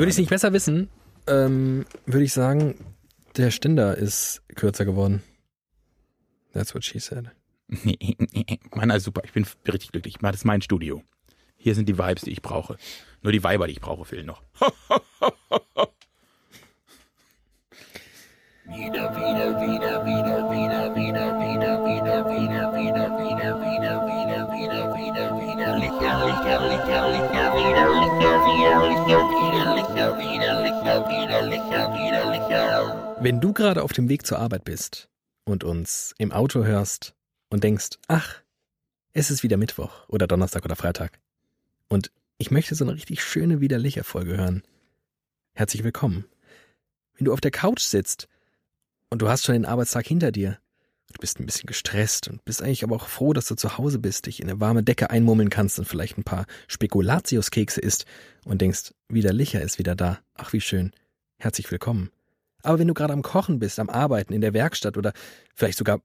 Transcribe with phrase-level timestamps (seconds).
[0.00, 0.88] Würde ich es nicht besser wissen,
[1.26, 2.74] ähm, würde ich sagen,
[3.36, 5.22] der Ständer ist kürzer geworden.
[6.54, 7.26] That's what she said.
[8.74, 9.20] Meiner ist super.
[9.24, 10.16] Ich bin richtig glücklich.
[10.22, 11.02] Das ist mein Studio.
[11.58, 12.78] Hier sind die Vibes, die ich brauche.
[13.20, 14.42] Nur die Weiber, die ich brauche, fehlen noch.
[18.64, 19.29] Wieder, wieder,
[33.20, 35.08] Wenn du gerade auf dem Weg zur Arbeit bist
[35.44, 37.14] und uns im Auto hörst
[37.48, 38.42] und denkst, ach,
[39.12, 41.20] es ist wieder Mittwoch oder Donnerstag oder Freitag
[41.88, 44.64] und ich möchte so eine richtig schöne widerliche Folge hören.
[45.52, 46.24] Herzlich willkommen.
[47.16, 48.26] Wenn du auf der Couch sitzt
[49.10, 50.58] und du hast schon den Arbeitstag hinter dir,
[51.12, 53.98] du bist ein bisschen gestresst und bist eigentlich aber auch froh, dass du zu Hause
[53.98, 58.06] bist, dich in eine warme Decke einmummeln kannst und vielleicht ein paar Spekulatiuskekse isst
[58.44, 60.20] und denkst, widerlicher ist wieder da.
[60.34, 60.92] Ach, wie schön.
[61.38, 62.10] Herzlich willkommen.
[62.62, 65.12] Aber wenn du gerade am Kochen bist, am Arbeiten, in der Werkstatt oder
[65.54, 66.00] vielleicht sogar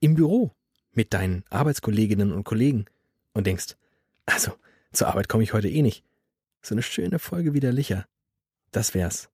[0.00, 0.52] im Büro
[0.92, 2.86] mit deinen Arbeitskolleginnen und Kollegen
[3.34, 3.76] und denkst,
[4.24, 4.52] also,
[4.92, 6.04] zur Arbeit komme ich heute eh nicht.
[6.62, 8.06] So eine schöne Folge widerlicher.
[8.72, 9.28] Das wär's.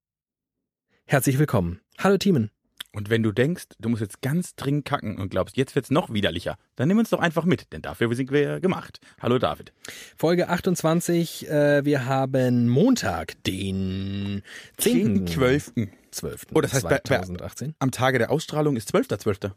[1.06, 1.80] Herzlich willkommen.
[1.98, 2.50] Hallo Teamen.
[2.94, 6.12] Und wenn du denkst, du musst jetzt ganz dringend kacken und glaubst, jetzt wird's noch
[6.12, 9.00] widerlicher, dann nimm uns doch einfach mit, denn dafür sind wir gemacht.
[9.18, 9.72] Hallo David.
[10.16, 14.42] Folge 28, äh, wir haben Montag, den
[14.76, 15.26] 10.
[15.26, 15.72] 12.
[16.10, 16.46] 12.
[16.52, 17.74] Oh, das heißt, bei- bei- 2018.
[17.78, 19.52] Am Tage der Ausstrahlung ist 12.12.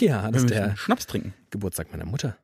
[0.00, 1.32] Ja, das ist der Schnaps trinken.
[1.50, 2.36] Geburtstag meiner Mutter.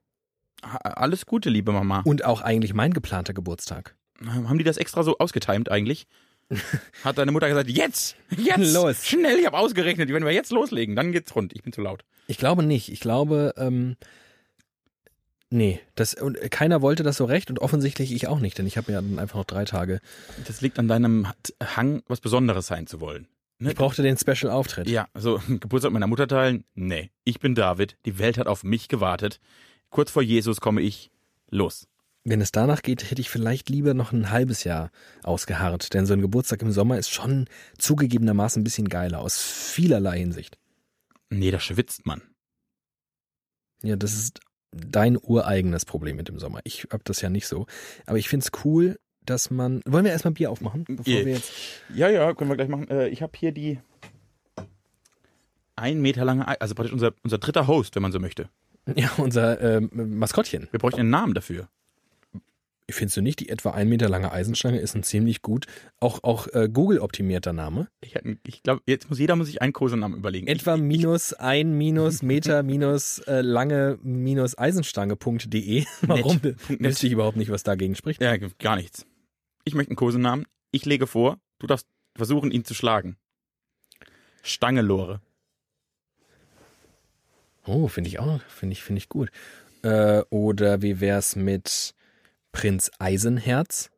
[0.62, 2.00] Alles Gute, liebe Mama.
[2.06, 3.96] Und auch eigentlich mein geplanter Geburtstag.
[4.24, 6.06] Haben die das extra so ausgetimt eigentlich?
[7.04, 9.06] Hat deine Mutter gesagt, jetzt, jetzt, Los.
[9.06, 11.52] schnell, ich habe ausgerechnet, wenn wir jetzt loslegen, dann geht's rund.
[11.54, 12.04] Ich bin zu laut.
[12.26, 12.90] Ich glaube nicht.
[12.90, 13.96] Ich glaube, ähm,
[15.50, 18.76] nee, das, und keiner wollte das so recht und offensichtlich ich auch nicht, denn ich
[18.76, 20.00] habe ja dann einfach noch drei Tage.
[20.46, 21.26] Das liegt an deinem
[21.76, 23.27] Hang, was Besonderes sein zu wollen.
[23.58, 23.70] Ne?
[23.70, 24.88] Ich brauchte den Special-Auftritt.
[24.88, 26.64] Ja, also Geburtstag meiner Mutter teilen?
[26.74, 29.40] Nee, ich bin David, die Welt hat auf mich gewartet.
[29.90, 31.11] Kurz vor Jesus komme ich
[31.48, 31.86] los.
[32.24, 34.90] Wenn es danach geht, hätte ich vielleicht lieber noch ein halbes Jahr
[35.24, 37.46] ausgeharrt, denn so ein Geburtstag im Sommer ist schon
[37.78, 40.56] zugegebenermaßen ein bisschen geiler, aus vielerlei Hinsicht.
[41.30, 42.22] Nee, da schwitzt man.
[43.82, 44.40] Ja, das ist
[44.70, 46.61] dein ureigenes Problem mit dem Sommer.
[46.64, 47.66] Ich hab das ja nicht so.
[48.06, 49.80] Aber ich find's cool, dass man.
[49.84, 51.24] Wollen wir erstmal Bier aufmachen, bevor Ja.
[51.24, 51.52] wir jetzt.
[51.92, 52.88] Ja, ja, können wir gleich machen.
[52.88, 53.80] Äh, ich habe hier die
[55.74, 58.48] ein Meter lange, also praktisch unser, unser dritter Host, wenn man so möchte.
[58.94, 60.68] Ja, unser ähm, Maskottchen.
[60.70, 61.68] Wir bräuchten einen Namen dafür.
[62.92, 65.67] Findest du nicht, die etwa ein Meter lange Eisenstange ist ein ziemlich gut,
[66.01, 67.89] auch, auch äh, Google-optimierter Name?
[68.01, 68.14] Ich,
[68.47, 70.47] ich glaube, jetzt muss jeder muss sich einen Kosenamen überlegen.
[70.47, 75.85] Etwa minus ein minus Meter minus äh, lange minus Eisenstange.de.
[76.03, 76.41] Warum?
[76.42, 76.57] Net.
[76.69, 78.23] Wüsste ich überhaupt nicht, was dagegen spricht.
[78.23, 79.07] Ja, gar nichts.
[79.64, 80.47] Ich möchte einen Kosenamen.
[80.70, 81.86] Ich lege vor, du darfst
[82.17, 83.17] versuchen, ihn zu schlagen.
[84.42, 85.20] Stangelore.
[87.64, 89.30] Oh, finde ich auch, finde ich, finde ich gut.
[89.83, 91.95] Äh, oder wie wär's mit
[92.52, 93.90] Prinz Eisenherz?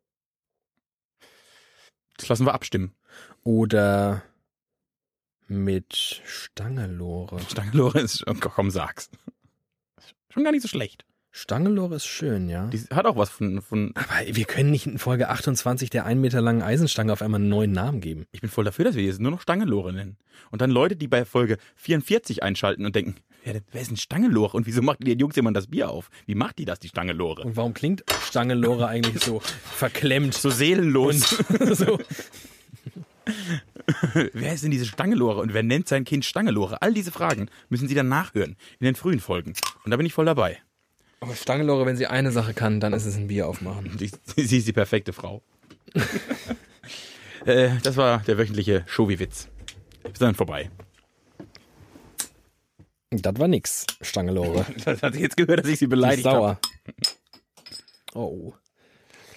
[2.17, 2.95] Das lassen wir abstimmen.
[3.43, 4.23] Oder
[5.47, 7.41] mit Stangelore?
[7.41, 9.11] Stangelore ist schon, komm, sag's.
[10.31, 11.05] Schon gar nicht so schlecht.
[11.37, 12.67] Stangelore ist schön, ja.
[12.69, 16.21] Die hat auch was von, von Aber wir können nicht in Folge 28 der ein
[16.21, 18.27] Meter langen Eisenstange auf einmal einen neuen Namen geben.
[18.31, 20.17] Ich bin voll dafür, dass wir jetzt nur noch Stangelore nennen.
[20.53, 24.57] Und dann Leute, die bei Folge 44 einschalten und denken, wer, wer ist ein Stangelore
[24.57, 26.11] und wieso macht die Jungs jemand das Bier auf?
[26.27, 27.43] Wie macht die das, die Stangelore?
[27.43, 30.35] Und warum klingt Stangelore eigentlich so verklemmt?
[30.35, 31.21] So seelenlos.
[31.73, 31.99] so.
[34.33, 36.83] wer ist denn diese Stangelore und wer nennt sein Kind Stangelore?
[36.83, 39.55] All diese Fragen müssen Sie dann nachhören in den frühen Folgen.
[39.85, 40.59] Und da bin ich voll dabei.
[41.21, 43.97] Aber Stangelore, wenn sie eine Sache kann, dann ist es ein Bier aufmachen.
[43.99, 44.11] Sie,
[44.57, 45.43] ist die perfekte Frau.
[47.47, 49.49] äh, das war der wöchentliche Showi-Witz.
[50.03, 50.71] Wir sind dann vorbei.
[53.23, 54.67] Das war nix, Stangelore.
[54.85, 56.37] Das hat sie jetzt gehört, dass ich sie beleidigt habe.
[56.37, 56.59] sauer.
[58.15, 58.53] Oh.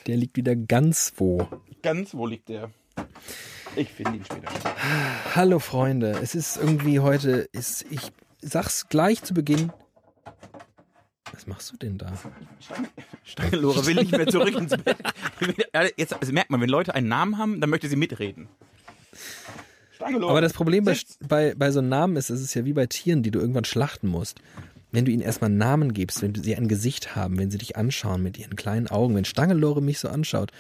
[0.07, 1.47] Der liegt wieder ganz wo.
[1.81, 2.71] Ganz, wo liegt der?
[3.75, 4.49] Ich finde ihn später.
[5.35, 8.01] Hallo Freunde, es ist irgendwie heute, ist, ich
[8.41, 9.71] sag's gleich zu Beginn.
[11.33, 12.11] Was machst du denn da?
[13.23, 14.97] Stangelore will nicht mehr zurück ins Bett.
[15.97, 18.47] Jetzt also merkt man, wenn Leute einen Namen haben, dann möchte sie mitreden.
[20.07, 20.31] Stangelore.
[20.31, 22.87] Aber das Problem bei, bei, bei so einem Namen ist, es ist ja wie bei
[22.87, 24.39] Tieren, die du irgendwann schlachten musst.
[24.91, 27.75] Wenn du ihnen erstmal einen Namen gibst, wenn sie ein Gesicht haben, wenn sie dich
[27.75, 30.51] anschauen mit ihren kleinen Augen, wenn Stangelore mich so anschaut,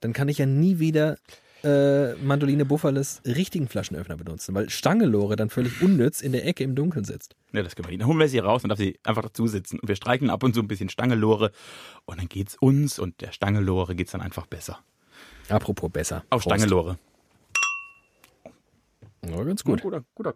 [0.00, 1.16] dann kann ich ja nie wieder
[1.64, 6.74] äh, Mandoline Bufferles richtigen Flaschenöffner benutzen, weil Stangelore dann völlig unnütz in der Ecke im
[6.74, 7.36] Dunkeln sitzt.
[7.52, 8.02] Ja, das können wir nicht.
[8.02, 9.78] Dann holen wir sie raus und darf sie einfach dazu sitzen.
[9.80, 11.52] Und wir streichen ab und zu ein bisschen Stangelore.
[12.04, 14.80] Und dann geht's uns und der Stangelore geht's dann einfach besser.
[15.48, 16.24] Apropos besser.
[16.28, 16.56] Auf Prost.
[16.56, 16.98] Stangelore.
[19.30, 19.82] Ja, ganz gut.
[19.82, 20.34] Guter, guter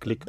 [0.00, 0.24] Klick.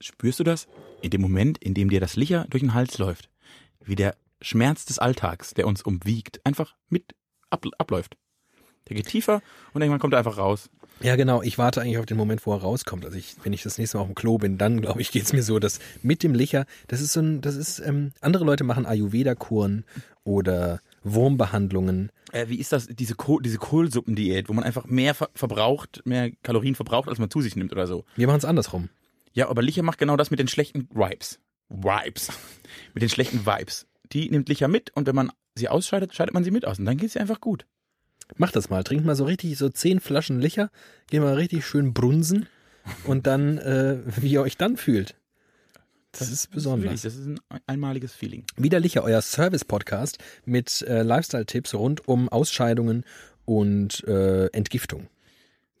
[0.00, 0.68] Spürst du das?
[1.02, 3.30] In dem Moment, in dem dir das Licher durch den Hals läuft,
[3.80, 7.14] wie der Schmerz des Alltags, der uns umwiegt, einfach mit
[7.50, 8.16] ab, abläuft.
[8.88, 9.42] Der geht tiefer
[9.72, 10.70] und irgendwann kommt er einfach raus.
[11.00, 11.42] Ja, genau.
[11.42, 13.04] Ich warte eigentlich auf den Moment, wo er rauskommt.
[13.04, 15.32] Also ich, wenn ich das nächste Mal auf dem Klo bin, dann glaube ich, geht's
[15.32, 18.64] mir so, dass mit dem Licher, das ist so ein, das ist, ähm, andere Leute
[18.64, 19.84] machen Ayurveda-Kuren
[20.24, 22.10] oder Wurmbehandlungen.
[22.32, 26.30] Äh, wie ist das, diese, Kohl, diese Kohlsuppendiät, wo man einfach mehr ver verbraucht, mehr
[26.42, 28.04] Kalorien verbraucht, als man zu sich nimmt oder so?
[28.16, 28.88] Wir machen es andersrum.
[29.32, 31.40] Ja, aber Licher macht genau das mit den schlechten Vibes.
[31.68, 32.30] Vibes.
[32.94, 33.86] mit den schlechten Vibes.
[34.12, 36.84] Die nimmt Licher mit und wenn man sie ausscheidet, scheidet man sie mit aus und
[36.84, 37.66] dann geht's ihr einfach gut.
[38.36, 38.82] Mach das mal.
[38.82, 40.70] Trinkt mal so richtig so zehn Flaschen Licher,
[41.08, 42.46] geh mal richtig schön brunsen
[43.04, 45.14] und dann, äh, wie ihr euch dann fühlt.
[46.18, 47.02] Das, ist besonders.
[47.02, 48.44] Das ist ein einmaliges Feeling.
[48.56, 53.04] Wieder Licher, euer Service-Podcast mit äh, Lifestyle-Tipps rund um Ausscheidungen
[53.44, 55.08] und äh, Entgiftung.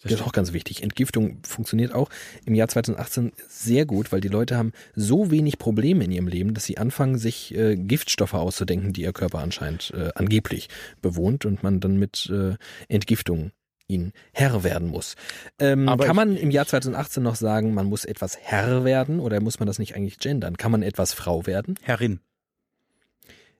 [0.02, 0.82] Das ist auch ganz wichtig.
[0.82, 2.10] Entgiftung funktioniert auch
[2.44, 6.54] im Jahr 2018 sehr gut, weil die Leute haben so wenig Probleme in ihrem Leben,
[6.54, 10.68] dass sie anfangen, sich äh, Giftstoffe auszudenken, die ihr Körper anscheinend äh, angeblich
[11.02, 12.54] bewohnt und man dann mit äh,
[12.88, 13.50] Entgiftung
[13.88, 15.14] ihn Herr werden muss.
[15.58, 19.58] Ähm, kann man im Jahr 2018 noch sagen, man muss etwas Herr werden oder muss
[19.60, 20.56] man das nicht eigentlich gendern?
[20.56, 21.76] Kann man etwas Frau werden?
[21.82, 22.20] Herrin.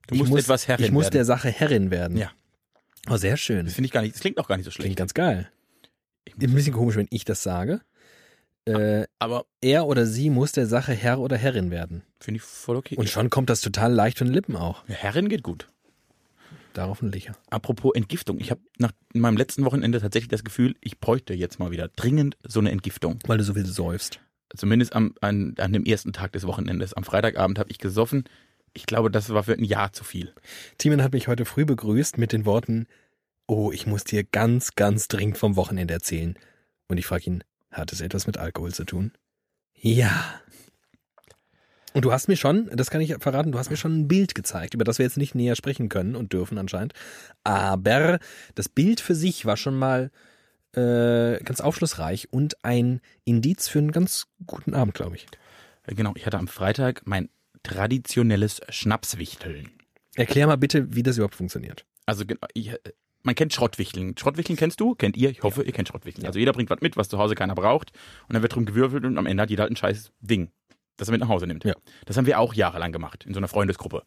[0.09, 1.15] Du Ich musst muss, etwas Herrin Ich muss werden.
[1.15, 2.17] der Sache Herrin werden.
[2.17, 2.31] Ja.
[3.09, 3.65] Oh, sehr schön.
[3.67, 4.99] Das finde ich gar nicht, das klingt auch gar nicht so Klingt schlecht.
[4.99, 5.49] ganz geil.
[6.41, 7.81] Ein bisschen komisch, wenn ich das sage.
[8.65, 12.03] Äh, Aber er oder sie muss der Sache Herr oder Herrin werden.
[12.19, 12.97] finde ich voll okay.
[12.97, 14.83] Und schon kommt das total leicht von den Lippen auch.
[14.89, 15.69] Ja, Herrin geht gut.
[16.77, 17.35] Darauf ein Licher.
[17.49, 18.39] Apropos Entgiftung.
[18.39, 22.37] Ich habe nach meinem letzten Wochenende tatsächlich das Gefühl, ich bräuchte jetzt mal wieder dringend
[22.47, 23.19] so eine Entgiftung.
[23.27, 24.21] Weil du so viel säufst.
[24.55, 26.93] Zumindest am, an, an dem ersten Tag des Wochenendes.
[26.93, 28.25] Am Freitagabend habe ich gesoffen.
[28.75, 30.35] Ich glaube, das war für ein Jahr zu viel.
[30.77, 32.87] Timon hat mich heute früh begrüßt mit den Worten,
[33.47, 36.39] oh, ich muss dir ganz, ganz dringend vom Wochenende erzählen.
[36.89, 39.13] Und ich frage ihn, hat es etwas mit Alkohol zu tun?
[39.73, 40.43] Ja.
[41.97, 44.35] Und du hast mir schon, das kann ich verraten, du hast mir schon ein Bild
[44.35, 46.93] gezeigt, über das wir jetzt nicht näher sprechen können und dürfen anscheinend.
[47.43, 48.19] Aber
[48.55, 50.11] das Bild für sich war schon mal
[50.75, 55.27] äh, ganz aufschlussreich und ein Indiz für einen ganz guten Abend, glaube ich.
[55.87, 57.31] Äh, Genau, ich hatte am Freitag mein
[57.63, 59.71] traditionelles Schnapswichteln.
[60.17, 61.87] Erklär mal bitte, wie das überhaupt funktioniert.
[62.05, 62.79] Also ich, äh,
[63.23, 64.19] man kennt Schrottwichteln.
[64.19, 64.95] Schrottwichteln kennst du?
[64.97, 65.31] Kennt ihr?
[65.31, 66.27] Ich hoffe, ihr kennt Schrottwichteln.
[66.27, 67.93] Also jeder bringt was mit, was zu Hause keiner braucht.
[68.29, 70.51] Und dann wird drum gewürfelt und am Ende hat jeder halt ein scheiß Ding,
[70.97, 71.65] das er mit nach Hause nimmt.
[71.65, 71.75] Ja.
[72.05, 74.03] Das haben wir auch jahrelang gemacht, in so einer Freundesgruppe.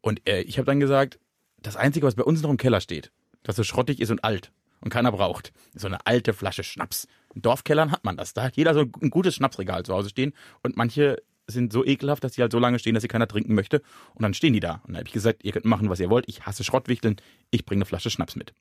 [0.00, 1.18] Und äh, ich habe dann gesagt,
[1.58, 3.10] das Einzige, was bei uns noch im Keller steht,
[3.42, 7.08] das so schrottig ist und alt und keiner braucht, ist so eine alte Flasche Schnaps.
[7.34, 8.34] In Dorfkellern hat man das.
[8.34, 10.32] Da hat jeder so ein gutes Schnapsregal zu Hause stehen
[10.62, 13.54] und manche sind so ekelhaft, dass die halt so lange stehen, dass sie keiner trinken
[13.54, 13.82] möchte.
[14.14, 14.80] Und dann stehen die da.
[14.84, 16.24] Und dann habe ich gesagt, ihr könnt machen, was ihr wollt.
[16.28, 17.16] Ich hasse Schrottwichteln.
[17.50, 18.52] Ich bringe eine Flasche Schnaps mit.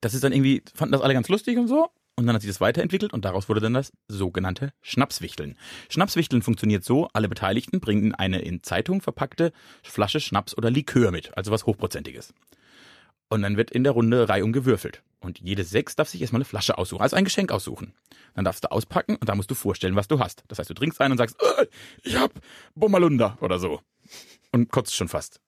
[0.00, 1.90] Das ist dann irgendwie, fanden das alle ganz lustig und so.
[2.18, 5.56] Und dann hat sich das weiterentwickelt und daraus wurde dann das sogenannte Schnapswichteln.
[5.88, 9.52] Schnapswichteln funktioniert so, alle Beteiligten bringen eine in Zeitung verpackte
[9.84, 12.34] Flasche Schnaps oder Likör mit, also was Hochprozentiges.
[13.28, 15.04] Und dann wird in der Runde reihum gewürfelt.
[15.20, 17.94] Und jede Sechs darf sich erstmal eine Flasche aussuchen, also ein Geschenk aussuchen.
[18.34, 20.42] Dann darfst du auspacken und da musst du vorstellen, was du hast.
[20.48, 21.66] Das heißt, du trinkst ein und sagst, äh,
[22.02, 22.32] ich hab
[22.74, 23.80] Bommalunda oder so.
[24.50, 25.40] Und kotzt schon fast.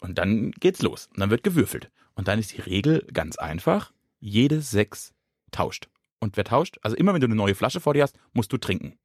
[0.00, 1.08] Und dann geht's los.
[1.08, 1.90] Und dann wird gewürfelt.
[2.14, 3.92] Und dann ist die Regel ganz einfach.
[4.18, 5.12] Jede Sechs
[5.50, 5.88] tauscht.
[6.20, 6.78] Und wer tauscht?
[6.82, 8.98] Also immer wenn du eine neue Flasche vor dir hast, musst du trinken.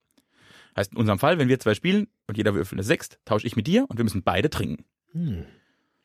[0.75, 3.55] Heißt in unserem Fall, wenn wir zwei spielen und jeder würfelt eine Sechs, tausche ich
[3.55, 4.85] mit dir und wir müssen beide trinken.
[5.13, 5.45] Hm.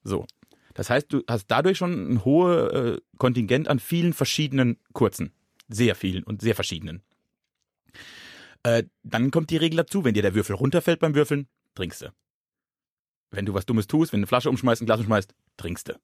[0.05, 0.27] So.
[0.75, 5.33] Das heißt, du hast dadurch schon ein hohes äh, Kontingent an vielen verschiedenen kurzen.
[5.69, 7.03] Sehr vielen und sehr verschiedenen.
[8.63, 12.13] Äh, dann kommt die Regel dazu, wenn dir der Würfel runterfällt beim Würfeln, trinkst du.
[13.31, 16.01] Wenn du was Dummes tust, wenn du eine Flasche umschmeißt, ein Glas umschmeißt, trinkst du.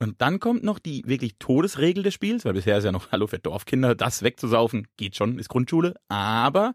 [0.00, 3.26] Und dann kommt noch die wirklich Todesregel des Spiels, weil bisher ist ja noch, hallo
[3.26, 5.94] für Dorfkinder, das wegzusaufen, geht schon, ist Grundschule.
[6.08, 6.74] Aber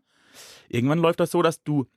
[0.70, 1.88] irgendwann läuft das so, dass du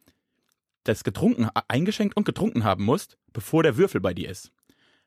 [0.85, 4.51] das getrunken, eingeschenkt und getrunken haben musst, bevor der Würfel bei dir ist.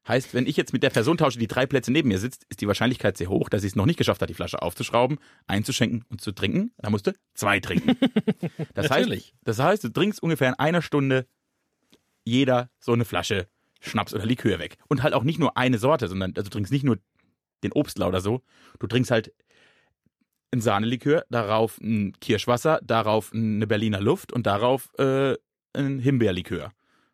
[0.07, 2.61] Heißt, wenn ich jetzt mit der Person tausche, die drei Plätze neben mir sitzt, ist
[2.61, 6.05] die Wahrscheinlichkeit sehr hoch, dass sie es noch nicht geschafft hat, die Flasche aufzuschrauben, einzuschenken
[6.09, 6.71] und zu trinken.
[6.77, 7.97] Da musst du zwei trinken.
[8.73, 11.27] Das heißt, das heißt, du trinkst ungefähr in einer Stunde
[12.23, 13.47] jeder so eine Flasche
[13.81, 14.77] Schnaps oder Likör weg.
[14.87, 16.97] Und halt auch nicht nur eine Sorte, sondern also du trinkst nicht nur
[17.63, 18.41] den Obstler oder so.
[18.79, 19.33] Du trinkst halt
[20.53, 25.35] ein Sahnelikör, darauf ein Kirschwasser, darauf eine Berliner Luft und darauf äh,
[25.73, 26.71] ein Himbeerlikör.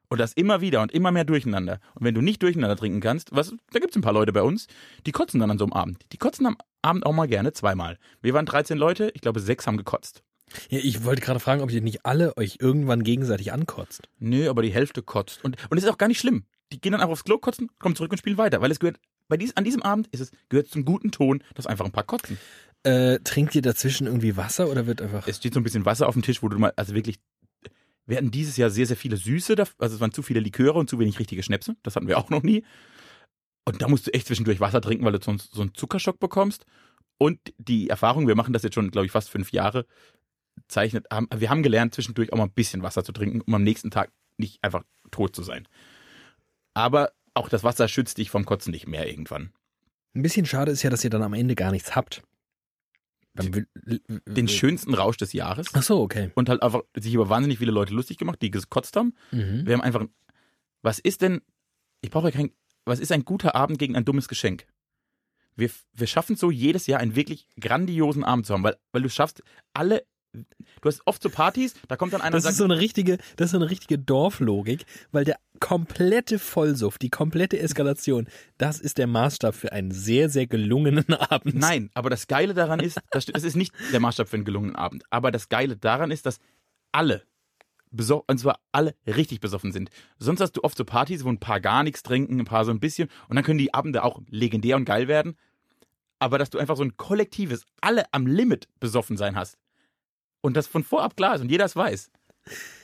[0.10, 1.80] Und das immer wieder und immer mehr durcheinander.
[1.96, 4.68] Und wenn du nicht durcheinander trinken kannst, was, da gibt's ein paar Leute bei uns,
[5.06, 6.06] die kotzen dann an so einem Abend.
[6.14, 7.98] Die kotzen am Abend auch mal gerne zweimal.
[8.22, 10.24] Wir waren 13 Leute, ich glaube sechs haben gekotzt.
[10.70, 14.08] Ja, ich wollte gerade fragen, ob ihr nicht alle euch irgendwann gegenseitig ankotzt.
[14.18, 15.44] Nö, aber die Hälfte kotzt.
[15.44, 16.46] Und, und es ist auch gar nicht schlimm.
[16.72, 18.62] Die gehen dann einfach aufs Klo kotzen, kommen zurück und spielen weiter.
[18.62, 21.68] Weil es gehört, bei dies, an diesem Abend ist es, gehört zum guten Ton, dass
[21.68, 22.38] einfach ein paar kotzen.
[22.84, 25.28] Äh, trinkt ihr dazwischen irgendwie Wasser oder wird einfach.
[25.28, 27.20] Es steht so ein bisschen Wasser auf dem Tisch, wo du mal, also wirklich,
[28.06, 30.90] wir hatten dieses Jahr sehr, sehr viele Süße, also es waren zu viele Liköre und
[30.90, 31.76] zu wenig richtige Schnäpse.
[31.84, 32.64] Das hatten wir auch noch nie.
[33.66, 36.66] Und da musst du echt zwischendurch Wasser trinken, weil du sonst so einen Zuckerschock bekommst.
[37.18, 39.86] Und die Erfahrung, wir machen das jetzt schon, glaube ich, fast fünf Jahre,
[40.68, 43.64] zeichnet, haben, wir haben gelernt, zwischendurch auch mal ein bisschen Wasser zu trinken, um am
[43.64, 45.68] nächsten Tag nicht einfach tot zu sein.
[46.78, 49.52] Aber auch das Wasser schützt dich vom Kotzen nicht mehr irgendwann.
[50.16, 52.24] Ein bisschen schade ist ja, dass ihr dann am Ende gar nichts habt.
[53.34, 53.68] Will-
[54.26, 55.68] Den schönsten Rausch des Jahres.
[55.74, 56.32] Ach so, okay.
[56.34, 59.14] Und halt einfach sich über wahnsinnig viele Leute lustig gemacht, die gekotzt haben.
[59.32, 59.66] Mhm.
[59.68, 60.06] Wir haben einfach,
[60.82, 61.42] was ist denn,
[62.02, 62.52] ich brauche ja kein,
[62.86, 64.66] was ist ein guter Abend gegen ein dummes Geschenk?
[65.56, 69.10] Wir, wir schaffen so jedes Jahr einen wirklich grandiosen Abend zu haben, weil, weil du
[69.10, 69.44] schaffst
[69.74, 70.04] alle,
[70.34, 70.44] du
[70.86, 73.18] hast oft so Partys, da kommt dann einer Das und ist sagt, so eine richtige,
[73.36, 78.98] das ist so eine richtige Dorflogik, weil der komplette Vollsuff, die komplette Eskalation, das ist
[78.98, 81.56] der Maßstab für einen sehr, sehr gelungenen Abend.
[81.56, 84.76] nein, aber das Geile daran ist, das, das ist nicht der Maßstab für einen gelungenen
[84.76, 86.40] Abend, aber das Geile daran ist, dass
[86.92, 87.24] alle,
[87.92, 89.90] und zwar alle richtig besoffen sind.
[90.20, 92.72] Sonst hast du oft so Partys, wo ein paar gar nichts trinken, ein paar so
[92.72, 95.38] ein bisschen und dann können die Abende auch legendär und geil werden.
[96.20, 99.58] Aber dass du einfach so ein kollektives, alle am Limit besoffen sein hast
[100.48, 102.10] und das von vorab klar ist und jeder es weiß,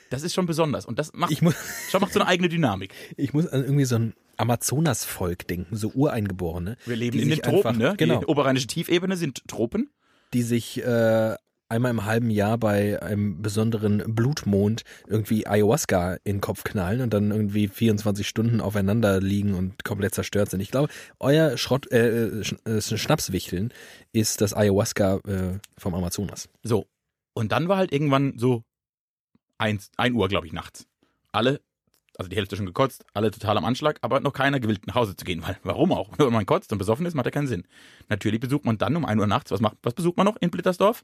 [0.10, 1.55] das ist schon besonders und das macht, Ich muss,
[1.89, 2.93] schon macht so eine eigene Dynamik.
[3.17, 6.77] ich muss an irgendwie so ein Amazonas-Volk denken, so Ureingeborene.
[6.86, 7.93] Wir leben in den Tropen, einfach- ne?
[7.98, 8.20] Genau.
[8.20, 9.89] Die oberrheinische Tiefebene sind Tropen.
[10.34, 11.36] die sich äh,
[11.70, 17.13] einmal im halben Jahr bei einem besonderen Blutmond irgendwie Ayahuasca in den Kopf knallen und
[17.13, 20.60] dann irgendwie 24 Stunden aufeinander liegen und komplett zerstört sind.
[20.62, 23.72] Ich glaube, euer Schrott, äh, äh, äh, Schnapswichteln
[24.12, 26.50] ist das Ayahuasca äh, vom Amazonas.
[26.63, 26.86] So.
[27.34, 28.63] Und dann war halt irgendwann so
[29.58, 30.88] eins, ein Uhr, glaube ich, nachts.
[31.32, 31.62] Alle,
[32.18, 35.16] also die Hälfte schon gekotzt, alle total am Anschlag, aber noch keiner gewillt nach Hause
[35.16, 36.18] zu gehen, weil warum auch?
[36.18, 37.63] Wenn man kotzt und besoffen ist, macht ja keinen Sinn.
[38.10, 40.52] Natürlich besucht man dann um ein Uhr nachts, was macht, was besucht man noch in
[40.52, 41.04] Blittersdorf?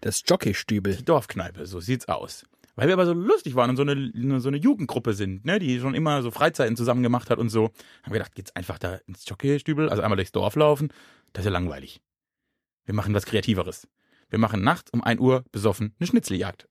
[0.00, 0.96] Das Jockeystübel.
[0.96, 2.44] Die Dorfkneipe, so sieht's aus.
[2.76, 5.80] Weil wir aber so lustig waren und so eine, so eine Jugendgruppe sind, ne, die
[5.80, 7.72] schon immer so Freizeiten zusammen gemacht hat und so,
[8.04, 10.92] haben wir gedacht, geht's einfach da ins Jockeystübel, also einmal durchs Dorf laufen,
[11.32, 12.00] das ist ja langweilig.
[12.84, 13.88] Wir machen was Kreativeres.
[14.28, 16.68] Wir machen nachts um 1 Uhr besoffen eine Schnitzeljagd.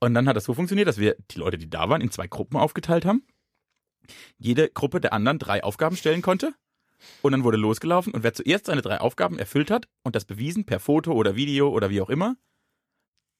[0.00, 2.26] Und dann hat das so funktioniert, dass wir die Leute, die da waren, in zwei
[2.26, 3.22] Gruppen aufgeteilt haben.
[4.38, 6.54] Jede Gruppe der anderen drei Aufgaben stellen konnte.
[7.22, 10.66] Und dann wurde losgelaufen und wer zuerst seine drei Aufgaben erfüllt hat und das bewiesen
[10.66, 12.36] per Foto oder Video oder wie auch immer,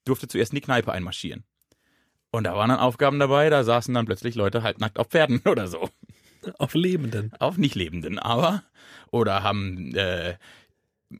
[0.06, 1.44] durfte zuerst in die Kneipe einmarschieren.
[2.30, 5.66] Und da waren dann Aufgaben dabei, da saßen dann plötzlich Leute halbnackt auf Pferden oder
[5.66, 5.90] so.
[6.58, 7.32] Auf Lebenden.
[7.38, 8.62] Auf nicht Lebenden, aber.
[9.10, 10.38] Oder haben äh,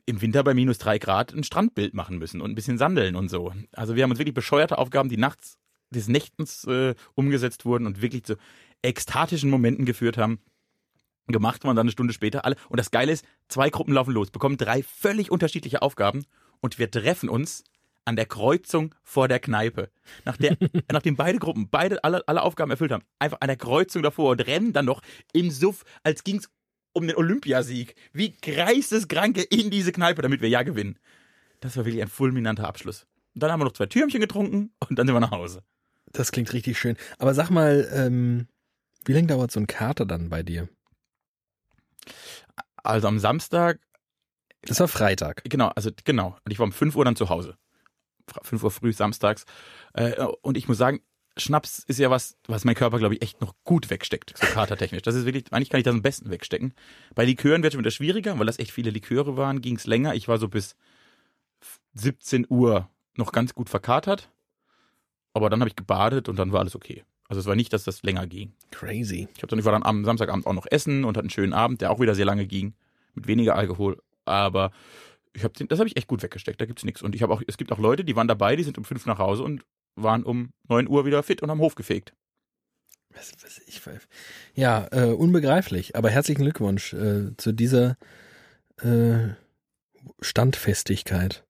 [0.06, 3.28] im Winter bei minus drei Grad ein Strandbild machen müssen und ein bisschen sandeln und
[3.28, 3.52] so.
[3.73, 5.59] Also wir haben uns wirklich bescheuerte Aufgaben, die nachts
[5.90, 8.37] des Nächtens äh, umgesetzt wurden und wirklich zu
[8.82, 10.40] ekstatischen Momenten geführt haben.
[11.26, 12.56] Gemacht man dann eine Stunde später alle.
[12.68, 16.25] Und das Geile ist, zwei Gruppen laufen los, bekommen drei völlig unterschiedliche Aufgaben
[16.61, 17.64] und wir treffen uns
[18.04, 19.90] an der Kreuzung vor der Kneipe.
[20.25, 20.56] Nach der,
[20.90, 24.47] nachdem beide Gruppen beide alle, alle Aufgaben erfüllt haben, einfach an der Kreuzung davor und
[24.47, 26.49] rennen dann noch im Suff, als ging's
[26.92, 30.99] um den Olympiasieg, wie Geisteskranke in diese Kneipe, damit wir ja gewinnen.
[31.61, 33.06] Das war wirklich ein fulminanter Abschluss.
[33.35, 35.62] Und dann haben wir noch zwei Türmchen getrunken und dann sind wir nach Hause.
[36.12, 36.97] Das klingt richtig schön.
[37.18, 38.49] Aber sag mal, ähm,
[39.04, 40.68] wie lange dauert so ein Kater dann bei dir?
[42.82, 43.78] Also am Samstag,
[44.62, 45.42] Das war Freitag.
[45.44, 46.37] genau, also genau.
[46.44, 47.56] Und ich war um 5 Uhr dann zu Hause.
[48.42, 49.44] 5 Uhr früh samstags.
[49.94, 51.00] Äh, und ich muss sagen,
[51.40, 55.02] Schnaps ist ja was, was mein Körper, glaube ich, echt noch gut wegsteckt, so katertechnisch.
[55.02, 56.75] Das ist wirklich, eigentlich kann ich das am besten wegstecken.
[57.14, 59.87] Bei Likören wird es schon wieder schwieriger, weil das echt viele Liköre waren, ging es
[59.87, 60.14] länger.
[60.14, 60.76] Ich war so bis
[61.94, 64.30] 17 Uhr noch ganz gut verkatert.
[65.32, 67.04] Aber dann habe ich gebadet und dann war alles okay.
[67.28, 68.52] Also es war nicht, dass das länger ging.
[68.73, 69.28] Crazy.
[69.37, 71.52] Ich, hab dann, ich war dann am Samstagabend auch noch essen und hatte einen schönen
[71.52, 72.75] Abend, der auch wieder sehr lange ging,
[73.14, 74.02] mit weniger Alkohol.
[74.25, 74.73] Aber
[75.32, 77.02] ich hab den, das habe ich echt gut weggesteckt, da gibt's nichts.
[77.02, 79.06] Und ich habe auch, es gibt auch Leute, die waren dabei, die sind um fünf
[79.06, 79.64] nach Hause und
[79.97, 82.14] waren um neun Uhr wieder fit und am Hof gefegt.
[83.12, 83.82] Was, was ich,
[84.54, 85.97] ja, äh, unbegreiflich.
[85.97, 87.97] Aber herzlichen Glückwunsch äh, zu dieser
[88.80, 89.30] äh,
[90.20, 91.44] Standfestigkeit.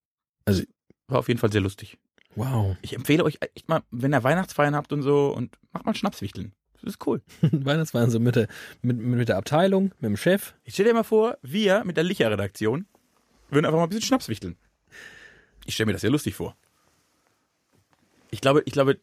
[1.07, 1.99] War auf jeden Fall sehr lustig.
[2.35, 2.77] Wow.
[2.83, 6.53] Ich empfehle euch echt mal, wenn ihr Weihnachtsfeiern habt und so, und macht mal Schnapswichteln.
[6.81, 7.21] Das ist cool.
[7.43, 8.49] Weihnachtsfeiern so mit der,
[8.81, 10.55] mit, mit der Abteilung, mit dem Chef.
[10.65, 12.87] Ich stell dir mal vor, wir mit der Licher-Redaktion
[13.51, 14.57] würden einfach mal ein bisschen Schnapswichteln.
[15.67, 16.57] Ich stelle mir das sehr lustig vor.
[18.31, 18.99] Ich glaube, ich glaube,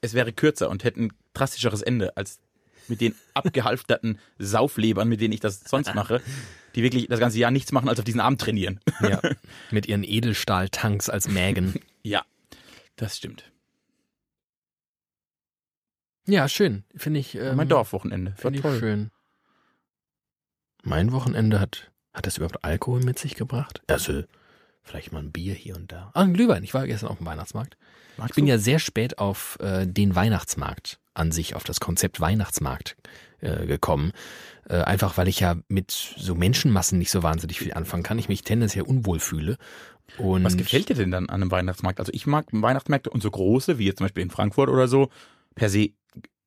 [0.00, 2.40] es wäre kürzer und hätte ein drastischeres Ende als
[2.88, 6.22] mit den abgehalfterten Sauflebern, mit denen ich das sonst mache,
[6.74, 8.80] die wirklich das ganze Jahr nichts machen, als auf diesen Abend trainieren.
[9.00, 9.20] Ja.
[9.70, 11.80] Mit ihren Edelstahltanks als Mägen.
[12.02, 12.24] Ja,
[12.96, 13.50] das stimmt.
[16.26, 16.84] Ja, schön.
[16.94, 17.34] Finde ich.
[17.36, 18.34] Ähm, mein Dorfwochenende.
[18.36, 18.78] Finde ich toll.
[18.78, 19.10] schön.
[20.82, 23.82] Mein Wochenende hat, hat das überhaupt Alkohol mit sich gebracht?
[23.86, 24.24] Also,
[24.82, 26.10] vielleicht mal ein Bier hier und da.
[26.14, 26.62] Ah, ein Glühwein.
[26.62, 27.76] Ich war gestern auf dem Weihnachtsmarkt.
[28.16, 28.50] Magst Ich bin du?
[28.52, 32.96] ja sehr spät auf äh, den Weihnachtsmarkt an sich, auf das Konzept Weihnachtsmarkt
[33.40, 34.12] äh, gekommen.
[34.68, 38.18] Äh, einfach weil ich ja mit so Menschenmassen nicht so wahnsinnig viel anfangen kann.
[38.18, 39.56] Ich mich tendenziell unwohl fühle.
[40.18, 41.98] Und Was gefällt dir denn dann an einem Weihnachtsmarkt?
[42.00, 45.10] Also ich mag Weihnachtsmärkte und so große, wie jetzt zum Beispiel in Frankfurt oder so,
[45.54, 45.90] per se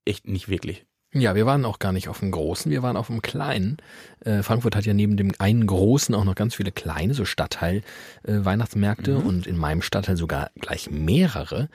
[0.06, 0.86] echt nicht wirklich.
[1.12, 3.78] Ja, wir waren auch gar nicht auf dem großen, wir waren auf dem kleinen.
[4.24, 9.18] Äh, Frankfurt hat ja neben dem einen großen auch noch ganz viele kleine, so Stadtteil-Weihnachtsmärkte
[9.18, 9.26] Mhm.
[9.26, 11.70] und in meinem Stadtteil sogar gleich mehrere.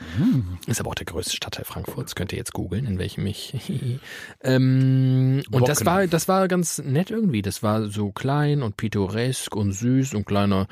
[0.68, 3.54] Ist aber auch der größte Stadtteil Frankfurts, könnt ihr jetzt googeln, in welchem ich.
[4.42, 7.42] ähm, und das war, das war ganz nett irgendwie.
[7.42, 10.68] Das war so klein und pittoresk und süß und kleiner.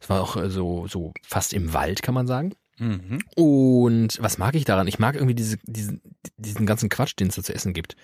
[0.00, 2.54] Es war auch äh, so, so fast im Wald, kann man sagen.
[2.78, 3.18] Mhm.
[3.34, 4.86] Und was mag ich daran?
[4.86, 6.00] Ich mag irgendwie diese, diesen,
[6.36, 7.96] diesen ganzen Quatsch, den es da zu essen gibt.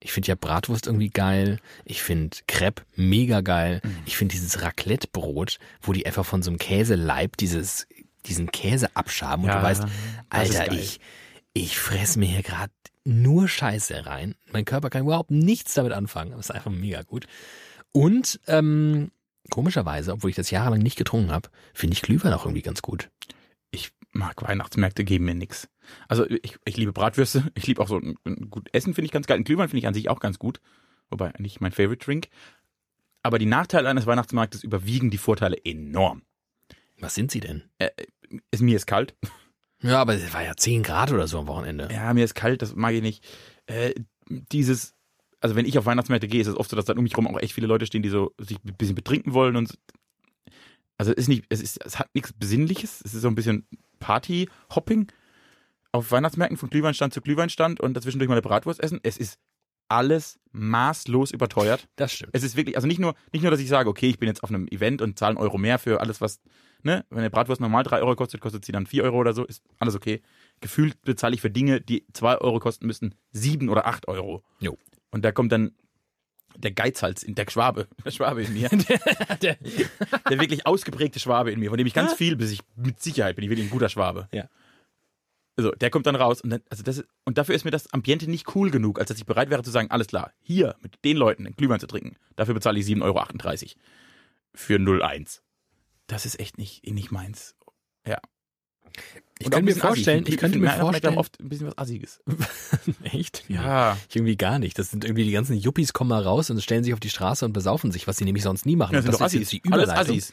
[0.00, 1.58] Ich finde ja Bratwurst irgendwie geil.
[1.84, 3.80] Ich finde Crepe mega geil.
[3.82, 3.96] Mhm.
[4.06, 7.86] Ich finde dieses Raclette-Brot, wo die einfach von so einem Käseleib dieses,
[8.26, 9.84] diesen Käse abschaben und Ja, du weißt,
[10.28, 11.00] Alter, ich,
[11.54, 12.72] ich fress mir hier gerade
[13.04, 14.34] nur Scheiße rein.
[14.52, 16.32] Mein Körper kann überhaupt nichts damit anfangen.
[16.32, 17.26] Das ist einfach mega gut.
[17.92, 19.10] Und ähm,
[19.50, 23.10] komischerweise, obwohl ich das jahrelang nicht getrunken habe, finde ich Glühwein auch irgendwie ganz gut.
[23.70, 25.68] Ich mag Weihnachtsmärkte, geben mir nix.
[26.08, 29.12] Also ich, ich liebe Bratwürste, ich liebe auch so ein, ein gut Essen, finde ich
[29.12, 29.38] ganz geil.
[29.38, 30.60] Ein Glühwein finde ich an sich auch ganz gut,
[31.10, 32.28] wobei nicht mein Favorite Drink.
[33.22, 36.22] Aber die Nachteile eines Weihnachtsmarktes überwiegen die Vorteile enorm.
[36.98, 37.64] Was sind sie denn?
[38.50, 39.14] Es, mir ist kalt.
[39.82, 41.88] Ja, aber es war ja 10 Grad oder so am Wochenende.
[41.92, 43.26] Ja, mir ist kalt, das mag ich nicht.
[43.66, 43.94] Äh,
[44.28, 44.94] dieses,
[45.40, 47.26] also wenn ich auf Weihnachtsmärkte gehe, ist es oft so, dass dann um mich rum
[47.26, 49.78] auch echt viele Leute stehen, die so sich ein bisschen betrinken wollen und
[50.96, 53.66] also es ist nicht, es ist, es hat nichts Besinnliches, es ist so ein bisschen
[54.04, 55.10] Party-Hopping
[55.90, 59.00] auf Weihnachtsmärkten von Glühweinstand zu Glühweinstand und dazwischendurch mal eine Bratwurst essen.
[59.02, 59.38] Es ist
[59.88, 61.88] alles maßlos überteuert.
[61.96, 62.30] Das stimmt.
[62.34, 64.42] Es ist wirklich, also nicht nur, nicht nur, dass ich sage, okay, ich bin jetzt
[64.42, 66.40] auf einem Event und zahle einen Euro mehr für alles, was,
[66.82, 69.44] ne, wenn eine Bratwurst normal drei Euro kostet, kostet sie dann vier Euro oder so,
[69.44, 70.20] ist alles okay.
[70.60, 74.42] Gefühlt bezahle ich für Dinge, die zwei Euro kosten müssten, sieben oder acht Euro.
[74.60, 74.76] Jo.
[75.10, 75.72] Und da kommt dann
[76.56, 78.68] der Geizhals, in der Schwabe, der Schwabe in mir,
[79.42, 83.00] Der- der wirklich ausgeprägte Schwabe in mir, von dem ich ganz viel, bis ich mit
[83.00, 84.28] Sicherheit bin, ich wirklich ein guter Schwabe.
[84.32, 84.48] Ja.
[85.56, 88.28] Also, der kommt dann raus und dann, also das und dafür ist mir das Ambiente
[88.28, 91.16] nicht cool genug, als dass ich bereit wäre zu sagen, alles klar, hier mit den
[91.16, 93.24] Leuten einen Glühwein zu trinken, dafür bezahle ich 7,38 Euro
[94.52, 95.40] für 0,1.
[96.08, 97.54] Das ist echt nicht, nicht meins.
[98.06, 98.18] Ja.
[99.38, 102.20] Ich könnte mir vorstellen, ich könnte mir vorstellen, oft ein bisschen was Assiges.
[103.02, 103.44] echt?
[103.48, 103.96] Ja.
[104.08, 104.78] Ich irgendwie gar nicht.
[104.78, 107.44] Das sind irgendwie die ganzen Yuppies kommen mal raus und stellen sich auf die Straße
[107.44, 108.94] und besaufen sich, was sie nämlich sonst nie machen.
[108.94, 110.16] Das sind das doch ist jetzt die Alles Überleitung.
[110.16, 110.32] Assis.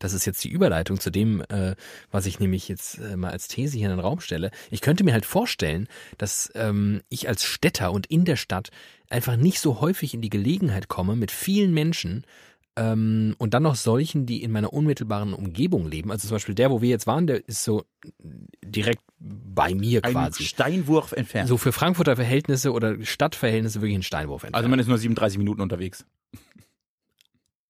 [0.00, 1.76] Das ist jetzt die Überleitung zu dem, äh,
[2.10, 4.50] was ich nämlich jetzt äh, mal als These hier in den Raum stelle.
[4.70, 8.70] Ich könnte mir halt vorstellen, dass ähm, ich als Städter und in der Stadt
[9.10, 12.24] einfach nicht so häufig in die Gelegenheit komme, mit vielen Menschen
[12.80, 16.10] ähm, und dann noch solchen, die in meiner unmittelbaren Umgebung leben.
[16.10, 17.84] Also zum Beispiel der, wo wir jetzt waren, der ist so
[18.64, 20.44] direkt bei mir Ein quasi.
[20.44, 21.48] Steinwurf entfernt.
[21.48, 24.56] So für Frankfurter Verhältnisse oder Stadtverhältnisse wirklich ein Steinwurf entfernt.
[24.56, 26.06] also man ist nur 37 Minuten unterwegs.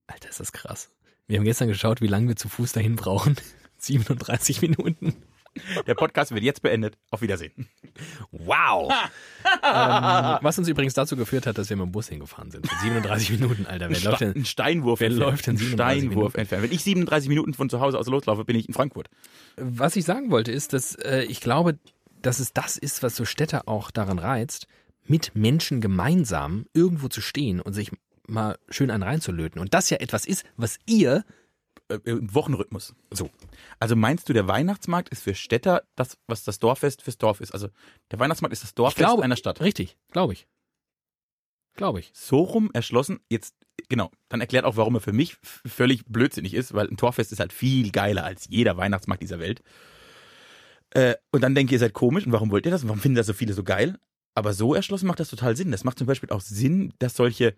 [0.06, 0.90] Alter, ist das krass.
[1.26, 3.36] Wir haben gestern geschaut, wie lange wir zu Fuß dahin brauchen.
[3.78, 5.14] 37 Minuten.
[5.86, 6.96] Der Podcast wird jetzt beendet.
[7.10, 7.68] Auf Wiedersehen.
[8.30, 8.92] Wow.
[9.62, 12.66] ähm, was uns übrigens dazu geführt hat, dass wir mit dem Bus hingefahren sind.
[12.68, 13.90] Für 37 Minuten, Alter.
[13.90, 14.44] Wer läuft Ein denn?
[14.44, 15.30] Steinwurf wer entfernt.
[15.32, 16.38] läuft denn Ein 37 Steinwurf Minuten?
[16.38, 16.62] entfernt.
[16.64, 19.08] Wenn ich 37 Minuten von zu Hause aus loslaufe, bin ich in Frankfurt.
[19.56, 21.78] Was ich sagen wollte, ist, dass äh, ich glaube,
[22.22, 24.66] dass es das ist, was so Städte auch daran reizt,
[25.06, 27.90] mit Menschen gemeinsam irgendwo zu stehen und sich
[28.28, 29.60] mal schön einen reinzulöten.
[29.60, 31.24] Und das ja etwas ist, was ihr
[31.90, 32.94] Äh, Im Wochenrhythmus.
[33.10, 33.30] so
[33.78, 37.52] Also meinst du, der Weihnachtsmarkt ist für Städter das, was das Dorffest fürs Dorf ist?
[37.52, 37.68] Also
[38.10, 39.60] der Weihnachtsmarkt ist das Dorffest glaube, einer Stadt.
[39.60, 40.46] Richtig, glaube ich.
[41.74, 42.10] Glaube ich.
[42.14, 43.54] So rum erschlossen, jetzt,
[43.88, 47.40] genau, dann erklärt auch, warum er für mich völlig blödsinnig ist, weil ein Torfest ist
[47.40, 49.62] halt viel geiler als jeder Weihnachtsmarkt dieser Welt.
[50.90, 53.00] Äh, und dann denkt ihr, ihr seid komisch und warum wollt ihr das und warum
[53.00, 53.98] finden das so viele so geil?
[54.34, 55.70] Aber so erschlossen macht das total Sinn.
[55.70, 57.54] Das macht zum Beispiel auch Sinn, dass solche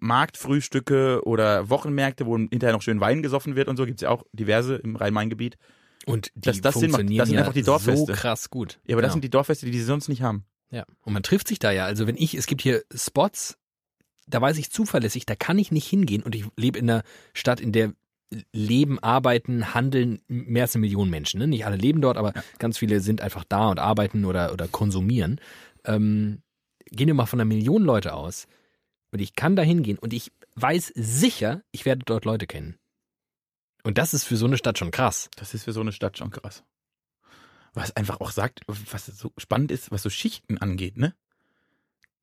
[0.00, 4.24] Marktfrühstücke oder Wochenmärkte, wo hinterher noch schön Wein gesoffen wird und so, gibt's ja auch
[4.32, 5.56] diverse im Rhein-Main-Gebiet.
[6.06, 8.06] Und die das macht, funktionieren das sind ja einfach die Dorffeste.
[8.06, 8.80] so krass gut.
[8.86, 9.12] Ja, aber das Genau.
[9.14, 10.44] sind die Dorffeste, die sie sonst nicht haben.
[10.70, 11.84] Ja, und man trifft sich da ja.
[11.84, 13.56] Also wenn ich, es gibt hier Spots,
[14.26, 17.02] da weiß ich zuverlässig, da kann ich nicht hingehen und ich lebe in einer
[17.34, 17.92] Stadt, in der
[18.52, 21.38] leben, arbeiten, handeln mehr als eine Million Menschen.
[21.38, 21.46] Ne?
[21.46, 25.38] Nicht alle leben dort, aber ganz viele sind einfach da und arbeiten oder, oder konsumieren.
[25.84, 26.40] Ähm,
[26.90, 28.46] gehen wir mal von einer Million Leute aus
[29.12, 32.76] und ich kann da hingehen und ich weiß sicher, ich werde dort Leute kennen.
[33.84, 35.28] Und das ist für so eine Stadt schon krass.
[35.36, 36.64] Das ist für so eine Stadt schon krass.
[37.74, 41.14] Was einfach auch sagt, was so spannend ist, was so Schichten angeht, ne?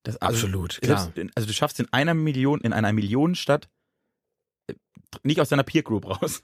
[0.02, 3.68] Das, also, Absolut, selbst, also du schaffst in einer Million, in einer Millionenstadt
[4.68, 4.74] äh,
[5.22, 6.42] nicht aus deiner Peer Group raus.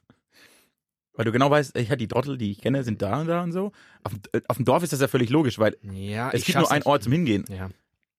[1.15, 3.53] Weil du genau weißt, ich die Trottel, die ich kenne, sind da und da und
[3.53, 3.73] so.
[4.05, 6.59] Auf, dem- äh, auf dem Dorf ist das ja völlig logisch, weil Ja, es gibt
[6.59, 6.83] nur einen.
[6.83, 7.47] Ort zum Hingehen.
[7.49, 7.71] Ja.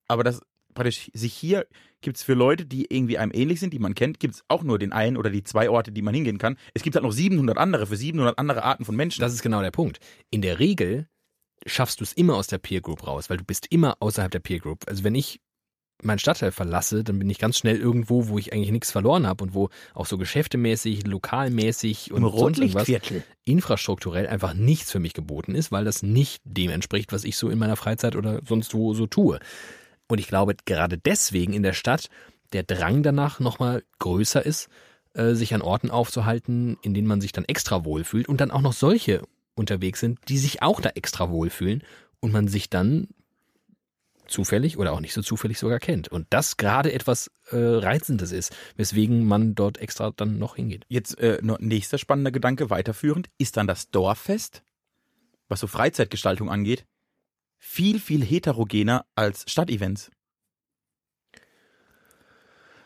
[0.07, 0.41] Aber das
[0.77, 1.67] praktisch sich hier
[2.01, 4.93] gibt's für Leute, die irgendwie einem ähnlich sind, die man kennt, gibt's auch nur den
[4.93, 6.57] einen oder die zwei Orte, die man hingehen kann.
[6.73, 9.21] Es gibt halt noch 700 andere für 700 andere Arten von Menschen.
[9.21, 9.99] Das ist genau der Punkt.
[10.29, 11.07] In der Regel
[11.65, 14.39] schaffst du es immer aus der Peer Group raus, weil du bist immer außerhalb der
[14.39, 14.85] Peer Group.
[14.87, 15.41] Also wenn ich
[16.03, 19.43] meinen Stadtteil verlasse, dann bin ich ganz schnell irgendwo, wo ich eigentlich nichts verloren habe
[19.43, 22.91] und wo auch so geschäftemäßig, lokalmäßig und Im sonst irgendwas
[23.45, 27.49] infrastrukturell einfach nichts für mich geboten ist, weil das nicht dem entspricht, was ich so
[27.49, 29.39] in meiner Freizeit oder sonst wo so tue.
[30.07, 32.09] Und ich glaube, gerade deswegen in der Stadt
[32.53, 34.69] der Drang danach nochmal größer ist,
[35.13, 38.61] äh, sich an Orten aufzuhalten, in denen man sich dann extra wohlfühlt und dann auch
[38.61, 39.23] noch solche
[39.55, 41.83] unterwegs sind, die sich auch da extra wohlfühlen
[42.19, 43.07] und man sich dann
[44.27, 46.07] zufällig oder auch nicht so zufällig sogar kennt.
[46.09, 50.85] Und das gerade etwas äh, Reizendes ist, weswegen man dort extra dann noch hingeht.
[50.89, 54.63] Jetzt äh, nächster spannender Gedanke weiterführend, ist dann das Dorffest,
[55.47, 56.85] was so Freizeitgestaltung angeht,
[57.57, 60.11] viel, viel heterogener als Stadtevents.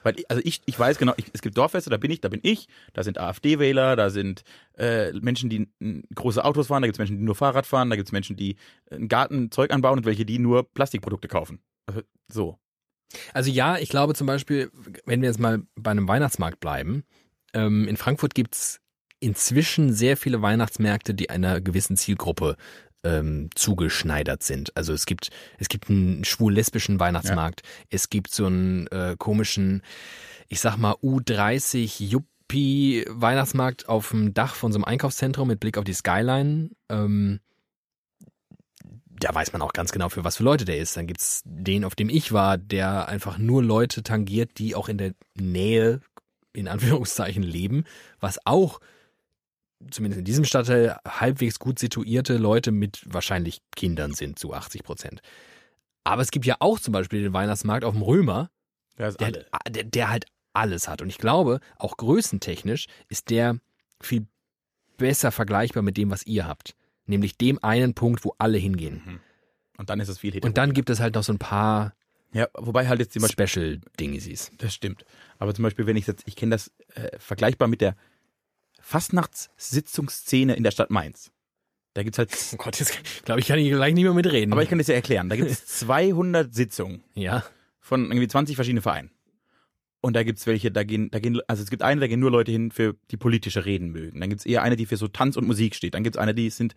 [0.04, 2.40] Weil, also ich, ich weiß genau, ich, es gibt Dorffeste, da bin ich, da bin
[2.44, 4.44] ich, da sind AfD-Wähler, da sind
[4.78, 5.68] äh, Menschen, die
[6.16, 8.36] große Autos fahren, da gibt es Menschen, die nur Fahrrad fahren, da gibt es Menschen,
[8.36, 8.56] die
[8.90, 11.60] einen Garten Zeug anbauen und welche, die nur Plastikprodukte kaufen.
[11.86, 12.58] Also, so.
[13.34, 14.72] Also ja, ich glaube zum Beispiel,
[15.06, 17.04] wenn wir jetzt mal bei einem Weihnachtsmarkt bleiben,
[17.54, 18.80] ähm, in Frankfurt gibt's
[19.20, 22.56] inzwischen sehr viele Weihnachtsmärkte, die einer gewissen Zielgruppe
[23.04, 24.76] ähm, zugeschneidert sind.
[24.76, 29.82] Also es gibt es gibt einen schwul-lesbischen Weihnachtsmarkt, es gibt so einen äh, komischen,
[30.48, 35.78] ich sag mal U30 Yuppie Weihnachtsmarkt auf dem Dach von so einem Einkaufszentrum mit Blick
[35.78, 36.72] auf die Skyline.
[36.90, 37.40] Ähm,
[39.22, 40.98] da weiß man auch ganz genau, für was für Leute der ist.
[40.98, 44.98] Dann gibt's den, auf dem ich war, der einfach nur Leute tangiert, die auch in
[44.98, 46.02] der Nähe,
[46.54, 47.86] in Anführungszeichen, leben,
[48.20, 48.80] was auch
[49.90, 55.22] zumindest in diesem Stadtteil halbwegs gut situierte Leute mit wahrscheinlich Kindern sind, zu 80 Prozent.
[56.04, 58.50] Aber es gibt ja auch zum Beispiel den Weihnachtsmarkt auf dem Römer,
[58.98, 61.02] Der der, hat, der, der halt alles hat.
[61.02, 63.58] Und ich glaube, auch größentechnisch ist der
[64.02, 64.26] viel
[64.98, 66.76] besser vergleichbar mit dem, was ihr habt.
[67.06, 69.20] Nämlich dem einen Punkt, wo alle hingehen.
[69.78, 71.94] Und dann ist es viel Und dann gibt es halt noch so ein paar
[72.34, 74.52] Ja, wobei halt jetzt zum Beispiel Special-Dingies.
[74.58, 75.06] Das stimmt.
[75.40, 77.96] Aber zum Beispiel, wenn ich jetzt, ich kenne das äh, vergleichbar mit der
[78.82, 81.32] Fastnachtssitzungsszene in der Stadt Mainz.
[81.94, 84.54] Da gibt's halt, Oh Gott, jetzt glaube ich, kann ich gleich nicht mehr mitreden.
[84.54, 85.30] aber ich kann das ja erklären.
[85.30, 87.44] Da gibt es 200 Sitzungen ja.
[87.80, 89.12] von irgendwie 20 verschiedenen Vereinen.
[90.00, 92.32] Und da gibt's welche, da gehen, da gehen, also es gibt eine, da gehen nur
[92.32, 94.20] Leute hin, für die politische Reden mögen.
[94.20, 95.94] Dann gibt's eher eine, die für so Tanz und Musik steht.
[95.94, 96.74] Dann gibt's eine, die sind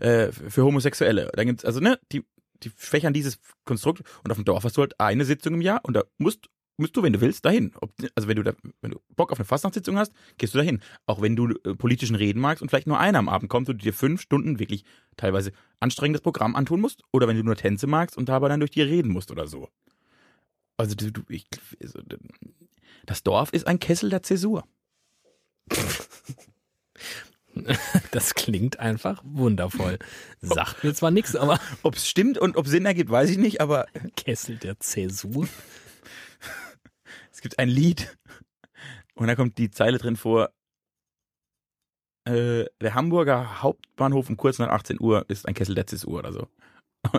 [0.00, 1.30] äh, für Homosexuelle.
[1.34, 2.24] Dann gibt's also ne, die
[2.62, 5.80] die fächern dieses Konstrukt und auf dem Dorf hast du halt eine Sitzung im Jahr
[5.82, 7.72] und da musst musst du, wenn du willst, dahin.
[7.80, 10.80] Ob, also wenn du da, wenn du Bock auf eine Fastnachtssitzung hast, gehst du dahin.
[11.06, 13.80] Auch wenn du äh, politischen Reden magst und vielleicht nur einer am Abend kommt und
[13.80, 14.84] du dir fünf Stunden wirklich
[15.16, 18.70] teilweise anstrengendes Programm antun musst, oder wenn du nur Tänze magst und dabei dann durch
[18.70, 19.68] die reden musst oder so.
[20.76, 21.46] Also du, du ich,
[21.82, 22.00] also,
[23.06, 24.64] das Dorf ist ein Kessel der Zäsur.
[28.10, 29.98] Das klingt einfach wundervoll.
[30.42, 33.62] Sagt mir zwar nichts, aber Ob es stimmt und ob Sinn ergibt, weiß ich nicht,
[33.62, 35.48] aber Kessel der Zäsur.
[37.36, 38.16] Es gibt ein Lied
[39.14, 40.54] und da kommt die Zeile drin vor.
[42.24, 46.32] Äh, der Hamburger Hauptbahnhof um kurz nach 18 Uhr ist ein Kessel der Zäsur oder
[46.32, 46.48] so.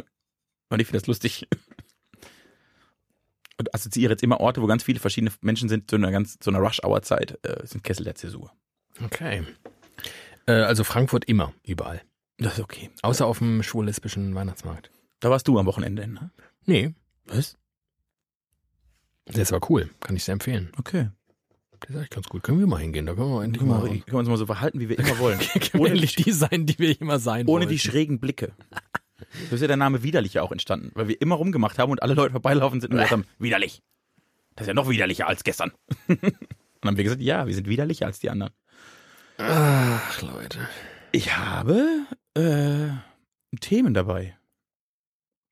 [0.70, 1.48] Und ich finde das lustig.
[3.58, 6.50] Und assoziiere jetzt immer Orte, wo ganz viele verschiedene Menschen sind, zu einer ganz, zu
[6.50, 8.52] einer Rush-Hour-Zeit, äh, sind Kessel der Zäsur.
[9.02, 9.46] Okay.
[10.46, 12.02] Äh, also Frankfurt immer, überall.
[12.38, 12.90] Das ist okay.
[13.02, 14.92] Außer auf dem schwul-lesbischen Weihnachtsmarkt.
[15.22, 16.32] Da warst du am Wochenende, ne?
[16.66, 16.94] Nee,
[17.26, 17.58] Was?
[19.34, 19.90] Das war cool.
[20.00, 20.72] Kann ich sehr empfehlen.
[20.78, 21.10] Okay.
[21.80, 22.44] Das ist echt ganz gut.
[22.44, 23.06] Können wir mal hingehen?
[23.06, 25.40] Da können wir endlich mal, können wir uns mal so verhalten, wie wir immer wollen.
[25.78, 27.70] ohne endlich die sein, die wir immer sein Ohne wollen.
[27.70, 28.54] die schrägen Blicke.
[29.50, 32.02] So ist ja der Name widerlich ja auch entstanden, weil wir immer rumgemacht haben und
[32.02, 33.84] alle Leute vorbeilaufen sind und gesagt haben, widerlich.
[34.56, 35.72] Das ist ja noch widerlicher als gestern.
[36.08, 36.22] und
[36.82, 38.54] dann haben wir gesagt, ja, wir sind widerlicher als die anderen.
[39.38, 40.68] Ach, Leute.
[41.12, 42.90] Ich habe äh,
[43.60, 44.36] Themen dabei.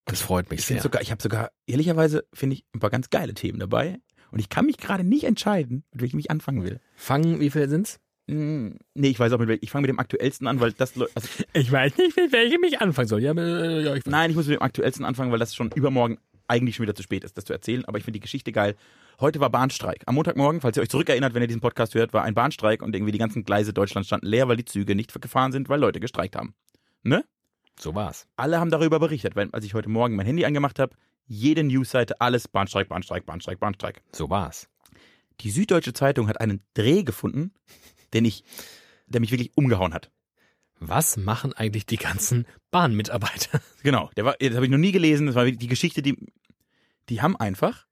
[0.06, 0.82] Das freut mich Ich sehr.
[0.82, 4.00] sogar, ich habe sogar, ehrlicherweise finde ich ein paar ganz geile Themen dabei.
[4.32, 6.80] Und ich kann mich gerade nicht entscheiden, mit welchem ich anfangen will.
[6.96, 8.00] Fangen, wie viel sind's?
[8.28, 9.63] Hm, nee, ich weiß auch mit welchem.
[9.63, 12.82] Ich fange mit dem aktuellsten an, weil das, also, Ich weiß nicht, mit welchem ich
[12.82, 13.22] anfangen soll.
[13.22, 16.18] Ja, äh, ja ich nein, ich muss mit dem aktuellsten anfangen, weil das schon übermorgen
[16.48, 18.76] eigentlich schon wieder zu spät ist, das zu erzählen, aber ich finde die Geschichte geil.
[19.20, 20.04] Heute war Bahnstreik.
[20.06, 22.96] Am Montagmorgen, falls ihr euch zurückerinnert, wenn ihr diesen Podcast hört, war ein Bahnstreik und
[22.96, 26.00] irgendwie die ganzen Gleise Deutschlands standen leer, weil die Züge nicht gefahren sind, weil Leute
[26.00, 26.54] gestreikt haben.
[27.04, 27.24] Ne?
[27.79, 28.27] So war's.
[28.35, 30.95] Alle haben darüber berichtet, weil als ich heute Morgen mein Handy angemacht habe,
[31.27, 34.01] jede Newsseite, alles Bahnstreik, Bahnstreik, Bahnstreik, Bahnstreik.
[34.11, 34.69] So war's.
[35.41, 37.51] Die Süddeutsche Zeitung hat einen Dreh gefunden,
[38.13, 38.43] den ich,
[39.07, 40.11] der mich wirklich umgehauen hat.
[40.79, 43.61] Was machen eigentlich die ganzen Bahnmitarbeiter?
[43.83, 45.27] Genau, der war, das habe ich noch nie gelesen.
[45.27, 46.17] Das war die Geschichte, die,
[47.07, 47.85] die haben einfach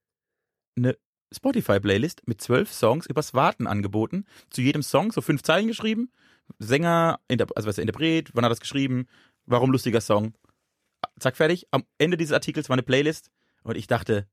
[0.76, 0.98] eine
[1.32, 4.26] Spotify-Playlist mit zwölf Songs übers Warten angeboten.
[4.50, 6.12] Zu jedem Song so fünf Zeilen geschrieben.
[6.58, 9.08] Sänger, also was der Interpret, wann hat das geschrieben,
[9.46, 10.34] warum lustiger Song.
[11.20, 11.68] Zack, fertig.
[11.72, 13.32] Am Ende dieses Artikels war eine Playlist
[13.64, 14.28] und ich dachte,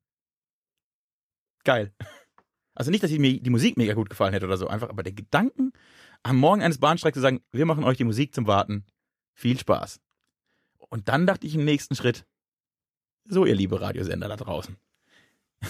[1.64, 1.94] geil.
[2.72, 5.02] Also nicht, dass ich mir die Musik mega gut gefallen hätte oder so, einfach, aber
[5.02, 5.72] der Gedanken,
[6.22, 8.86] am Morgen eines Bahnstreiks zu sagen, wir machen euch die Musik zum Warten.
[9.34, 10.00] Viel Spaß.
[10.78, 12.24] Und dann dachte ich im nächsten Schritt,
[13.24, 14.76] so ihr liebe Radiosender da draußen.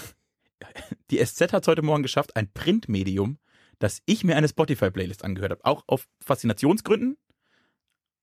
[1.11, 3.39] Die SZ hat es heute Morgen geschafft, ein Printmedium,
[3.79, 5.65] dass ich mir eine Spotify-Playlist angehört habe.
[5.65, 7.17] Auch auf Faszinationsgründen.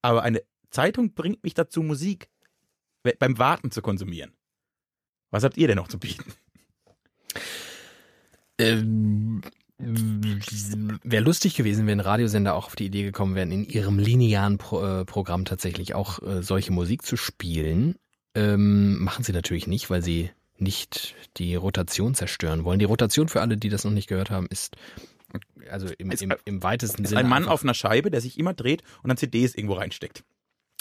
[0.02, 2.28] Aber eine Zeitung bringt mich dazu, Musik
[3.18, 4.32] beim Warten zu konsumieren.
[5.30, 6.32] Was habt ihr denn noch zu bieten?
[8.58, 9.42] Ähm,
[9.80, 14.84] Wäre lustig gewesen, wenn Radiosender auch auf die Idee gekommen wären, in ihrem linearen Pro
[14.84, 17.94] äh, Programm tatsächlich auch äh, solche Musik zu spielen.
[18.34, 22.80] Ähm, machen sie natürlich nicht, weil sie nicht die Rotation zerstören wollen.
[22.80, 24.76] Die Rotation für alle, die das noch nicht gehört haben, ist
[25.70, 27.20] also im, Ist- im, im weitesten ist Sinne.
[27.20, 30.24] ein Mann auf einer Scheibe, der sich immer dreht und dann CDs irgendwo reinsteckt.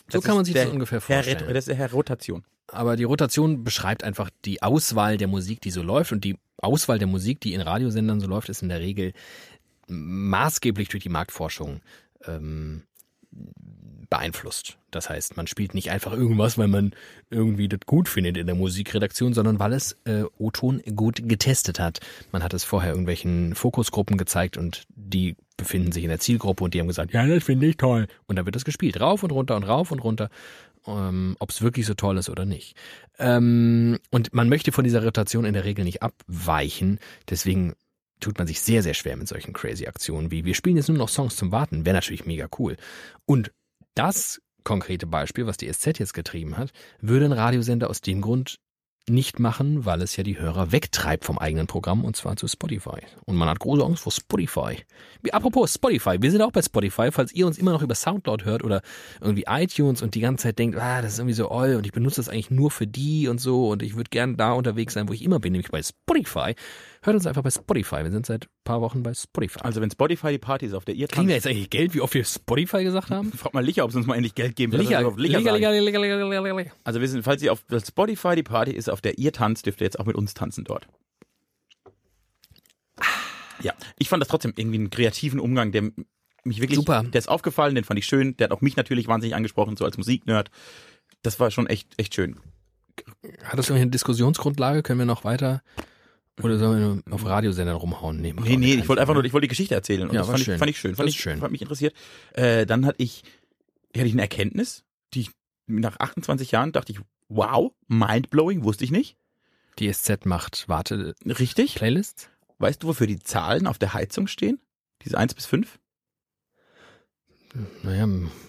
[0.09, 1.37] So kann man sich der das ungefähr vorstellen.
[1.45, 2.43] Ret- das ist Herr Rotation.
[2.67, 6.11] Aber die Rotation beschreibt einfach die Auswahl der Musik, die so läuft.
[6.11, 9.13] Und die Auswahl der Musik, die in Radiosendern so läuft, ist in der Regel
[9.87, 11.81] maßgeblich durch die Marktforschung
[12.25, 12.83] ähm,
[14.09, 14.77] beeinflusst.
[14.91, 16.91] Das heißt, man spielt nicht einfach irgendwas, weil man
[17.29, 21.99] irgendwie das gut findet in der Musikredaktion, sondern weil es äh, O-Ton gut getestet hat.
[22.31, 26.73] Man hat es vorher irgendwelchen Fokusgruppen gezeigt und die befinden sich in der Zielgruppe und
[26.73, 28.07] die haben gesagt, ja, das finde ich toll.
[28.27, 30.29] Und dann wird das gespielt, rauf und runter und rauf und runter,
[30.85, 32.75] ähm, ob es wirklich so toll ist oder nicht.
[33.19, 37.73] Ähm, und man möchte von dieser Rotation in der Regel nicht abweichen, deswegen
[38.19, 40.97] tut man sich sehr, sehr schwer mit solchen crazy Aktionen wie wir spielen jetzt nur
[40.97, 41.85] noch Songs zum Warten.
[41.85, 42.77] Wäre natürlich mega cool.
[43.25, 43.51] Und
[43.93, 48.59] das konkrete Beispiel, was die SZ jetzt getrieben hat, würde ein Radiosender aus dem Grund
[49.09, 52.99] nicht machen, weil es ja die Hörer wegtreibt vom eigenen Programm und zwar zu Spotify.
[53.25, 54.77] Und man hat große Angst vor Spotify.
[55.31, 58.63] Apropos Spotify, wir sind auch bei Spotify, falls ihr uns immer noch über Soundcloud hört
[58.63, 58.81] oder
[59.21, 61.91] irgendwie iTunes und die ganze Zeit denkt, ah, das ist irgendwie so oll und ich
[61.91, 65.07] benutze das eigentlich nur für die und so und ich würde gern da unterwegs sein,
[65.07, 66.55] wo ich immer bin, nämlich bei Spotify.
[67.01, 68.03] Hört uns einfach bei Spotify.
[68.03, 69.59] Wir sind seit ein paar Wochen bei Spotify.
[69.61, 72.01] Also wenn Spotify die Party ist, auf der ihr Kriegen wir jetzt eigentlich Geld, wie
[72.01, 73.31] oft wir Spotify gesagt haben?
[73.31, 74.73] fragt mal Licher, ob sie uns mal endlich Geld geben.
[74.73, 75.61] Licher, auf Licher Licher, sagen.
[75.61, 76.71] Licher, Licher, Licher, Licher, Licher.
[76.83, 79.81] Also wir sind, falls ihr auf Spotify die Party ist, auf der ihr tanzt, dürft
[79.81, 80.87] ihr jetzt auch mit uns tanzen dort.
[83.61, 85.91] Ja, ich fand das trotzdem irgendwie einen kreativen Umgang, der
[86.43, 87.03] mich wirklich, Super.
[87.03, 89.85] der ist aufgefallen, den fand ich schön, der hat auch mich natürlich wahnsinnig angesprochen, so
[89.85, 90.49] als Musiknerd.
[91.23, 92.39] Das war schon echt, echt schön.
[93.43, 94.83] Hat das eine Diskussionsgrundlage?
[94.83, 95.61] Können wir noch weiter?
[96.41, 98.21] Oder sollen wir nur auf Radiosendern rumhauen?
[98.21, 100.21] Nee, Nee, nee, ich wollte einfach Sinn, nur, ich wollte die Geschichte erzählen und Ja,
[100.21, 100.57] das fand ich, schön.
[100.59, 101.41] fand ich schön, fand Das ich, schön.
[101.41, 101.95] hat mich interessiert.
[102.33, 103.23] Äh, dann hatte ich,
[103.95, 105.31] hatte ich eine Erkenntnis, die ich
[105.65, 109.17] nach 28 Jahren dachte ich, wow, mindblowing, wusste ich nicht.
[109.79, 110.67] Die SZ macht
[111.25, 111.75] Richtig?
[111.75, 112.29] Warte-Playlists?
[112.59, 114.59] Weißt du, wofür die Zahlen auf der Heizung stehen?
[115.03, 115.77] Diese 1 bis 5?
[117.83, 118.07] Naja,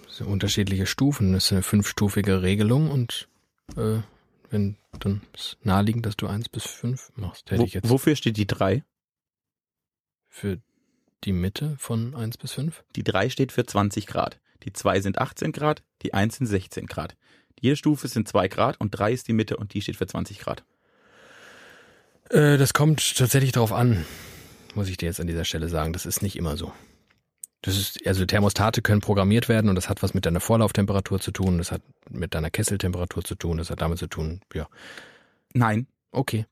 [0.09, 1.33] so unterschiedliche Stufen.
[1.33, 3.29] Das ist eine fünfstufige Regelung und
[3.77, 3.99] äh,
[4.51, 8.17] wenn dann ist naheliegend, dass du eins bis fünf machst, hätte Wo, ich jetzt wofür
[8.17, 8.85] steht die 3?
[10.29, 10.59] für
[11.25, 12.85] die Mitte von eins bis fünf.
[12.95, 14.39] Die 3 steht für 20 Grad.
[14.63, 17.17] Die 2 sind 18 Grad, die 1 sind 16 Grad.
[17.61, 20.39] Jede Stufe sind 2 Grad und 3 ist die Mitte und die steht für 20
[20.39, 20.63] Grad.
[22.31, 24.05] Äh, das kommt tatsächlich darauf an,
[24.75, 25.93] muss ich dir jetzt an dieser Stelle sagen.
[25.93, 26.73] Das ist nicht immer so.
[27.69, 31.31] Das ist, also Thermostate können programmiert werden und das hat was mit deiner Vorlauftemperatur zu
[31.33, 34.69] tun, das hat mit deiner Kesseltemperatur zu tun, das hat damit zu tun, ja.
[35.55, 36.47] Nein, Okay.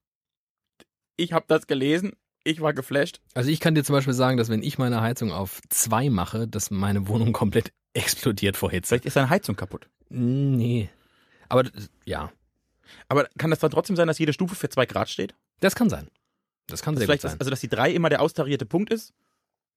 [1.17, 2.13] ich habe das gelesen,
[2.45, 3.21] ich war geflasht.
[3.35, 6.47] Also ich kann dir zum Beispiel sagen, dass wenn ich meine Heizung auf zwei mache,
[6.47, 8.89] dass meine Wohnung komplett explodiert vor Hitze.
[8.89, 9.89] Vielleicht ist deine Heizung kaputt.
[10.11, 10.91] Nee.
[11.49, 12.31] Aber das- ja,
[13.09, 15.35] Aber kann das dann trotzdem sein, dass jede Stufe für 2 Grad steht?
[15.61, 16.09] das kann sein.
[16.69, 17.33] Das kann Also sehr gut vielleicht, sein.
[17.33, 19.15] ist, also dass die 3 immer der austarierte Punkt ist?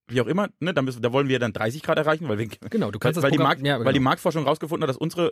[0.09, 0.73] Wie auch immer, ne?
[0.73, 3.17] da, müssen, da wollen wir dann 30 Grad erreichen, weil wir genau, du weil, kannst
[3.17, 4.09] das weil, die Programm- Markt, ja, weil die genau.
[4.09, 5.31] Marktforschung rausgefunden hat, dass unsere,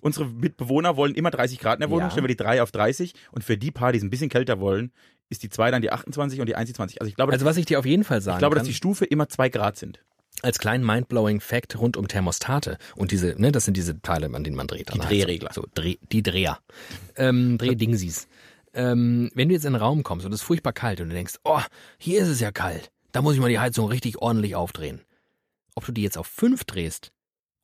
[0.00, 2.10] unsere Mitbewohner wollen immer 30 Grad in der Wohnung, Ja.
[2.10, 4.60] stellen wir die 3 auf 30 und für die paar, die es ein bisschen kälter
[4.60, 4.92] wollen,
[5.30, 7.00] ist die 2 dann die 28 und die 1 die 20.
[7.00, 8.68] Also ich glaube, Also was ich dir auf jeden Fall sagen ich glaube kann, dass
[8.68, 10.00] die Stufe immer 2 Grad sind.
[10.42, 14.44] als kleinen mindblowing Fact rund um Thermostate und diese, ne, das sind diese Teile, an
[14.44, 14.88] denen man dreht.
[14.88, 15.08] Die Heizung.
[15.08, 15.52] Drehregler.
[15.52, 16.58] So, Dreh, die Dreher.
[17.16, 18.28] Ähm, Drehdingsies.
[18.74, 21.14] ähm, wenn du jetzt in einen Raum kommst und es ist furchtbar kalt und du
[21.14, 21.60] denkst, oh,
[21.98, 25.02] hier ist es ja kalt, da muss ich mal die Heizung richtig ordentlich aufdrehen.
[25.74, 27.12] Ob du die jetzt auf fünf drehst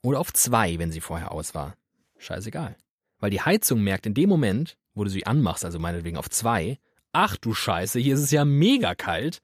[0.02, 1.74] oder auf zwei, wenn sie vorher aus war,
[2.18, 2.76] scheißegal.
[3.18, 6.78] Weil die Heizung merkt in dem Moment, wo du sie anmachst, also meinetwegen auf zwei,
[7.12, 9.40] ach du Scheiße, hier ist es ja mega kalt.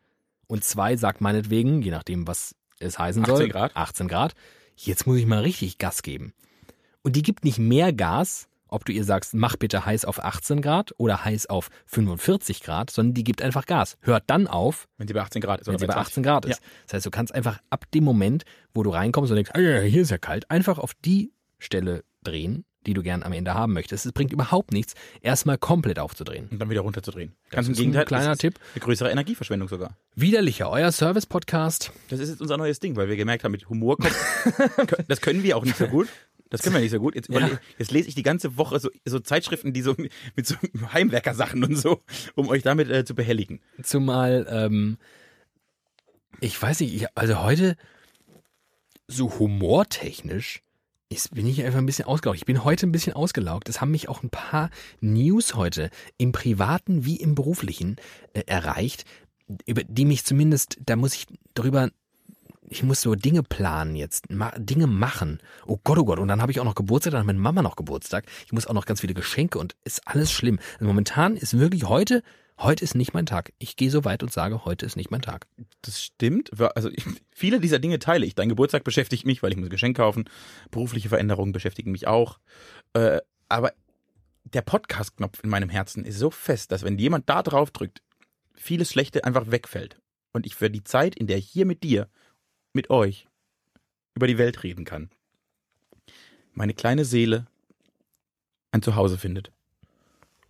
[0.47, 3.77] Und zwei sagt meinetwegen, je nachdem, was es heißen 18 soll, Grad.
[3.77, 4.35] 18 Grad,
[4.77, 6.35] jetzt muss ich mal richtig Gas geben.
[7.03, 10.63] Und die gibt nicht mehr Gas, ob du ihr sagst, mach bitte heiß auf 18
[10.63, 13.97] Grad oder heiß auf 45 Grad, sondern die gibt einfach Gas.
[14.01, 15.67] Hört dann auf, Wenn sie bei 18 Grad ist.
[15.67, 16.09] wenn sie bei 20.
[16.11, 16.61] 18 Grad ist.
[16.87, 19.81] Das heißt, du kannst einfach ab dem Moment, wo du reinkommst und denkst, ah, ja,
[19.81, 23.75] hier ist ja kalt, einfach auf die Stelle drehen, die du gern am Ende haben
[23.75, 24.07] möchtest.
[24.07, 26.49] Es bringt überhaupt nichts, erstmal komplett aufzudrehen.
[26.51, 27.35] Und dann wieder runterzudrehen.
[27.45, 28.05] Das Ganz im ist ein Gegenteil.
[28.07, 28.59] kleiner Tipp.
[28.75, 29.97] Eine größere Energieverschwendung sogar.
[30.15, 31.93] Widerlicher, euer Service-Podcast.
[32.09, 34.15] Das ist jetzt unser neues Ding, weil wir gemerkt haben, mit Humor kommt.
[35.09, 36.09] das können wir auch nicht so gut.
[36.51, 37.15] Das können wir nicht so gut.
[37.15, 37.49] Jetzt, Ja.
[37.79, 39.95] jetzt lese ich die ganze Woche so, so Zeitschriften, die so
[40.37, 40.57] mit so
[40.93, 42.03] Heimwerkersachen und so,
[42.35, 43.61] um euch damit äh, zu behelligen.
[43.83, 44.99] Zumal, ähm,
[46.41, 47.77] ich weiß nicht, ich, also heute
[49.07, 50.63] so humortechnisch
[51.09, 52.39] ist, bin ich einfach ein bisschen ausgelaugt.
[52.39, 53.69] Ich bin heute ein bisschen ausgelaugt.
[53.69, 57.97] Es haben mich auch ein paar News heute im privaten wie im beruflichen
[58.33, 59.05] äh, erreicht,
[59.67, 61.91] über die mich zumindest, da muss ich drüber,
[62.71, 65.41] ich muss so Dinge planen jetzt, Dinge machen.
[65.67, 66.21] Oh Gott, oh Gott.
[66.21, 68.27] Und dann habe ich auch noch Geburtstag, dann hat meine Mama noch Geburtstag.
[68.47, 70.61] Ich muss auch noch ganz viele Geschenke und ist alles schlimm.
[70.75, 72.23] Also momentan ist wirklich heute,
[72.59, 73.53] heute ist nicht mein Tag.
[73.59, 75.49] Ich gehe so weit und sage, heute ist nicht mein Tag.
[75.83, 76.51] Das stimmt.
[76.77, 78.37] Also ich, viele dieser Dinge teile ich.
[78.37, 80.31] Dein Geburtstag beschäftigt mich, weil ich muss ein Geschenk kaufen.
[80.71, 82.39] Berufliche Veränderungen beschäftigen mich auch.
[82.93, 83.73] Äh, aber
[84.45, 88.01] der Podcast-Knopf in meinem Herzen ist so fest, dass wenn jemand da drauf drückt,
[88.55, 89.99] vieles Schlechte einfach wegfällt.
[90.33, 92.09] Und ich für die Zeit, in der ich hier mit dir,
[92.73, 93.29] mit euch,
[94.15, 95.11] über die Welt reden kann,
[96.53, 97.47] meine kleine Seele
[98.73, 99.53] ein Zuhause findet.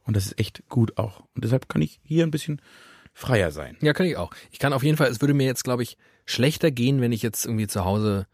[0.04, 1.20] Und das ist echt gut auch.
[1.34, 2.60] Und deshalb kann ich hier ein bisschen
[3.12, 3.76] freier sein.
[3.80, 4.32] Ja, kann ich auch.
[4.50, 7.22] Ich kann auf jeden Fall, es würde mir jetzt, glaube ich, schlechter gehen, wenn ich
[7.22, 8.26] jetzt irgendwie zu Hause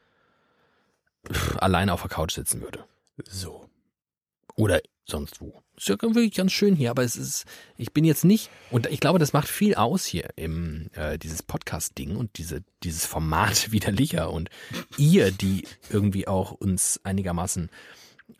[1.30, 2.84] pff, alleine auf der Couch sitzen würde.
[3.24, 3.68] So.
[4.54, 5.62] Oder sonst wo.
[5.76, 7.44] Ist ja wirklich ganz schön hier, aber es ist,
[7.76, 11.42] ich bin jetzt nicht, und ich glaube, das macht viel aus hier im, äh, dieses
[11.42, 14.50] Podcast-Ding und diese, dieses Format widerlicher und
[14.96, 17.70] ihr, die irgendwie auch uns einigermaßen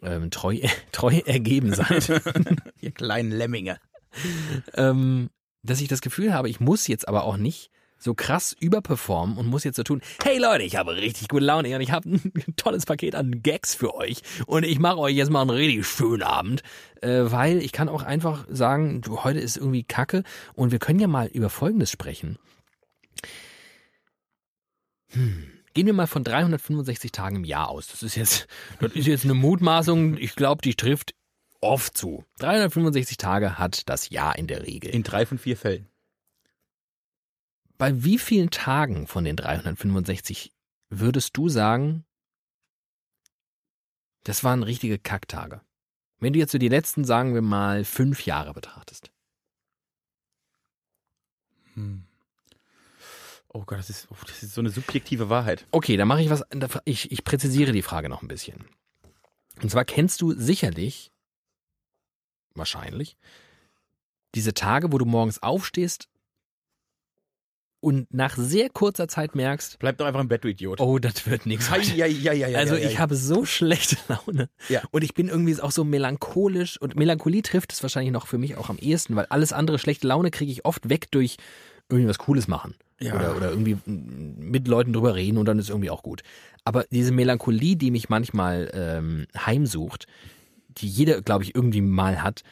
[0.02, 0.58] ähm, treu,
[0.92, 2.08] treu ergeben seid.
[2.80, 3.78] Ihr kleinen Lemminge.
[4.74, 5.30] ähm,
[5.62, 9.46] dass ich das Gefühl habe, ich muss jetzt aber auch nicht so krass überperformen und
[9.46, 12.54] muss jetzt so tun, hey Leute, ich habe richtig gute Laune und ich habe ein
[12.56, 16.22] tolles Paket an Gags für euch und ich mache euch jetzt mal einen richtig schönen
[16.22, 16.62] Abend,
[17.02, 20.22] äh, weil ich kann auch einfach sagen, du, heute ist irgendwie Kacke
[20.54, 22.38] und wir können ja mal über Folgendes sprechen.
[25.12, 25.52] Hm.
[25.74, 27.88] Gehen wir mal von 365 Tagen im Jahr aus.
[27.88, 28.46] Das ist jetzt,
[28.80, 30.16] das ist jetzt eine Mutmaßung.
[30.16, 31.14] Ich glaube, die trifft
[31.60, 32.24] oft zu.
[32.38, 34.90] 365 Tage hat das Jahr in der Regel.
[34.90, 35.86] In drei von vier Fällen.
[37.78, 40.52] Bei wie vielen Tagen von den 365
[40.88, 42.04] würdest du sagen,
[44.24, 45.60] das waren richtige Kacktage?
[46.18, 49.10] Wenn du jetzt so die letzten, sagen wir mal, fünf Jahre betrachtest.
[51.74, 52.04] Hm.
[53.48, 55.66] Oh Gott, das ist, oh, das ist so eine subjektive Wahrheit.
[55.70, 56.42] Okay, dann mache ich was,
[56.84, 58.66] ich, ich präzisiere die Frage noch ein bisschen.
[59.62, 61.12] Und zwar kennst du sicherlich,
[62.54, 63.16] wahrscheinlich,
[64.34, 66.08] diese Tage, wo du morgens aufstehst
[67.80, 70.80] und nach sehr kurzer Zeit merkst, Bleib doch einfach im Bett, du Idiot.
[70.80, 71.70] oh, das wird nichts.
[71.70, 74.48] Ei, ei, ei, ei, Also ich habe so schlechte Laune.
[74.68, 74.82] Ja.
[74.90, 76.80] Und ich bin irgendwie auch so melancholisch.
[76.80, 80.06] Und Melancholie trifft es wahrscheinlich noch für mich auch am ehesten, weil alles andere schlechte
[80.08, 81.36] Laune kriege ich oft weg durch
[81.88, 82.74] irgendwie was Cooles machen.
[82.98, 83.14] Ja.
[83.14, 86.22] Oder, oder irgendwie mit Leuten drüber reden und dann ist irgendwie auch gut.
[86.64, 90.06] Aber diese Melancholie, die mich manchmal ähm, heimsucht,
[90.68, 92.42] die jeder, glaube ich, irgendwie mal hat,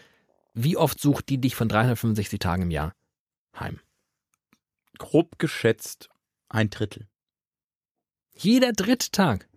[0.52, 2.94] wie oft sucht die dich von 365 Tagen im Jahr
[3.58, 3.80] heim?
[4.98, 6.08] Grob geschätzt
[6.48, 7.08] ein Drittel.
[8.34, 9.48] Jeder dritte Tag.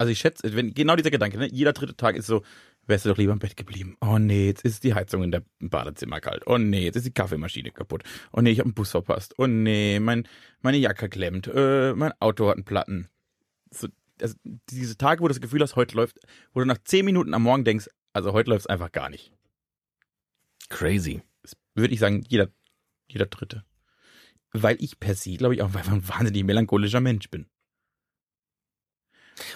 [0.00, 1.46] Also ich schätze, wenn genau dieser Gedanke, ne?
[1.52, 2.42] jeder dritte Tag ist so,
[2.86, 3.98] wärst du doch lieber im Bett geblieben.
[4.00, 6.46] Oh nee, jetzt ist die Heizung in der im Badezimmer kalt.
[6.46, 8.04] Oh nee, jetzt ist die Kaffeemaschine kaputt.
[8.32, 9.34] Oh nee, ich habe einen Bus verpasst.
[9.36, 10.26] Oh nee, mein,
[10.62, 11.48] meine Jacke klemmt.
[11.48, 13.10] Äh, mein Auto hat einen Platten.
[13.70, 13.88] So,
[14.22, 14.36] also
[14.70, 16.18] diese Tage, wo du das Gefühl hast, heute läuft,
[16.54, 19.32] wo du nach zehn Minuten am Morgen denkst, also heute läuft es einfach gar nicht.
[20.70, 21.20] Crazy.
[21.42, 22.48] Das würde ich sagen, jeder,
[23.12, 23.64] jeder dritte.
[24.52, 27.46] Weil ich per se, glaube ich, auch einfach ein wahnsinnig melancholischer Mensch bin.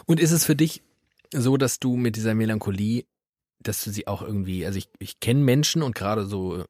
[0.07, 0.83] Und ist es für dich
[1.33, 3.05] so, dass du mit dieser Melancholie,
[3.61, 6.65] dass du sie auch irgendwie, also ich, ich kenne Menschen und gerade so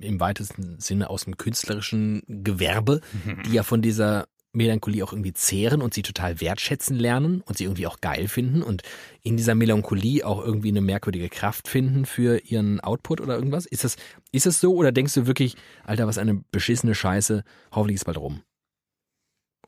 [0.00, 3.00] im weitesten Sinne aus dem künstlerischen Gewerbe,
[3.46, 7.64] die ja von dieser Melancholie auch irgendwie zehren und sie total wertschätzen lernen und sie
[7.64, 8.82] irgendwie auch geil finden und
[9.22, 13.66] in dieser Melancholie auch irgendwie eine merkwürdige Kraft finden für ihren Output oder irgendwas?
[13.66, 13.96] Ist das,
[14.32, 18.18] ist das so oder denkst du wirklich, Alter, was eine beschissene Scheiße, hoffentlich ist bald
[18.18, 18.42] rum?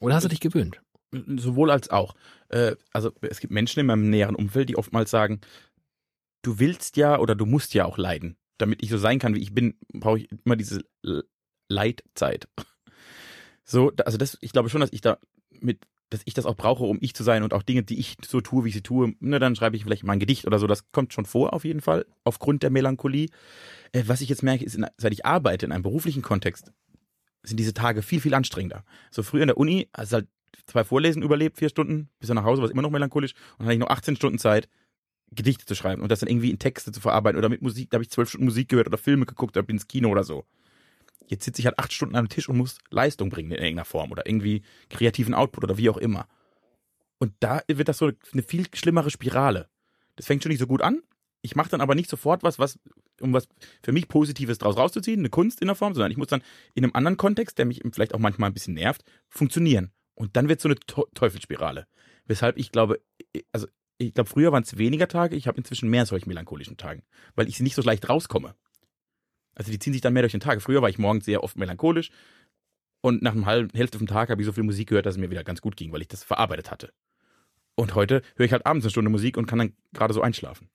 [0.01, 0.81] Oder hast du dich gewöhnt?
[1.13, 2.15] Sowohl als auch.
[2.49, 5.41] Äh, also es gibt Menschen in meinem näheren Umfeld, die oftmals sagen,
[6.43, 8.37] du willst ja oder du musst ja auch leiden.
[8.59, 10.85] Damit ich so sein kann, wie ich bin, brauche ich immer diese
[11.69, 12.49] Leidzeit.
[13.65, 15.19] So, also das, ich glaube schon, dass ich da
[15.61, 18.17] mit, dass ich das auch brauche, um ich zu sein und auch Dinge, die ich
[18.27, 20.59] so tue, wie ich sie tue, ne, dann schreibe ich vielleicht mal ein Gedicht oder
[20.59, 20.67] so.
[20.67, 23.29] Das kommt schon vor, auf jeden Fall, aufgrund der Melancholie.
[23.93, 26.73] Äh, was ich jetzt merke, ist, seit ich arbeite in einem beruflichen Kontext,
[27.43, 28.85] sind diese Tage viel, viel anstrengender.
[29.11, 30.29] So früher in der Uni, du halt
[30.67, 33.67] zwei Vorlesen überlebt, vier Stunden, bis nach Hause, war es immer noch melancholisch, und dann
[33.67, 34.69] hatte ich noch 18 Stunden Zeit,
[35.35, 37.97] Gedichte zu schreiben und das dann irgendwie in Texte zu verarbeiten oder mit Musik, da
[37.97, 40.45] habe ich zwölf Stunden Musik gehört oder Filme geguckt oder bin ins Kino oder so.
[41.29, 44.11] Jetzt sitze ich halt acht Stunden am Tisch und muss Leistung bringen in irgendeiner Form
[44.11, 46.29] oder irgendwie kreativen Output oder wie auch immer.
[47.19, 49.69] Und da wird das so eine viel schlimmere Spirale.
[50.17, 51.03] Das fängt schon nicht so gut an.
[51.41, 52.79] Ich mache dann aber nicht sofort was, was,
[53.21, 53.49] um was
[53.83, 56.43] für mich Positives draus rauszuziehen, eine Kunst in der Form, sondern ich muss dann
[56.75, 59.93] in einem anderen Kontext, der mich vielleicht auch manchmal ein bisschen nervt, funktionieren.
[60.15, 61.87] Und dann wird so eine Teu- Teufelsspirale.
[62.27, 63.01] Weshalb ich glaube,
[63.51, 63.67] also
[63.99, 67.03] ich glaube, früher waren es weniger Tage, ich habe inzwischen mehr solche melancholischen Tagen,
[67.35, 68.55] weil ich sie nicht so leicht rauskomme.
[69.55, 70.63] Also die ziehen sich dann mehr durch den Tag.
[70.63, 72.11] Früher war ich morgens sehr oft melancholisch
[73.01, 75.21] und nach einer halben Hälfte vom Tag habe ich so viel Musik gehört, dass es
[75.21, 76.93] mir wieder ganz gut ging, weil ich das verarbeitet hatte.
[77.75, 80.69] Und heute höre ich halt abends eine Stunde Musik und kann dann gerade so einschlafen.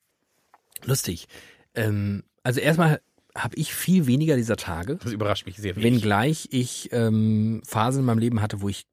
[0.84, 1.28] Lustig.
[1.74, 3.02] Ähm, also erstmal
[3.36, 5.94] habe ich viel weniger dieser Tage, Das überrascht mich sehr wenig.
[5.94, 8.88] wenngleich ich ähm, Phasen in meinem Leben hatte, wo ich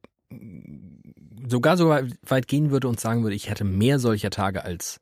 [1.48, 5.00] sogar so weit gehen würde und sagen würde, ich hätte mehr solcher Tage als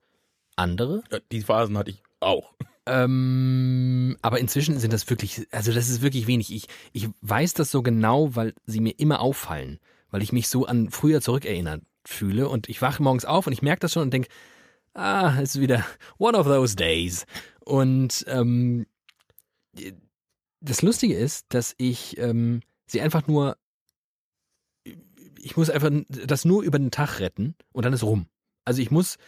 [0.57, 1.03] andere.
[1.31, 2.55] Die Phasen hatte ich auch.
[2.87, 6.53] Ähm, aber inzwischen sind das wirklich, also das ist wirklich wenig.
[6.53, 9.79] Ich, ich weiß das so genau, weil sie mir immer auffallen,
[10.11, 13.63] weil ich mich so an früher zurückerinnert fühle und ich wache morgens auf und ich
[13.63, 14.29] merke das schon und denke,
[14.95, 15.85] ah, es ist wieder
[16.19, 17.25] one of those days.
[17.61, 18.87] Und ähm,
[20.61, 23.57] das Lustige ist, dass ich ähm, sie einfach nur,
[25.39, 28.27] ich muss einfach das nur über den Tag retten und dann ist rum.
[28.65, 29.19] Also ich muss,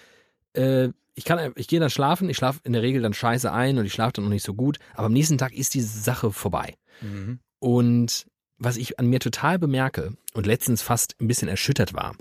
[0.54, 3.78] äh, ich kann, ich gehe dann schlafen, ich schlafe in der Regel dann scheiße ein
[3.78, 6.32] und ich schlafe dann noch nicht so gut, aber am nächsten Tag ist diese Sache
[6.32, 6.76] vorbei.
[7.00, 7.38] Mhm.
[7.60, 8.26] Und
[8.58, 12.16] was ich an mir total bemerke und letztens fast ein bisschen erschüttert war,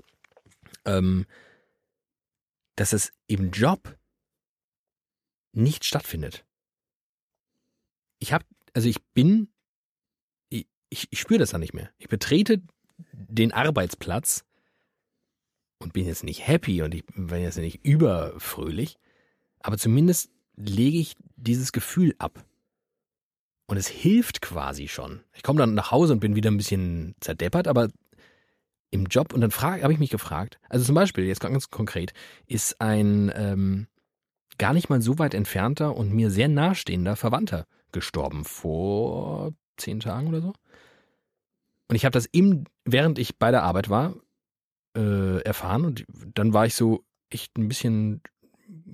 [0.84, 1.26] ähm,
[2.76, 3.96] dass es im Job
[5.52, 6.44] nicht stattfindet.
[8.18, 9.48] Ich habe, also ich bin,
[10.48, 11.90] ich, ich, ich spüre das dann nicht mehr.
[11.98, 12.62] Ich betrete
[13.12, 14.44] den Arbeitsplatz
[15.78, 18.98] und bin jetzt nicht happy und ich bin jetzt nicht überfröhlich,
[19.60, 22.44] aber zumindest lege ich dieses Gefühl ab.
[23.66, 25.22] Und es hilft quasi schon.
[25.34, 27.88] Ich komme dann nach Hause und bin wieder ein bisschen zerdeppert, aber
[28.90, 32.12] im Job, und dann habe ich mich gefragt, also zum Beispiel, jetzt ganz konkret,
[32.46, 33.88] ist ein ähm,
[34.58, 40.28] gar nicht mal so weit entfernter und mir sehr nahestehender Verwandter gestorben vor zehn Tagen
[40.28, 40.52] oder so.
[41.88, 44.14] Und ich habe das im, während ich bei der Arbeit war,
[44.96, 48.22] äh, erfahren und dann war ich so echt ein bisschen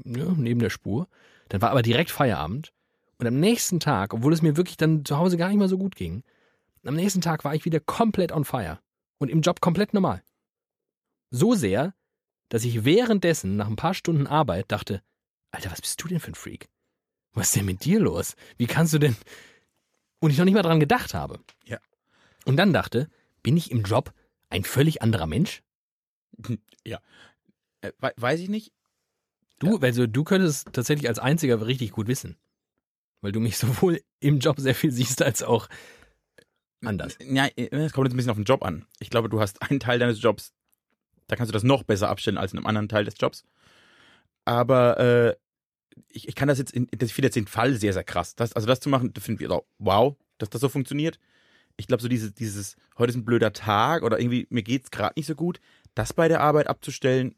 [0.04, 1.08] ja, neben der Spur.
[1.48, 2.72] Dann war aber direkt Feierabend
[3.18, 5.78] und am nächsten Tag, obwohl es mir wirklich dann zu Hause gar nicht mehr so
[5.78, 6.22] gut ging,
[6.84, 8.78] am nächsten Tag war ich wieder komplett on fire
[9.18, 10.22] und im Job komplett normal.
[11.30, 11.94] So sehr,
[12.48, 15.02] dass ich währenddessen nach ein paar Stunden Arbeit dachte,
[15.50, 16.68] Alter, was bist du denn für ein Freak?
[17.32, 18.34] Was ist denn mit dir los?
[18.56, 19.16] Wie kannst du denn?
[20.20, 21.40] Und ich noch nicht mal dran gedacht habe.
[21.64, 21.78] Ja.
[22.44, 23.08] Und dann dachte,
[23.42, 24.12] bin ich im Job
[24.48, 25.62] ein völlig anderer Mensch?
[27.82, 28.72] Äh, wei- weiß ich nicht.
[29.58, 32.36] Du, also du könntest tatsächlich als einziger richtig gut wissen.
[33.22, 35.66] Weil du mich sowohl im Job sehr viel siehst, als auch
[36.84, 37.16] anders.
[37.22, 38.84] Ja, äh, es kommt jetzt ein bisschen auf den Job an.
[38.98, 40.52] Ich glaube, du hast einen Teil deines Jobs,
[41.26, 43.44] da kannst du das noch besser abstellen als in einem anderen Teil des Jobs.
[44.44, 45.36] Aber äh,
[46.08, 48.34] ich, ich kann das jetzt, in, das- ich finde jetzt den Fall sehr, sehr krass.
[48.34, 51.18] Das, also das zu machen, das finde ich auch wow, dass das so funktioniert.
[51.76, 55.14] Ich glaube, so dieses, dieses, heute ist ein blöder Tag oder irgendwie, mir geht's gerade
[55.16, 55.60] nicht so gut,
[55.94, 57.34] das bei der Arbeit abzustellen,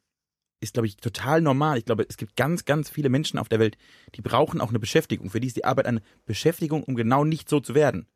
[0.61, 1.78] ist, glaube ich, total normal.
[1.78, 3.76] Ich glaube, es gibt ganz, ganz viele Menschen auf der Welt,
[4.14, 5.28] die brauchen auch eine Beschäftigung.
[5.28, 8.07] Für die ist die Arbeit eine Beschäftigung, um genau nicht so zu werden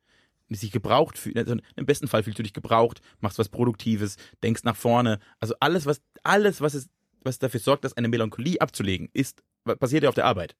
[0.54, 1.36] sich gebraucht fühlt.
[1.36, 5.18] Also Im besten Fall fühlst du dich gebraucht, machst was Produktives, denkst nach vorne.
[5.40, 6.88] Also alles, was, alles, was es,
[7.22, 10.54] was dafür sorgt, dass eine Melancholie abzulegen, ist, passiert ja auf der Arbeit.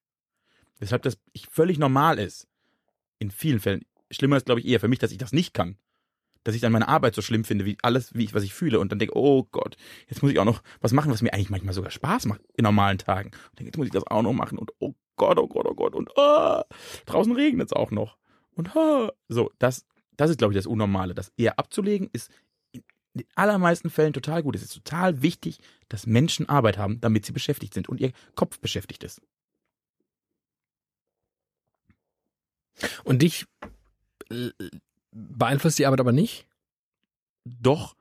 [0.78, 1.18] Weshalb das
[1.50, 2.48] völlig normal ist.
[3.18, 3.84] In vielen Fällen.
[4.10, 5.78] Schlimmer ist, glaube ich, eher für mich, dass ich das nicht kann.
[6.46, 8.78] Dass ich dann meine Arbeit so schlimm finde, wie alles, wie ich, was ich fühle
[8.78, 9.76] und dann denke, oh Gott,
[10.08, 12.62] jetzt muss ich auch noch was machen, was mir eigentlich manchmal sogar Spaß macht in
[12.62, 13.32] normalen Tagen.
[13.50, 15.74] Und denke, jetzt muss ich das auch noch machen und oh Gott, oh Gott, oh
[15.74, 16.64] Gott und ah,
[17.04, 18.16] draußen regnet es auch noch.
[18.54, 19.86] Und ha, so, das,
[20.16, 21.14] das ist, glaube ich, das Unnormale.
[21.14, 22.30] Das eher abzulegen ist
[22.70, 22.84] in
[23.14, 24.54] den allermeisten Fällen total gut.
[24.54, 28.60] Es ist total wichtig, dass Menschen Arbeit haben, damit sie beschäftigt sind und ihr Kopf
[28.60, 29.20] beschäftigt ist.
[33.02, 33.46] Und dich
[34.30, 34.50] äh,
[35.16, 36.46] beeinflusst die Arbeit aber nicht?
[37.44, 37.94] Doch,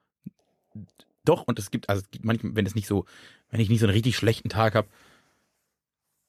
[1.24, 3.06] doch, und es gibt, also es gibt manchmal, wenn es nicht so,
[3.50, 4.88] wenn ich nicht so einen richtig schlechten Tag habe,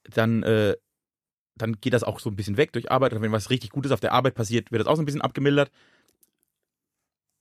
[0.05, 0.77] dann, äh,
[1.57, 3.13] dann geht das auch so ein bisschen weg durch Arbeit.
[3.13, 5.23] Und wenn was richtig Gutes auf der Arbeit passiert, wird das auch so ein bisschen
[5.23, 5.71] abgemildert.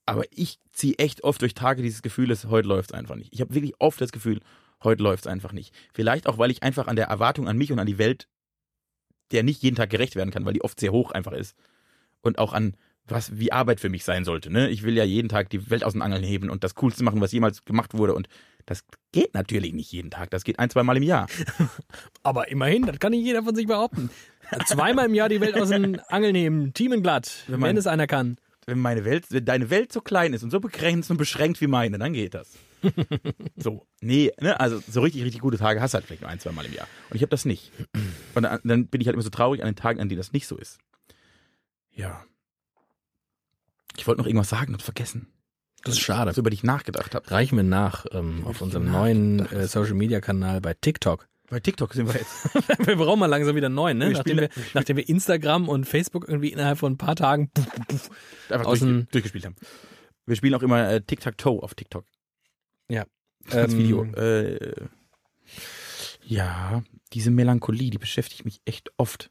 [0.06, 3.34] Aber ich ziehe echt oft durch Tage dieses Gefühl, dass heute läuft es einfach nicht.
[3.34, 4.41] Ich habe wirklich oft das Gefühl,
[4.84, 5.74] heute läuft es einfach nicht.
[5.93, 8.28] Vielleicht auch, weil ich einfach an der Erwartung an mich und an die Welt,
[9.32, 11.56] der nicht jeden Tag gerecht werden kann, weil die oft sehr hoch einfach ist.
[12.22, 12.76] Und auch an
[13.08, 14.49] was wie Arbeit für mich sein sollte.
[14.51, 14.70] Ne?
[14.70, 17.22] Ich will ja jeden Tag die Welt aus den Angeln heben und das Coolste machen,
[17.22, 18.14] was jemals gemacht wurde.
[18.16, 18.28] Und
[18.66, 20.32] das geht natürlich nicht jeden Tag.
[20.32, 21.28] Das geht ein, zwei Mal im Jahr.
[22.24, 24.10] Aber immerhin, das kann nicht jeder von sich behaupten.
[24.66, 28.08] Zweimal im Jahr die Welt aus den Angeln nehmen, Teamenglatt, Wenn wenn, man- es einer
[28.08, 28.38] kann.
[28.68, 31.68] Wenn meine Welt, wenn deine Welt so klein ist und so begrenzt und beschränkt wie
[31.68, 32.58] meine, dann geht das.
[33.56, 33.86] so.
[34.01, 36.51] Nee, ne, also so richtig, richtig gute Tage hast du halt vielleicht nur ein, zwei
[36.51, 36.88] Mal im Jahr.
[37.12, 37.72] Und ich habe das nicht.
[38.34, 40.47] Und dann bin ich halt immer so traurig an den Tagen, an denen das nicht
[40.47, 40.80] so ist.
[41.91, 42.26] Ja.
[43.98, 45.28] Ich wollte noch irgendwas sagen und vergessen.
[45.84, 46.32] Das ist schade.
[46.32, 47.30] Was über dich nachgedacht habe.
[47.30, 51.28] Reichen wir nach ähm, auf unserem neuen äh, Social Media Kanal bei TikTok.
[51.48, 52.56] Bei TikTok sind wir jetzt.
[52.88, 54.08] wir brauchen mal langsam wieder einen neuen, ne?
[54.10, 57.52] Wir Nachdem wir, nachdem wir Instagram und Facebook irgendwie innerhalb von ein paar Tagen.
[57.52, 58.10] Puff, puff,
[58.50, 59.56] einfach Aus durchge dem- durchgespielt haben.
[60.26, 62.04] Wir spielen auch immer äh, Tic-Tac-Toe auf TikTok.
[62.89, 63.06] Ja.
[63.52, 64.04] Als Ähm, Video.
[64.16, 64.74] Äh,
[66.24, 66.84] ja,
[67.14, 69.30] diese Melancholie, die beschäftigt mich echt oft.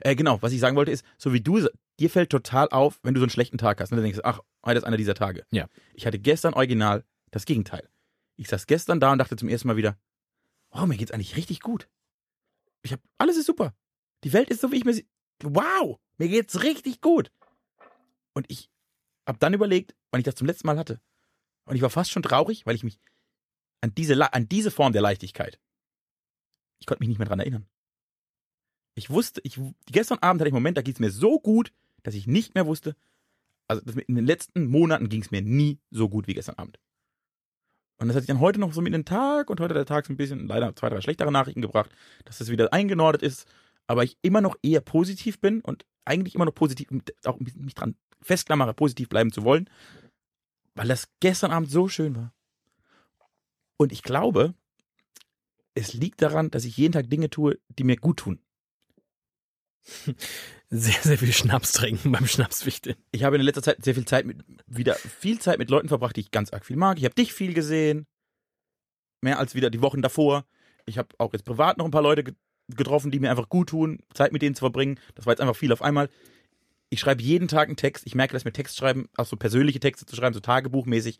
[0.00, 1.66] Äh, genau, was ich sagen wollte ist, so wie du,
[1.98, 3.90] dir fällt total auf, wenn du so einen schlechten Tag hast.
[3.90, 5.46] Und dann denkst du, ach, heute ist einer dieser Tage.
[5.50, 5.68] Ja.
[5.94, 7.88] Ich hatte gestern original das Gegenteil.
[8.36, 9.98] Ich saß gestern da und dachte zum ersten Mal wieder,
[10.70, 11.88] oh, mir geht's eigentlich richtig gut.
[12.82, 13.74] Ich hab, alles ist super.
[14.24, 15.08] Die Welt ist so, wie ich mir sie,
[15.42, 17.30] wow, mir geht's richtig gut.
[18.34, 18.70] Und ich
[19.26, 21.00] hab dann überlegt, wann ich das zum letzten Mal hatte.
[21.64, 23.00] Und ich war fast schon traurig, weil ich mich
[23.80, 25.58] an diese, an diese Form der Leichtigkeit,
[26.78, 27.66] ich konnte mich nicht mehr dran erinnern.
[28.94, 31.72] Ich wusste, ich, gestern Abend hatte ich einen Moment, da es mir so gut,
[32.06, 32.94] dass ich nicht mehr wusste,
[33.66, 36.78] also in den letzten Monaten ging es mir nie so gut wie gestern Abend.
[37.98, 40.06] Und das hat sich dann heute noch so mit dem Tag und heute der Tag
[40.06, 41.90] so ein bisschen leider zwei, drei schlechtere Nachrichten gebracht,
[42.24, 43.48] dass das wieder eingenordet ist,
[43.88, 46.86] aber ich immer noch eher positiv bin und eigentlich immer noch positiv,
[47.24, 49.68] auch mich dran festklammere, positiv bleiben zu wollen,
[50.76, 52.32] weil das gestern Abend so schön war.
[53.78, 54.54] Und ich glaube,
[55.74, 58.38] es liegt daran, dass ich jeden Tag Dinge tue, die mir gut tun.
[60.68, 62.96] Sehr, sehr viel Schnaps trinken beim Schnapswichteln.
[63.12, 66.16] Ich habe in letzter Zeit sehr viel Zeit mit, wieder viel Zeit mit Leuten verbracht,
[66.16, 66.98] die ich ganz arg viel mag.
[66.98, 68.06] Ich habe dich viel gesehen.
[69.20, 70.44] Mehr als wieder die Wochen davor.
[70.84, 72.34] Ich habe auch jetzt privat noch ein paar Leute ge-
[72.68, 74.98] getroffen, die mir einfach gut tun, Zeit mit denen zu verbringen.
[75.14, 76.08] Das war jetzt einfach viel auf einmal.
[76.90, 78.06] Ich schreibe jeden Tag einen Text.
[78.06, 81.18] Ich merke, dass mir Textschreiben, auch so persönliche Texte zu schreiben, so tagebuchmäßig,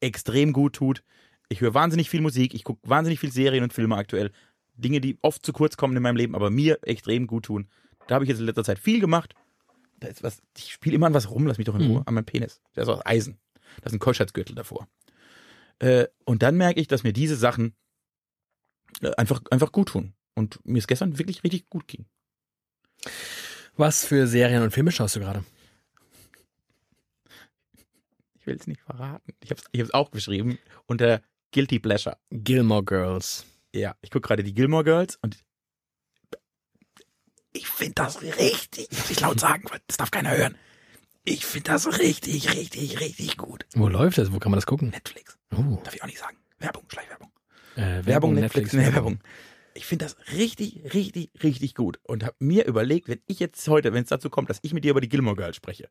[0.00, 1.02] extrem gut tut.
[1.48, 2.54] Ich höre wahnsinnig viel Musik.
[2.54, 4.32] Ich gucke wahnsinnig viel Serien und Filme aktuell.
[4.74, 7.68] Dinge, die oft zu kurz kommen in meinem Leben, aber mir extrem gut tun.
[8.06, 9.34] Da habe ich jetzt in letzter Zeit viel gemacht.
[10.00, 11.90] Da ist was, ich spiele immer an was rum, lass mich doch in Mhm.
[11.92, 12.60] Ruhe, an meinem Penis.
[12.74, 13.38] Der ist aus Eisen.
[13.80, 14.88] Da ist ein Keuschheitsgürtel davor.
[15.78, 17.74] Äh, und dann merke ich, dass mir diese Sachen
[19.00, 20.14] äh, einfach, einfach gut tun.
[20.34, 22.06] Und mir es gestern wirklich richtig gut ging.
[23.76, 25.44] Was für Serien und Filme schaust du gerade?
[28.34, 29.32] Ich will es nicht verraten.
[29.42, 31.22] Ich habe es ich hab's auch geschrieben unter
[31.52, 32.16] Guilty Pleasure.
[32.30, 33.46] Gilmore Girls.
[33.74, 35.44] Ja, ich gucke gerade die Gilmore Girls und
[37.62, 40.56] ich finde das richtig, ich muss nicht laut sagen, weil das darf keiner hören.
[41.24, 43.64] Ich finde das richtig, richtig, richtig gut.
[43.74, 44.32] Wo läuft das?
[44.32, 44.88] Wo kann man das gucken?
[44.90, 45.38] Netflix.
[45.54, 46.36] Oh, Darf ich auch nicht sagen.
[46.58, 47.30] Werbung, Schleichwerbung.
[47.76, 49.20] äh, Werbung, Netflix, nee, Werbung.
[49.74, 53.92] Ich finde das richtig, richtig, richtig gut und habe mir überlegt, wenn ich jetzt heute,
[53.92, 55.88] wenn es dazu kommt, dass ich mit dir über die Gilmore Girls spreche,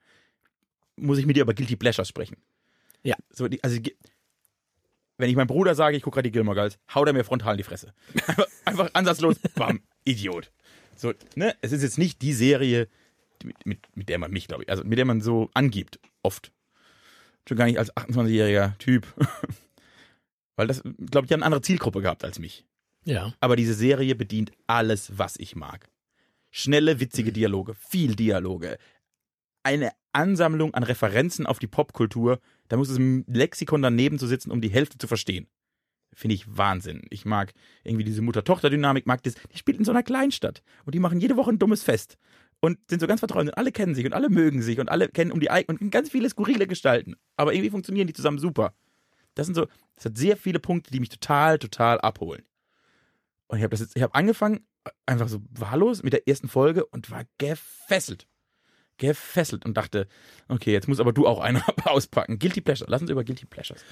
[0.98, 2.36] muss ich mit dir über Guilty Pleasures sprechen.
[3.04, 3.16] Ja.
[3.32, 3.80] So die, also
[5.18, 7.54] wenn ich meinem Bruder sage, ich gucke gerade die Gilmore Girls, haut er mir frontal
[7.54, 7.94] in die Fresse.
[8.28, 10.52] Einfach, einfach ansatzlos, bam, Idiot.
[11.02, 12.88] So, ne, es ist jetzt nicht die Serie,
[13.42, 16.00] die- mit, mit, mit der man mich, glaube ich, also mit der man so angibt,
[16.22, 16.52] oft.
[17.48, 19.08] Schon gar nicht als 28-jähriger Typ.
[20.56, 22.66] Weil das, glaube ich, hat eine andere Zielgruppe gehabt als mich.
[23.04, 23.34] Ja.
[23.40, 25.90] Aber diese Serie bedient alles, was ich mag.
[26.52, 28.78] Schnelle, witzige Dialoge, viel Dialoge,
[29.64, 32.40] eine Ansammlung an Referenzen auf die Popkultur.
[32.68, 35.48] Da muss es im Lexikon daneben zu sitzen, um die Hälfte zu verstehen.
[36.14, 37.04] Finde ich Wahnsinn.
[37.10, 37.54] Ich mag
[37.84, 39.36] irgendwie diese Mutter-Tochter-Dynamik, mag das.
[39.54, 42.18] Die spielt in so einer Kleinstadt und die machen jede Woche ein dummes Fest
[42.60, 45.08] und sind so ganz vertraut und alle kennen sich und alle mögen sich und alle
[45.08, 47.16] kennen um die eigenen und ganz viele skurrile Gestalten.
[47.38, 48.74] Aber irgendwie funktionieren die zusammen super.
[49.36, 52.44] Das sind so, das hat sehr viele Punkte, die mich total, total abholen.
[53.48, 54.66] Und ich habe das jetzt, ich habe angefangen,
[55.06, 58.28] einfach so wahllos mit der ersten Folge und war gefesselt.
[58.98, 60.08] gefesselt und dachte,
[60.48, 62.38] okay, jetzt muss aber du auch eine auspacken.
[62.38, 62.90] Guilty Pleasure.
[62.90, 63.84] Lass uns über Guilty Pleasures.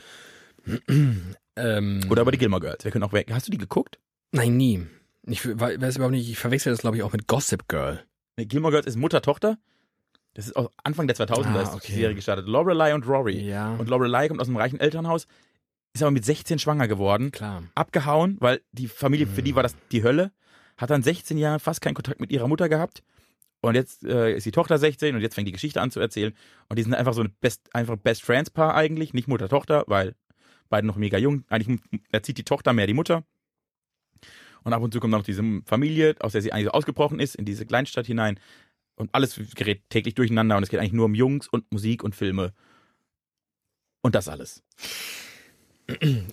[1.59, 2.83] Ähm, Oder über die Gilmore Girls.
[2.83, 3.29] Wir können auch weg.
[3.31, 3.99] Hast du die geguckt?
[4.31, 4.87] Nein, nie.
[5.23, 8.03] Ich we- weiß überhaupt nicht, ich verwechsel das, glaube ich, auch mit Gossip Girl.
[8.37, 9.57] Nee, Gilmore Girls ist Mutter-Tochter.
[10.35, 11.87] Das ist aus Anfang der 2000er Ah, ist okay.
[11.87, 12.47] die Serie gestartet.
[12.47, 13.39] Lorelei und Rory.
[13.41, 15.27] Ja, Und Lorelei kommt aus einem reichen Elternhaus,
[15.93, 17.63] ist aber mit 16 schwanger geworden, klar.
[17.75, 20.31] abgehauen, weil die Familie, für die war das die Hölle,
[20.77, 23.03] hat dann 16 Jahre fast keinen Kontakt mit ihrer Mutter gehabt.
[23.61, 26.33] Und jetzt äh, ist die Tochter 16 und jetzt fängt die Geschichte an zu erzählen.
[26.69, 30.15] Und die sind einfach so ein Best, einfach Best Friends Paar eigentlich, nicht Mutter-Tochter, weil
[30.69, 31.43] beide noch mega jung.
[31.49, 31.79] Eigentlich
[32.11, 33.23] erzieht die Tochter mehr die Mutter.
[34.63, 37.35] Und ab und zu kommt noch diese Familie, aus der sie eigentlich so ausgebrochen ist,
[37.35, 38.39] in diese Kleinstadt hinein.
[38.95, 42.15] Und alles gerät täglich durcheinander und es geht eigentlich nur um Jungs und Musik und
[42.15, 42.53] Filme.
[44.01, 44.63] Und das alles.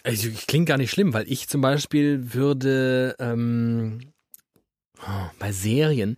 [0.04, 4.00] Also, klingt gar nicht schlimm, weil ich zum Beispiel würde ähm,
[5.00, 6.16] oh, bei Serien,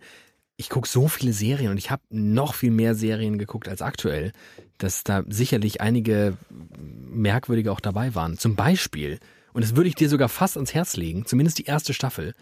[0.57, 4.33] ich gucke so viele Serien und ich habe noch viel mehr Serien geguckt als aktuell,
[4.77, 6.37] dass da sicherlich einige
[7.09, 8.37] merkwürdige auch dabei waren.
[8.37, 9.19] Zum Beispiel,
[9.53, 12.33] und das würde ich dir sogar fast ans Herz legen, zumindest die erste Staffel,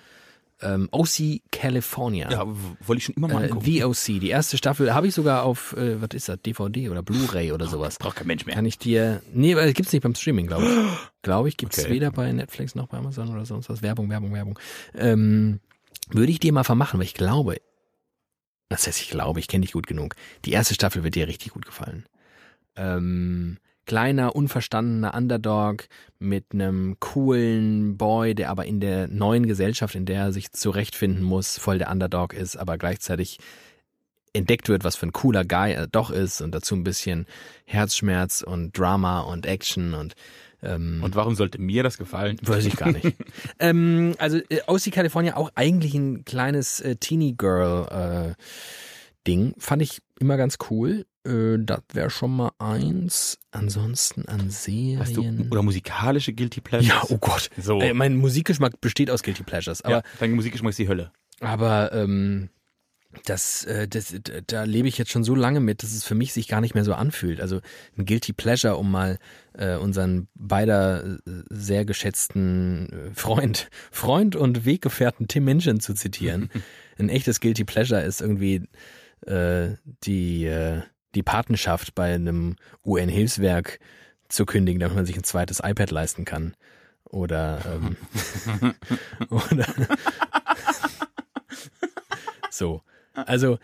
[0.60, 2.32] ähm, OC California.
[2.32, 3.66] Ja, wollte ich schon immer mal Äh, angucken.
[3.66, 7.04] The OC, die erste Staffel, habe ich sogar auf, äh, was ist das, DVD oder
[7.04, 7.98] Blu-ray oder sowas.
[8.00, 8.56] Braucht kein Mensch mehr.
[8.56, 9.22] Kann ich dir.
[9.34, 10.72] Nee, weil gibt's nicht beim Streaming, glaube ich.
[11.22, 11.92] Glaube ich, gibt's Okay.
[11.92, 13.82] weder bei Netflix noch bei Amazon oder sonst was.
[13.82, 14.58] Werbung, Werbung, Werbung.
[14.96, 15.60] Ähm,
[16.10, 17.58] würde ich dir mal vermachen, weil ich glaube,
[18.70, 20.16] das heißt, ich glaube, ich kenne dich gut genug.
[20.46, 22.06] Die erste Staffel wird dir richtig gut gefallen.
[22.78, 23.58] Ähm,
[23.88, 25.88] kleiner, unverstandener Underdog
[26.20, 31.24] mit einem coolen Boy, der aber in der neuen Gesellschaft, in der er sich zurechtfinden
[31.24, 33.40] muss, voll der Underdog ist, aber gleichzeitig
[34.34, 37.26] entdeckt wird, was für ein cooler Guy er doch ist und dazu ein bisschen
[37.66, 40.14] Herzschmerz und Drama und Action und
[40.64, 42.38] ähm, Und warum sollte mir das gefallen?
[42.42, 43.16] Weiß ich gar nicht.
[43.60, 48.44] ähm, also äh, OC California auch eigentlich ein kleines äh, Teenie Girl äh,
[49.28, 49.54] Ding.
[49.58, 51.06] Fand ich immer ganz cool.
[51.26, 53.38] Äh, das wäre schon mal eins.
[53.52, 55.00] Ansonsten an Serien.
[55.00, 56.88] Hast du, oder musikalische Guilty Pleasures?
[56.88, 57.50] ja, oh Gott.
[57.58, 57.82] So.
[57.82, 59.82] Äh, mein Musikgeschmack besteht aus Guilty Pleasures.
[59.84, 61.12] Aber ja, dein Musikgeschmack ist die Hölle.
[61.42, 62.50] aber ähm,
[63.26, 64.16] das, äh, das,
[64.48, 66.76] da lebe ich jetzt schon so lange mit, dass es für mich sich gar nicht
[66.76, 67.42] mehr so anfühlt.
[67.42, 67.62] Also
[67.98, 69.18] ein Guilty Pleasure, um mal
[69.54, 71.18] äh, unseren beider äh,
[71.50, 76.50] sehr geschätzten äh, Freund, Freund und Weggefährten Tim Minchin zu zitieren.
[76.98, 78.64] ein echtes Guilty Pleasure ist irgendwie
[79.26, 80.82] äh, die, äh,
[81.16, 82.56] die Patenschaft bei einem
[82.86, 83.80] UN-Hilfswerk
[84.30, 86.56] zu kündigen, damit man sich ein zweites iPad leisten kann.
[87.06, 87.96] Oder, ähm,
[89.30, 89.66] oder
[92.50, 92.82] so.
[93.14, 93.58] Also,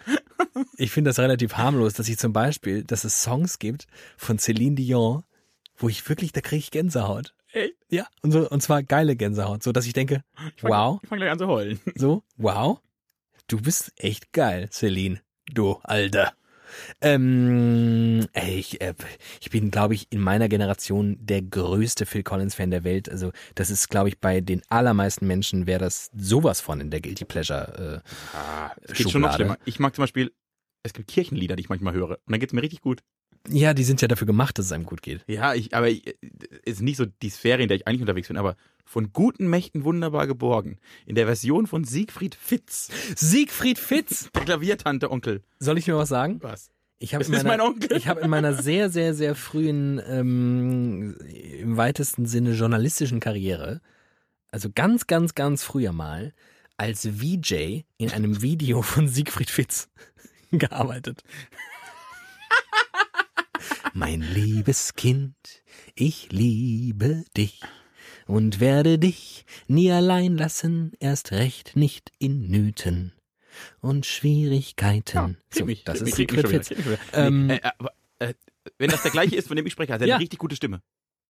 [0.77, 3.87] ich finde das relativ harmlos, dass ich zum Beispiel, dass es Songs gibt
[4.17, 5.23] von Celine Dion,
[5.77, 7.33] wo ich wirklich, da kriege ich Gänsehaut.
[7.51, 7.75] Echt?
[7.89, 10.23] Ja, und, so, und zwar geile Gänsehaut, so dass ich denke,
[10.55, 11.79] Ich fang, wow, Ich fange gleich an zu heulen.
[11.95, 12.79] so, wow,
[13.47, 15.19] du bist echt geil, Celine,
[15.51, 16.33] du Alter.
[17.01, 18.95] Ähm, ey, ich, äh,
[19.41, 23.09] ich bin, glaube ich, in meiner Generation der größte Phil Collins-Fan der Welt.
[23.09, 27.01] Also das ist, glaube ich, bei den allermeisten Menschen wäre das sowas von in der
[27.01, 28.01] Guilty Pleasure.
[28.03, 29.35] Äh, Ah, es geht schon noch Schublade.
[29.35, 29.57] schlimmer.
[29.65, 30.31] Ich mag zum Beispiel,
[30.81, 32.11] es gibt Kirchenlieder, die ich manchmal höre.
[32.11, 33.01] Und dann geht's mir richtig gut.
[33.49, 35.21] Ja, die sind ja dafür gemacht, dass es einem gut geht.
[35.27, 36.15] Ja, ich, aber ich,
[36.65, 39.83] ist nicht so die Sphäre, in der ich eigentlich unterwegs bin, aber von guten Mächten
[39.83, 40.77] wunderbar geborgen.
[41.05, 42.89] In der Version von Siegfried Fitz.
[43.15, 44.29] Siegfried Fitz!
[44.33, 45.41] Der Klaviertante Onkel.
[45.59, 46.37] Soll ich mir was sagen?
[46.41, 46.69] Was?
[46.99, 51.17] Ich habe in meiner, mein ich habe in meiner sehr, sehr, sehr frühen, ähm,
[51.59, 53.81] im weitesten Sinne journalistischen Karriere,
[54.51, 56.33] also ganz, ganz, ganz früher mal,
[56.77, 59.89] als VJ in einem Video von Siegfried Fitz
[60.51, 61.23] gearbeitet.
[63.95, 65.35] Mein liebes Kind,
[65.93, 67.61] ich liebe dich
[68.25, 73.13] und werde dich nie allein lassen, erst recht nicht in Nöten
[73.81, 75.37] und Schwierigkeiten.
[75.51, 76.73] Krieg mich, das ist schon Fitz.
[77.13, 78.33] Ähm, Nee, äh, aber, äh,
[78.79, 80.15] wenn das der gleiche ist, von dem ich spreche, hat er Ja.
[80.15, 80.81] eine richtig gute Stimme.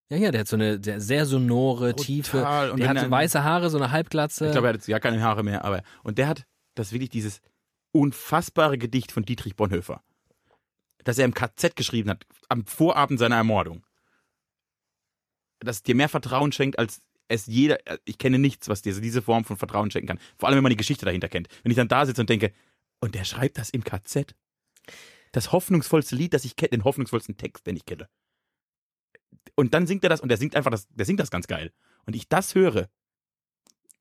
[0.10, 2.06] Ja, ja, der hat so eine sehr, sehr sonore, Total.
[2.06, 2.72] tiefe.
[2.72, 4.46] Und der hat so weiße Haare, so eine Halbglatze.
[4.46, 6.46] Ich glaube, er hat jetzt gar keine Haare mehr, aber und der hat
[6.76, 7.42] das wirklich dieses
[7.92, 10.02] unfassbare Gedicht von Dietrich Bonhoeffer,
[11.04, 13.86] das er im KZ geschrieben hat, am Vorabend seiner Ermordung.
[15.60, 19.46] Das dir mehr Vertrauen schenkt, als es jeder, ich kenne nichts, was dir diese Form
[19.46, 20.20] von Vertrauen schenken kann.
[20.38, 21.48] Vor allem, wenn man die Geschichte dahinter kennt.
[21.64, 22.54] Wenn ich dann da sitze und denke,
[23.00, 24.36] und der schreibt das im KZ.
[25.32, 28.08] Das hoffnungsvollste Lied, das ich kenne, den hoffnungsvollsten Text, den ich kenne.
[29.56, 31.72] Und dann singt er das und der singt einfach das, der singt das ganz geil.
[32.06, 32.90] Und ich das höre,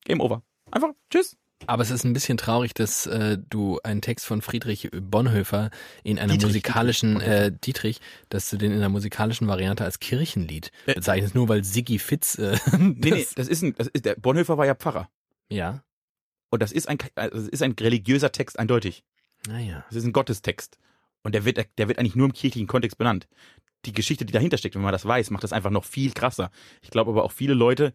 [0.04, 0.42] Game over.
[0.70, 1.36] Einfach, tschüss.
[1.66, 5.70] Aber es ist ein bisschen traurig, dass äh, du einen Text von Friedrich Bonhoeffer
[6.02, 10.00] in einer Dietrich, musikalischen, Dietrich äh, Dietrich, dass du den in einer musikalischen Variante als
[10.00, 10.94] Kirchenlied Äh.
[10.94, 12.36] bezeichnest, nur weil Siggi Fitz.
[12.38, 15.08] Äh, Nee, nee, das- ist ein, das ist, der Bonhoeffer war ja Pfarrer.
[15.50, 15.82] Ja,
[16.50, 19.04] Und das ist ein, also das ist ein religiöser Text, eindeutig.
[19.46, 19.84] naja.
[19.88, 20.78] Das ist ein Gottestext.
[21.22, 23.28] Und der wird, der wird eigentlich nur im kirchlichen Kontext benannt.
[23.84, 26.50] Die Geschichte, die dahinter steckt, wenn man das weiß, macht das einfach noch viel krasser.
[26.82, 27.92] Ich glaube aber auch viele Leute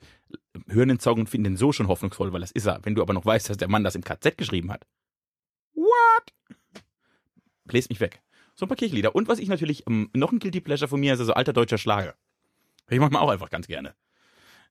[0.68, 2.80] hören den Song und finden den so schon hoffnungsvoll, weil das ist er.
[2.84, 4.86] Wenn du aber noch weißt, dass der Mann das im KZ geschrieben hat.
[5.74, 6.34] What?
[7.66, 8.22] Bläst mich weg.
[8.56, 9.16] So ein paar Kirchenlieder.
[9.16, 11.78] Und was ich natürlich, ähm, noch ein Guilty Pleasure von mir ist, also alter deutscher
[11.78, 12.16] Schlager.
[12.90, 13.94] Ich mach mal auch einfach ganz gerne.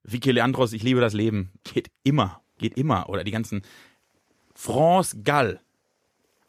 [0.03, 1.53] Vicky Leandros, ich liebe das Leben.
[1.65, 2.43] Geht immer.
[2.59, 3.09] Geht immer.
[3.09, 3.63] Oder die ganzen
[4.55, 5.61] France Gall.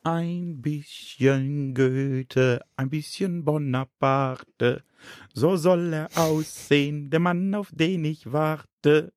[0.10, 4.86] Ein bisschen Goethe, ein bisschen Bonaparte.
[5.34, 9.12] So soll er aussehen, der Mann, auf den ich warte.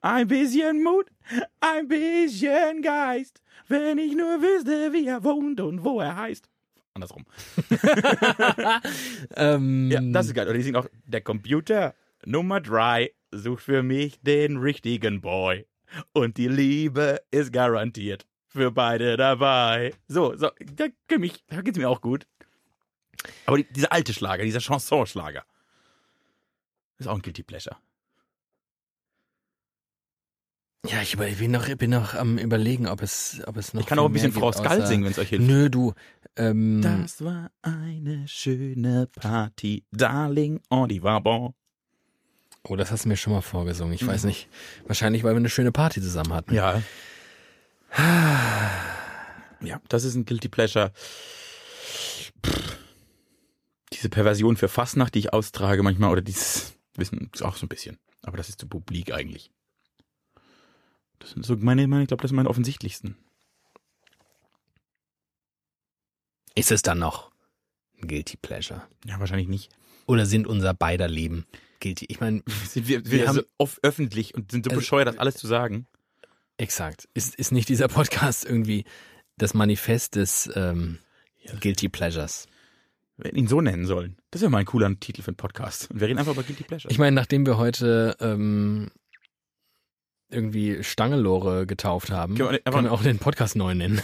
[0.00, 1.06] Ein bisschen Mut,
[1.60, 3.40] ein bisschen Geist.
[3.68, 6.48] Wenn ich nur wüsste, wie er wohnt und wo er heißt.
[6.94, 7.24] Andersrum.
[9.36, 10.48] Ähm, Ja, das ist geil.
[10.48, 11.94] Oder die singen auch, der Computer
[12.26, 15.68] Nummer drei sucht für mich den richtigen Boy.
[16.12, 19.94] Und die Liebe ist garantiert für beide dabei.
[20.08, 22.26] So, so, da, geht mich, da geht's mir auch gut.
[23.46, 25.44] Aber die, dieser alte Schlager, dieser Chansonschlager,
[26.98, 27.76] ist auch ein Guilty Pleasure.
[30.84, 33.80] ja, ich bin noch, bin noch am überlegen, ob es, ob es noch.
[33.82, 35.46] Ich kann auch ein bisschen Frau außer- singen, wenn es euch hilft.
[35.46, 35.94] Nö, du.
[36.36, 41.54] Ähm, Das war eine schöne Party, Darling, oh, die war bon.
[42.64, 43.92] oh, das hast du mir schon mal vorgesungen.
[43.92, 44.08] Ich Mhm.
[44.08, 44.48] weiß nicht.
[44.86, 46.54] Wahrscheinlich, weil wir eine schöne Party zusammen hatten.
[46.54, 46.82] Ja.
[49.64, 50.92] Ja, das ist ein Guilty Pleasure.
[52.44, 52.78] Pff.
[53.92, 57.98] Diese Perversion für Fastnacht, die ich austrage manchmal, oder dieses Wissen, auch so ein bisschen.
[58.22, 59.52] Aber das ist zu publik eigentlich.
[61.20, 63.16] Das sind so meine, meine ich glaube, das sind meine offensichtlichsten.
[66.56, 67.30] Ist es dann noch
[68.00, 68.82] ein Guilty Pleasure?
[69.04, 69.70] Ja, wahrscheinlich nicht.
[70.06, 71.46] Oder sind unser beider Leben
[71.80, 72.06] guilty?
[72.08, 75.08] Ich meine, Sind wir, wir, Wir haben so oft öffentlich und sind so Also, bescheuert,
[75.08, 75.86] das alles zu sagen.
[76.56, 77.08] Exakt.
[77.14, 78.84] Ist, ist nicht dieser Podcast irgendwie
[79.36, 80.98] das Manifest des ähm,
[81.60, 82.46] Guilty Pleasures?
[83.16, 84.16] Wir hätten ihn so nennen sollen.
[84.30, 85.90] Das wäre mal ein cooler Titel für einen Podcast.
[85.90, 86.90] Und wir reden einfach über Guilty Pleasure.
[86.90, 88.90] Ich meine, nachdem wir heute ähm,
[90.30, 94.00] irgendwie Stangelore getauft haben, Können wir können wir auch den Podcast neu nennen.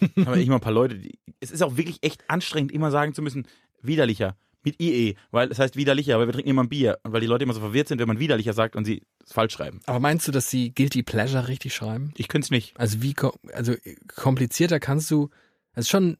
[0.16, 3.14] Aber ich mal ein paar Leute, die, es ist auch wirklich echt anstrengend, immer sagen
[3.14, 3.46] zu müssen,
[3.82, 4.36] widerlicher,
[4.66, 6.98] mit IE, weil es heißt widerlicher, aber wir trinken immer ein Bier.
[7.04, 9.32] Und weil die Leute immer so verwirrt sind, wenn man widerlicher sagt und sie es
[9.32, 9.80] falsch schreiben.
[9.86, 12.12] Aber meinst du, dass sie Guilty Pleasure richtig schreiben?
[12.16, 12.78] Ich könnte es nicht.
[12.78, 13.14] Also wie
[13.52, 13.74] also
[14.14, 15.30] komplizierter kannst du,
[15.72, 16.18] also schon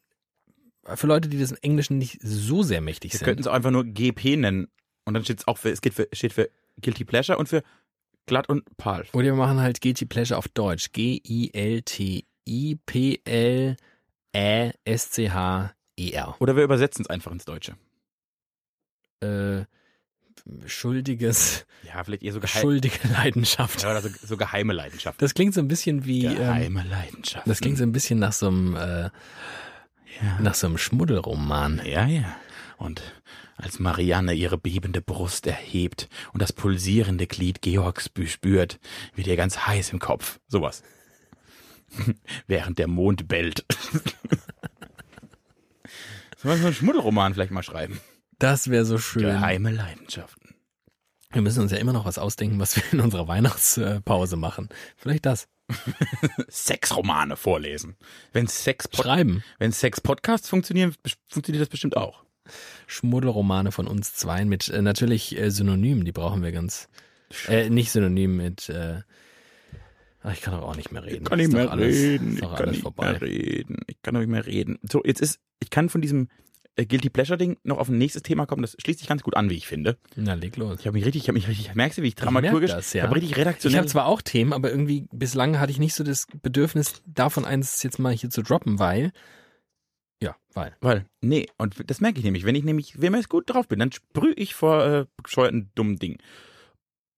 [0.95, 3.25] für Leute, die das im Englischen nicht so sehr mächtig Wir sind.
[3.27, 4.69] könnten es einfach nur GP nennen.
[5.05, 6.49] Und dann steht es auch für, es geht für, steht für
[6.81, 7.63] Guilty Pleasure und für
[8.27, 9.05] glatt und pal.
[9.13, 10.93] Oder wir machen halt Guilty Pleasure auf Deutsch.
[15.07, 16.37] G-I-L-T-I-P-L-Ä-S-C-H-E-R.
[16.39, 17.77] Oder wir übersetzen es einfach ins Deutsche.
[19.21, 19.65] Äh,
[20.67, 23.83] schuldiges, Ja, vielleicht eher so, schuldige Leidenschaft.
[23.83, 25.21] ja, oder so, so geheime Leidenschaft.
[25.23, 27.47] Das klingt so ein bisschen wie, ähm, Geheime Leidenschaft.
[27.49, 29.11] das klingt so ein bisschen nach so einem, äh, ja.
[30.41, 31.83] nach so einem Schmuddelroman.
[31.85, 32.37] Ja, ja.
[32.79, 33.03] Und
[33.57, 38.79] als Marianne ihre bebende Brust erhebt und das pulsierende Glied Georgs spürt,
[39.15, 40.39] wird ihr ganz heiß im Kopf.
[40.47, 40.83] Sowas.
[42.47, 43.65] Während der Mond bellt.
[46.37, 47.99] Sollen wir so einen Schmuddelroman vielleicht mal schreiben?
[48.39, 49.23] Das wäre so schön.
[49.23, 50.55] Geheime Leidenschaften.
[51.33, 54.69] Wir müssen uns ja immer noch was ausdenken, was wir in unserer Weihnachtspause machen.
[54.97, 55.49] Vielleicht das.
[56.49, 57.97] Sexromane vorlesen.
[58.33, 59.43] Wenn Sex Schreiben.
[59.59, 60.95] wenn Sex Podcasts funktionieren,
[61.27, 62.25] funktioniert das bestimmt auch.
[62.87, 66.89] Schmuddelromane von uns zweien mit äh, natürlich äh, Synonymen, die brauchen wir ganz.
[67.49, 68.69] Äh, nicht synonym mit.
[68.69, 69.01] Äh,
[70.23, 71.25] ach, ich kann doch auch nicht mehr reden.
[71.25, 72.35] kann nicht mehr alles, reden.
[72.35, 73.11] Ich kann nicht vorbei.
[73.11, 73.81] mehr reden.
[73.89, 74.79] Ich kann doch nicht mehr reden.
[74.89, 76.29] So, jetzt ist, ich kann von diesem
[76.85, 78.63] Guilty Pleasure Ding noch auf ein nächstes Thema kommen.
[78.63, 79.97] Das schließt sich ganz gut an, wie ich finde.
[80.15, 80.81] Na, leg los.
[80.81, 82.89] Ich habe mich richtig, ich habe mich richtig, merkst du, wie ich dramaturgisch, merk das,
[82.89, 83.05] ich ja.
[83.05, 83.79] habe richtig Ich redaktionell.
[83.79, 87.83] habe zwar auch Themen, aber irgendwie bislang hatte ich nicht so das Bedürfnis, davon eins
[87.83, 89.13] jetzt mal hier zu droppen, weil.
[90.23, 90.77] Ja, weil.
[90.81, 92.45] weil, nee, und das merke ich nämlich.
[92.45, 95.97] Wenn ich nämlich, wenn ich gut drauf bin, dann sprühe ich vor äh, bescheuerten dummen
[95.99, 96.19] Dingen.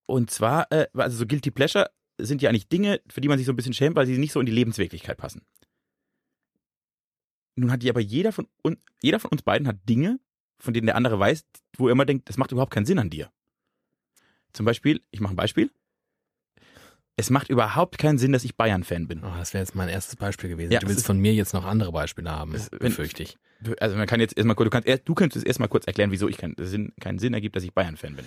[0.06, 1.90] Und zwar, äh, also so Guilty Pleasure
[2.20, 4.32] sind ja eigentlich Dinge, für die man sich so ein bisschen schämt, weil sie nicht
[4.32, 5.42] so in die Lebenswirklichkeit passen.
[7.58, 10.20] Nun hat die aber jeder von uns, jeder von uns beiden hat Dinge,
[10.58, 11.44] von denen der andere weiß,
[11.76, 13.30] wo er immer denkt, das macht überhaupt keinen Sinn an dir.
[14.52, 15.70] Zum Beispiel, ich mache ein Beispiel.
[17.16, 19.24] Es macht überhaupt keinen Sinn, dass ich Bayern-Fan bin.
[19.24, 20.70] Oh, das wäre jetzt mein erstes Beispiel gewesen.
[20.70, 23.36] Ja, du willst ist- von mir jetzt noch andere Beispiele haben, wenn- befürchte ich.
[23.80, 26.28] Also man kann jetzt erstmal kurz, du kannst, erst- du könntest erstmal kurz erklären, wieso
[26.28, 28.24] ich keinen Sinn, keinen Sinn ergibt, dass ich Bayern-Fan bin.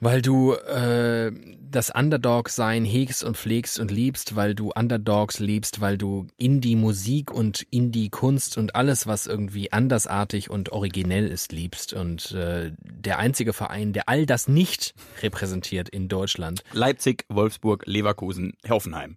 [0.00, 1.30] Weil du äh,
[1.70, 7.66] das Underdog-Sein hegst und pflegst und liebst, weil du Underdogs liebst, weil du Indie-Musik und
[7.70, 11.92] Indie-Kunst und alles, was irgendwie andersartig und originell ist, liebst.
[11.92, 18.54] Und äh, der einzige Verein, der all das nicht repräsentiert in Deutschland, Leipzig, Wolfsburg, Leverkusen,
[18.68, 19.16] Hoffenheim.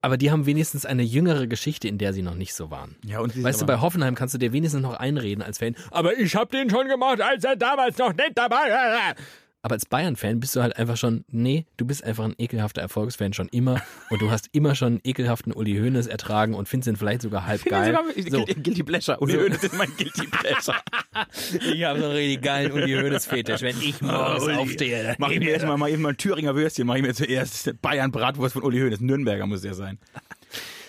[0.00, 2.96] aber die haben wenigstens eine jüngere Geschichte, in der sie noch nicht so waren.
[3.04, 5.76] Ja, und Weißt du, bei Hoffenheim kannst du dir wenigstens noch einreden als Fan.
[5.90, 9.14] Aber ich hab den schon gemacht, als er damals noch nicht dabei war.
[9.62, 13.32] Aber als Bayern-Fan bist du halt einfach schon, nee, du bist einfach ein ekelhafter Erfolgsfan
[13.32, 16.96] schon immer und du hast immer schon einen ekelhaften Uli Hoeneß ertragen und findest ihn
[16.96, 17.96] vielleicht sogar halb geil.
[18.30, 19.18] So, Guilty, Pleasure.
[19.18, 19.40] Uli So.
[19.40, 20.76] Hoeneß ist mein Guilty Pleasure.
[21.74, 24.54] ich habe so einen richtig geilen Uli Hoeneß-Fetisch, wenn ich morgens Uli.
[24.54, 25.16] aufstehe.
[25.18, 28.12] Mach ich mir erstmal mal eben mal ein Thüringer Würstchen, mach ich mir zuerst Bayern
[28.12, 29.00] Bratwurst von Uli Hoeneß.
[29.00, 29.98] Nürnberger muss der sein.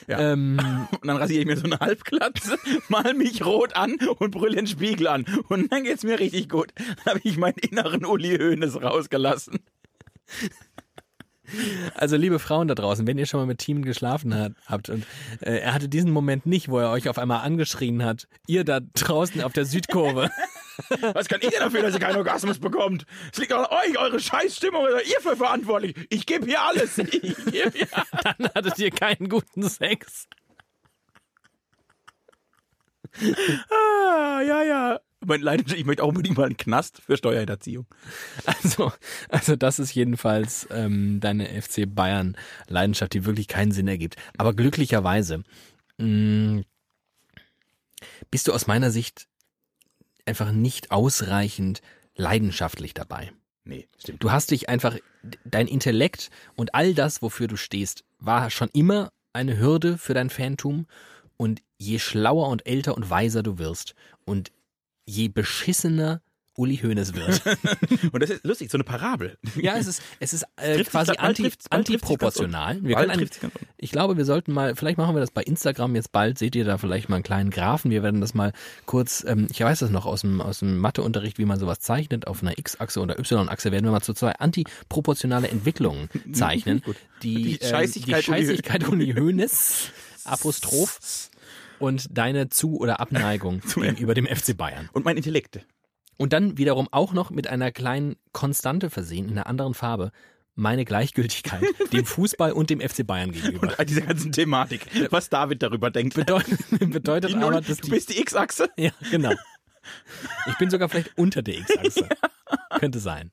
[0.09, 0.19] Ja.
[0.19, 0.57] Ähm,
[0.91, 2.57] Und dann rasiere ich mir so eine Halbglatze,
[2.89, 5.25] mal mich rot an und brülle den Spiegel an.
[5.49, 6.73] Und dann geht's mir richtig gut.
[6.75, 9.59] Dann habe ich meinen inneren Uli Hoeneß rausgelassen.
[11.95, 15.05] Also liebe Frauen da draußen, wenn ihr schon mal mit Teamen geschlafen hat, habt und
[15.41, 18.79] äh, er hatte diesen Moment nicht, wo er euch auf einmal angeschrien hat, ihr da
[18.79, 20.29] draußen auf der Südkurve,
[21.13, 23.05] Was kann ich denn dafür, dass ihr keinen Orgasmus bekommt?
[23.31, 25.95] Es liegt an euch, eure Scheißstimmung, oder ihr für verantwortlich.
[26.09, 26.97] Ich gebe hier alles.
[26.97, 27.87] Ich gebe hier
[28.23, 30.27] dann hattet ihr keinen guten Sex.
[33.69, 34.99] Ah, ja, ja.
[35.25, 37.85] Mein Leidenschaft, ich möchte auch unbedingt mal einen Knast für Steuerhinterziehung.
[38.45, 38.91] Also,
[39.27, 44.15] also das ist jedenfalls ähm, deine FC Bayern Leidenschaft, die wirklich keinen Sinn ergibt.
[44.37, 45.43] Aber glücklicherweise
[45.97, 46.63] mh,
[48.31, 49.27] bist du aus meiner Sicht
[50.25, 51.81] einfach nicht ausreichend
[52.15, 53.31] leidenschaftlich dabei.
[53.65, 54.23] Nee, stimmt.
[54.23, 54.97] Du hast dich einfach,
[55.43, 60.29] dein Intellekt und all das, wofür du stehst, war schon immer eine Hürde für dein
[60.29, 60.87] Fantum.
[61.37, 63.95] Und je schlauer und älter und weiser du wirst
[64.25, 64.51] und
[65.09, 66.21] je beschissener
[66.59, 67.41] Uli Hoeneß wird.
[68.11, 69.37] Und das ist lustig, so eine Parabel.
[69.55, 72.83] ja, es ist, es ist äh, sich quasi anti, antiproportional.
[72.83, 73.29] Wir können einen,
[73.77, 76.65] ich glaube, wir sollten mal, vielleicht machen wir das bei Instagram jetzt bald, seht ihr
[76.65, 77.91] da vielleicht mal einen kleinen Graphen.
[77.91, 78.51] Wir werden das mal
[78.85, 82.27] kurz, ähm, ich weiß das noch aus dem, aus dem Matheunterricht, wie man sowas zeichnet.
[82.27, 86.83] Auf einer X-Achse oder Y-Achse werden wir mal zu zwei antiproportionale Entwicklungen zeichnen.
[87.23, 89.91] Die, Die die Scheißigkeit Uli Scheißigkeit Uli Hoeneß,
[90.25, 91.28] Apostroph,
[91.79, 94.89] und deine Zu- oder Abneigung gegenüber dem FC Bayern.
[94.93, 95.65] Und mein Intellekt.
[96.17, 100.11] Und dann wiederum auch noch mit einer kleinen Konstante versehen, in einer anderen Farbe,
[100.55, 101.63] meine Gleichgültigkeit
[101.93, 103.73] dem Fußball und dem FC Bayern gegenüber.
[103.77, 106.15] Und dieser ganzen Thematik, was David darüber denkt.
[106.15, 106.59] Bedeutet,
[106.91, 108.69] bedeutet Die aber, Null, dass du die, bist die X-Achse.
[108.77, 109.31] ja, genau.
[110.47, 112.09] Ich bin sogar vielleicht unter der X-Achse.
[112.79, 113.31] Könnte sein.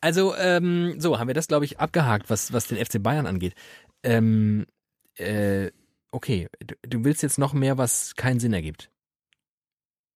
[0.00, 3.54] Also, ähm, so, haben wir das, glaube ich, abgehakt, was, was den FC Bayern angeht.
[4.02, 4.66] Ähm,
[5.14, 5.70] äh,
[6.16, 8.90] okay, du, willst jetzt noch mehr, was keinen Sinn ergibt.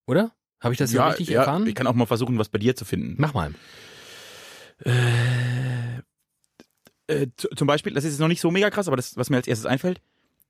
[0.06, 0.32] Oder?
[0.58, 1.66] Habe ich das ja, richtig erfahren?
[1.66, 3.16] ich kann auch mal versuchen, was bei dir zu finden.
[3.18, 3.54] Mach mal.
[7.06, 9.28] Äh, zu, zum Beispiel, das ist jetzt noch nicht so mega krass, aber das, was
[9.28, 10.00] mir als erstes einfällt,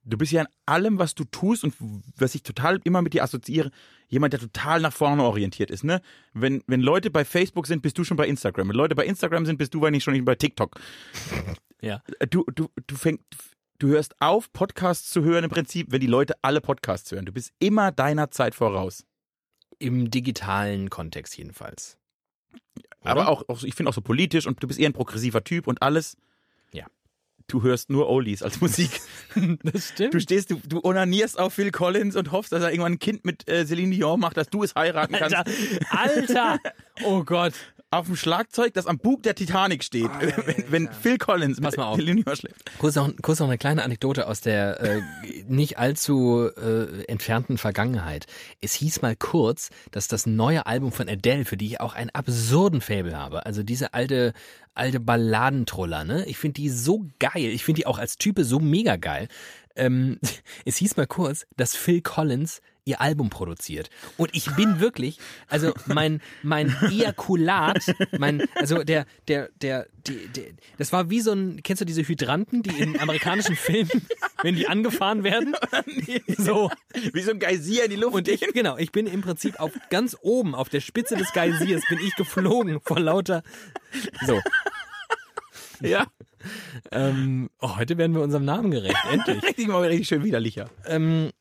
[0.05, 1.75] du bist ja in allem, was du tust und
[2.15, 3.71] was ich total immer mit dir assoziiere,
[4.07, 6.01] jemand, der total nach vorne orientiert ist, ne?
[6.33, 8.69] Wenn, wenn Leute bei Facebook sind, bist du schon bei Instagram.
[8.69, 10.79] Wenn Leute bei Instagram sind, bist du wahrscheinlich schon bei TikTok.
[11.81, 12.03] Ja.
[12.19, 13.23] Äh, Du, du, du fängst,
[13.81, 17.25] du hörst auf, Podcasts zu hören im Prinzip, wenn die Leute alle Podcasts hören.
[17.25, 19.05] Du bist immer deiner Zeit voraus.
[19.79, 21.97] Im digitalen Kontext jedenfalls.
[23.01, 23.29] Aber Oder?
[23.29, 25.65] auch, auch so- ich finde auch so politisch und du bist eher ein progressiver Typ
[25.67, 26.15] und alles.
[26.71, 26.85] Ja.
[27.47, 29.01] Du hörst nur Oldies als Musik.
[29.63, 30.13] Das stimmt.
[30.13, 33.25] Du stehst, du, du onanierst auf Phil Collins und hoffst, dass er irgendwann ein Kind
[33.25, 35.35] mit äh, Celine Dion macht, dass du es heiraten kannst.
[35.35, 35.51] Alter,
[35.89, 36.59] Alter,
[37.05, 37.53] oh Gott.
[37.93, 40.09] Auf dem Schlagzeug, das am Bug der Titanic steht,
[40.45, 41.97] wenn, wenn Phil Collins Pass mal auf.
[41.97, 42.71] Dion schläft.
[42.79, 45.01] Kurz noch, kurz noch eine kleine Anekdote aus der äh,
[45.49, 48.27] nicht allzu äh, entfernten Vergangenheit.
[48.61, 52.11] Es hieß mal kurz, dass das neue Album von Adele, für die ich auch einen
[52.11, 54.31] absurden Fable habe, also diese alte
[54.73, 56.25] alte Balladentroller, ne?
[56.27, 57.47] Ich finde die so geil.
[57.51, 59.27] Ich finde die auch als Type so mega geil.
[59.75, 60.17] Ähm,
[60.65, 63.89] es hieß mal kurz, dass Phil Collins ihr Album produziert.
[64.17, 67.83] Und ich bin wirklich, also mein, mein Ejakulat,
[68.17, 70.45] mein, also der, der, der, die, der,
[70.77, 74.07] das war wie so ein, kennst du diese Hydranten, die in amerikanischen Filmen,
[74.41, 75.55] wenn die angefahren werden?
[76.37, 76.71] So.
[77.13, 78.15] Wie so ein Geysir in die Luft.
[78.15, 81.83] Und ich, genau, ich bin im Prinzip auf ganz oben, auf der Spitze des Geysirs,
[81.87, 83.43] bin ich geflogen vor lauter,
[84.25, 84.41] so.
[85.81, 86.07] ja,
[86.91, 89.43] Ähm, oh, heute werden wir unserem Namen gerecht, endlich.
[89.43, 90.69] richtig mal richtig schön widerlicher.
[90.85, 91.31] Ähm,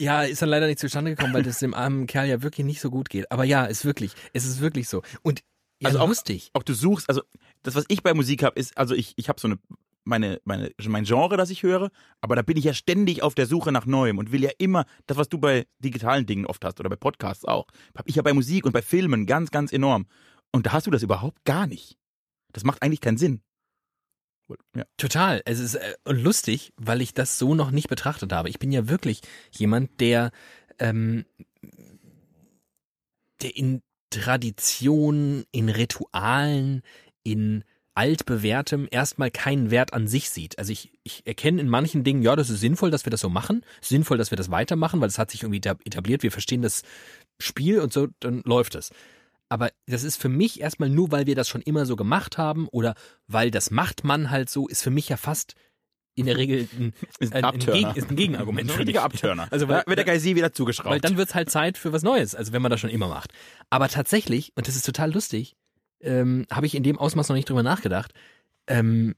[0.00, 2.80] ja, ist dann leider nicht zustande gekommen, weil das dem armen Kerl ja wirklich nicht
[2.80, 3.30] so gut geht.
[3.30, 5.02] Aber ja, ist wirklich, es ist wirklich so.
[5.22, 5.40] Und
[5.80, 6.50] ja, Also auch- lustig.
[6.54, 7.22] Auch du suchst, also
[7.62, 9.58] das, was ich bei Musik habe, ist, also ich, ich habe so eine,
[10.04, 11.90] meine, meine, mein Genre, das ich höre,
[12.20, 14.84] aber da bin ich ja ständig auf der Suche nach Neuem und will ja immer,
[15.06, 17.66] das, was du bei digitalen Dingen oft hast oder bei Podcasts auch,
[17.96, 20.06] habe ich ja bei Musik und bei Filmen ganz, ganz enorm.
[20.52, 21.96] Und da hast du das überhaupt gar nicht.
[22.52, 23.42] Das macht eigentlich keinen Sinn.
[24.74, 24.84] Ja.
[24.96, 25.42] Total.
[25.44, 28.48] Es ist äh, lustig, weil ich das so noch nicht betrachtet habe.
[28.48, 29.20] Ich bin ja wirklich
[29.50, 30.30] jemand, der,
[30.78, 31.24] ähm,
[33.42, 36.82] der in Traditionen, in Ritualen,
[37.24, 40.58] in altbewährtem erstmal keinen Wert an sich sieht.
[40.58, 43.30] Also ich, ich erkenne in manchen Dingen, ja, das ist sinnvoll, dass wir das so
[43.30, 46.60] machen, sinnvoll, dass wir das weitermachen, weil es hat sich irgendwie etab- etabliert, wir verstehen
[46.60, 46.82] das
[47.40, 48.90] Spiel und so, dann läuft es.
[49.48, 52.68] Aber das ist für mich erstmal nur, weil wir das schon immer so gemacht haben
[52.68, 52.94] oder
[53.26, 55.54] weil das macht man halt so, ist für mich ja fast
[56.16, 57.58] in der Regel ein, Ist ein, ein.
[57.58, 59.48] Gegen, ist ein Gegenargument Ein richtiger Abturner.
[59.50, 60.90] Also weil, da wird der Geysir wieder zugeschraubt.
[60.90, 63.32] weil dann wird's halt Zeit für was Neues, also wenn man das schon immer macht.
[63.70, 65.56] Aber tatsächlich, und das ist total lustig,
[66.00, 68.12] ähm, habe ich in dem Ausmaß noch nicht drüber nachgedacht,
[68.66, 69.14] ähm,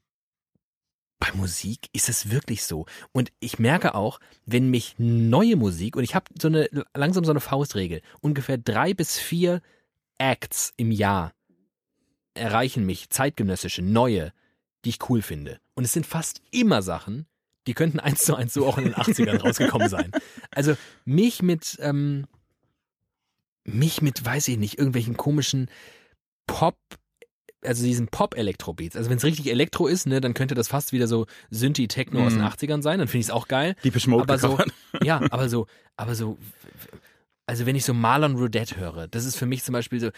[1.20, 2.86] bei Musik ist es wirklich so.
[3.12, 7.30] Und ich merke auch, wenn mich neue Musik, und ich habe so eine langsam so
[7.30, 9.60] eine Faustregel, ungefähr drei bis vier
[10.18, 11.32] Acts im Jahr
[12.34, 14.32] erreichen mich, zeitgenössische, neue,
[14.84, 15.60] die ich cool finde.
[15.74, 17.26] Und es sind fast immer Sachen,
[17.66, 20.12] die könnten eins zu eins so auch in den 80ern rausgekommen sein.
[20.50, 22.26] Also mich mit, ähm,
[23.64, 25.70] mich mit, weiß ich nicht, irgendwelchen komischen
[26.46, 26.78] Pop,
[27.62, 28.96] also diesen Pop-Elektrobeats.
[28.96, 32.32] Also wenn es richtig Elektro ist, ne, dann könnte das fast wieder so Synthi-Techno aus
[32.32, 32.48] den Mhm.
[32.48, 33.76] 80ern sein, dann finde ich es auch geil.
[33.84, 34.58] die Mode aber so,
[35.02, 35.66] ja, aber so,
[35.96, 36.38] aber so,
[37.48, 40.10] also wenn ich so Marlon Rodette höre, das ist für mich zum Beispiel so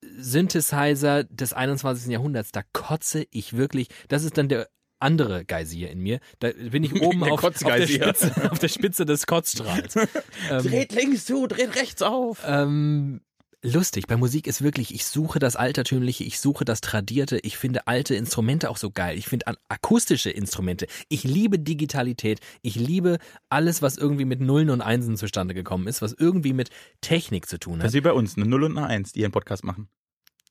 [0.00, 2.10] Synthesizer des 21.
[2.10, 6.20] Jahrhunderts, da kotze ich wirklich, das ist dann der andere Geysir in mir.
[6.38, 7.86] Da bin ich oben Der auf, auf, der.
[7.86, 9.96] Spitze, auf der Spitze des Kotzstrahls.
[10.50, 12.42] ähm, Dreht links zu, dreht rechts auf.
[12.46, 13.20] ähm,
[13.64, 14.06] lustig.
[14.06, 18.14] Bei Musik ist wirklich, ich suche das Altertümliche, ich suche das Tradierte, ich finde alte
[18.14, 19.18] Instrumente auch so geil.
[19.18, 20.86] Ich finde akustische Instrumente.
[21.08, 22.40] Ich liebe Digitalität.
[22.62, 26.70] Ich liebe alles, was irgendwie mit Nullen und Einsen zustande gekommen ist, was irgendwie mit
[27.00, 27.88] Technik zu tun Das hat.
[27.88, 29.88] ist wie bei uns, eine 0 und eine 1, die ihren Podcast machen.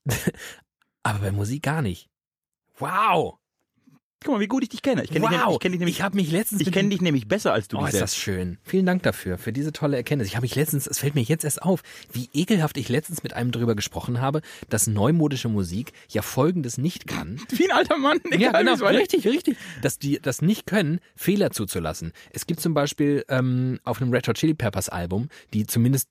[1.04, 2.10] Aber bei Musik gar nicht.
[2.80, 3.38] Wow!
[4.24, 5.04] Guck mal, wie gut ich dich kenne.
[5.04, 5.54] Ich kenne dich, wow!
[5.54, 7.68] ich kenn dich nämlich, ich habe mich letztens ich mit kenn dich nämlich besser als
[7.68, 8.16] du Oh, dich ist selbst.
[8.16, 8.58] das schön.
[8.64, 10.28] Vielen Dank dafür, für diese tolle Erkenntnis.
[10.28, 13.34] Ich habe mich letztens, es fällt mir jetzt erst auf, wie ekelhaft ich letztens mit
[13.34, 17.40] einem drüber gesprochen habe, dass neumodische Musik ja Folgendes nicht kann.
[17.50, 18.20] Wie ein alter Mann.
[18.32, 19.58] Ja, egal, genau, wie's weiter- richtig, richtig.
[19.82, 22.14] Dass die das nicht können, Fehler zuzulassen.
[22.32, 26.08] Es gibt zum Beispiel ähm, auf einem Red Hot Chili Peppers Album, die zumindest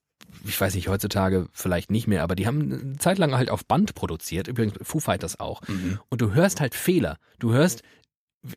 [0.46, 3.66] ich weiß nicht, heutzutage vielleicht nicht mehr, aber die haben eine Zeit lang halt auf
[3.66, 5.60] Band produziert, übrigens Foo Fighters auch.
[5.68, 5.98] Mhm.
[6.08, 7.18] Und du hörst halt Fehler.
[7.38, 7.82] Du hörst,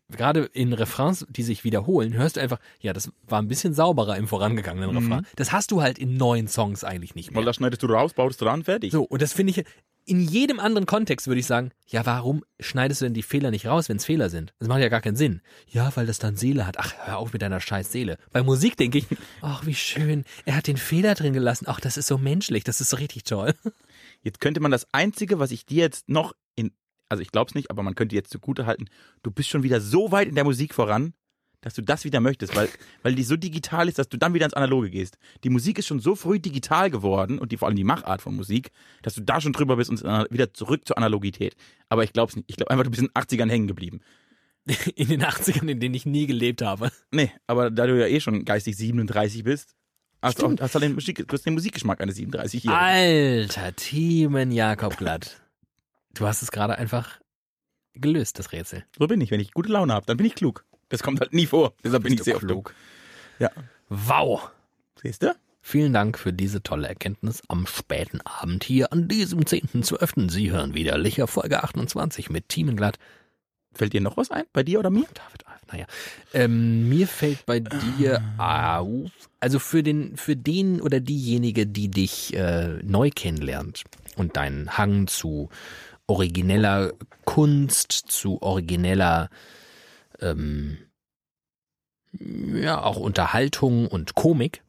[0.09, 4.17] gerade in Refrains, die sich wiederholen, hörst du einfach, ja, das war ein bisschen sauberer
[4.17, 4.97] im vorangegangenen Mhm.
[4.97, 5.27] Refrain.
[5.35, 7.37] Das hast du halt in neuen Songs eigentlich nicht mehr.
[7.37, 8.91] Weil da schneidest du raus, baust dran, fertig.
[8.91, 9.65] So, und das finde ich,
[10.07, 13.65] in jedem anderen Kontext würde ich sagen, ja, warum schneidest du denn die Fehler nicht
[13.65, 14.53] raus, wenn es Fehler sind?
[14.59, 15.41] Das macht ja gar keinen Sinn.
[15.67, 16.77] Ja, weil das dann Seele hat.
[16.77, 18.17] Ach, hör auf mit deiner scheiß Seele.
[18.31, 19.07] Bei Musik denke ich,
[19.41, 20.23] ach, wie schön.
[20.45, 21.65] Er hat den Fehler drin gelassen.
[21.67, 22.63] Ach, das ist so menschlich.
[22.63, 23.53] Das ist so richtig toll.
[24.21, 26.33] Jetzt könnte man das Einzige, was ich dir jetzt noch
[27.09, 28.85] also ich glaube es nicht, aber man könnte jetzt zugute halten,
[29.23, 31.13] du bist schon wieder so weit in der Musik voran,
[31.65, 32.69] dass du das wieder möchtest, weil,
[33.03, 35.17] weil die so digital ist, dass du dann wieder ins Analoge gehst.
[35.43, 38.35] Die Musik ist schon so früh digital geworden und die, vor allem die Machart von
[38.35, 38.69] Musik,
[39.01, 41.55] dass du da schon drüber bist und wieder zurück zur Analogität.
[41.89, 42.45] Aber ich glaube es nicht.
[42.49, 44.01] Ich glaube einfach, du bist in den 80ern hängen geblieben.
[44.95, 46.91] In den 80ern, in denen ich nie gelebt habe.
[47.11, 49.75] Nee, aber da du ja eh schon geistig 37 bist,
[50.23, 52.71] hast du auch, hast du den, Musik, du hast den Musikgeschmack eines 37-Jährigen.
[52.71, 55.44] Alter, Thiemen Jakob Glatt.
[56.15, 57.19] Du hast es gerade einfach
[57.93, 58.85] gelöst, das Rätsel.
[58.97, 59.31] So bin ich.
[59.31, 60.65] Wenn ich gute Laune habe, dann bin ich klug.
[60.89, 61.73] Das kommt halt nie vor.
[61.83, 62.73] Deshalb bin ich sehr oft klug.
[63.39, 63.51] Ja.
[63.89, 64.49] Wow.
[65.01, 65.35] Siehst du?
[65.61, 70.29] Vielen Dank für diese tolle Erkenntnis am späten Abend hier an diesem 10.12.
[70.29, 72.97] Sie hören wieder Licher Folge 28 mit Thiemenglatt.
[73.73, 74.45] Fällt dir noch was ein?
[74.53, 75.05] Bei dir oder mir?
[75.13, 75.85] David Alf, naja.
[76.33, 79.09] Ähm, mir fällt bei dir auf,
[79.39, 83.83] also für den, für den oder diejenige, die dich äh, neu kennenlernt
[84.15, 85.49] und deinen Hang zu
[86.07, 86.93] origineller
[87.25, 89.29] Kunst, zu origineller
[90.19, 90.77] ähm,
[92.19, 94.61] ja, auch Unterhaltung und Komik,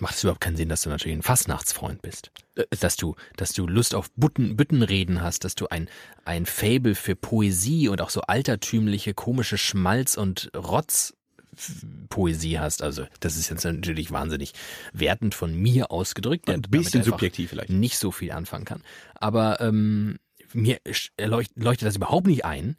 [0.00, 2.30] macht es überhaupt keinen Sinn, dass du natürlich ein Fastnachtsfreund bist.
[2.56, 5.88] Äh, Dass du, dass du Lust auf Butten, Büttenreden hast, dass du ein,
[6.24, 10.50] ein Fable für Poesie und auch so altertümliche, komische Schmalz- und
[11.52, 12.82] Rotz-Poesie hast.
[12.82, 14.52] Also, das ist jetzt natürlich wahnsinnig
[14.92, 16.48] wertend von mir ausgedrückt.
[16.48, 17.70] der Ein bisschen subjektiv vielleicht.
[17.70, 18.82] Nicht so viel anfangen kann.
[19.14, 20.18] Aber ähm,
[20.52, 20.78] mir
[21.18, 22.76] leucht- leuchtet das überhaupt nicht ein,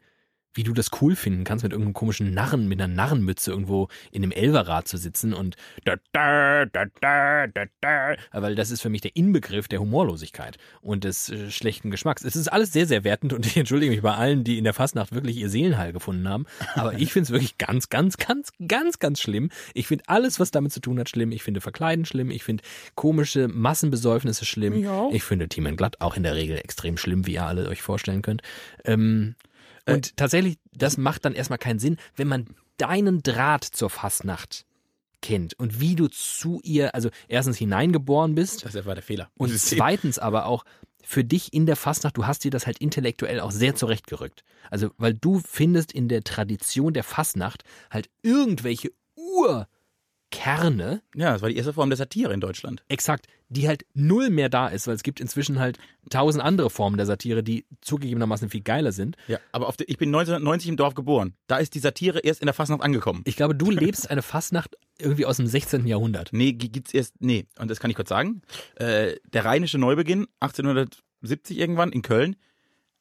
[0.54, 4.22] wie du das cool finden kannst, mit irgendeinem komischen Narren, mit einer Narrenmütze irgendwo in
[4.22, 8.88] einem Elverrad zu sitzen und da, da, da, da, da, da, weil das ist für
[8.88, 12.24] mich der Inbegriff der Humorlosigkeit und des äh, schlechten Geschmacks.
[12.24, 14.74] Es ist alles sehr, sehr wertend und ich entschuldige mich bei allen, die in der
[14.74, 18.98] Fastnacht wirklich ihr Seelenheil gefunden haben, aber ich finde es wirklich ganz, ganz, ganz, ganz,
[18.98, 19.50] ganz schlimm.
[19.74, 21.32] Ich finde alles, was damit zu tun hat, schlimm.
[21.32, 22.30] Ich finde Verkleiden schlimm.
[22.30, 22.62] Ich finde
[22.94, 24.82] komische Massenbesäufnisse schlimm.
[24.82, 25.08] Ja.
[25.12, 28.22] Ich finde Team Glatt auch in der Regel extrem schlimm, wie ihr alle euch vorstellen
[28.22, 28.42] könnt.
[28.84, 29.36] Ähm,
[29.88, 34.64] und tatsächlich, das macht dann erstmal keinen Sinn, wenn man deinen Draht zur Fastnacht
[35.20, 39.30] kennt und wie du zu ihr, also erstens hineingeboren bist Das war der Fehler.
[39.36, 40.64] und zweitens aber auch,
[41.04, 44.44] für dich in der Fastnacht, du hast dir das halt intellektuell auch sehr zurechtgerückt.
[44.70, 48.92] Also, weil du findest in der Tradition der Fastnacht halt irgendwelche
[50.32, 52.82] Urkerne, Ja, das war die erste Form der Satire in Deutschland.
[52.88, 55.78] exakt, die halt null mehr da ist, weil es gibt inzwischen halt
[56.10, 59.16] tausend andere Formen der Satire, die zugegebenermaßen viel geiler sind.
[59.28, 61.34] Ja, aber auf der, ich bin 1990 im Dorf geboren.
[61.48, 63.22] Da ist die Satire erst in der Fastnacht angekommen.
[63.26, 65.86] Ich glaube, du lebst eine Fastnacht irgendwie aus dem 16.
[65.86, 66.30] Jahrhundert.
[66.32, 68.40] Nee, gi- gibt's erst, nee, und das kann ich kurz sagen.
[68.76, 72.36] Äh, der rheinische Neubeginn, 1870 irgendwann in Köln,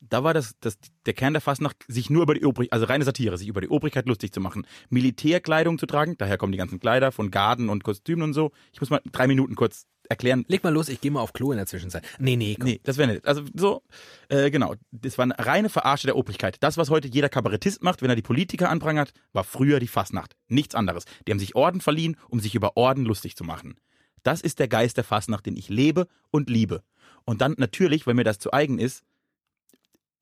[0.01, 3.03] da war das, das, der Kern der Fastnacht, sich nur über die Obrigkeit, also reine
[3.03, 6.79] Satire, sich über die Obrigkeit lustig zu machen, Militärkleidung zu tragen, daher kommen die ganzen
[6.79, 8.51] Kleider von Garden und Kostümen und so.
[8.73, 10.43] Ich muss mal drei Minuten kurz erklären.
[10.47, 12.03] Leg mal los, ich gehe mal auf Klo in der Zwischenzeit.
[12.19, 12.67] Nee, nee, komm.
[12.67, 13.25] Nee, das wäre nicht.
[13.25, 13.81] Also so,
[14.27, 14.75] äh, genau.
[14.91, 16.57] Das war eine reine Verarsche der Obrigkeit.
[16.61, 20.35] Das, was heute jeder Kabarettist macht, wenn er die Politiker anprangert, war früher die Fastnacht.
[20.49, 21.05] Nichts anderes.
[21.25, 23.79] Die haben sich Orden verliehen, um sich über Orden lustig zu machen.
[24.23, 26.83] Das ist der Geist der Fastnacht, den ich lebe und liebe.
[27.23, 29.03] Und dann natürlich, weil mir das zu eigen ist,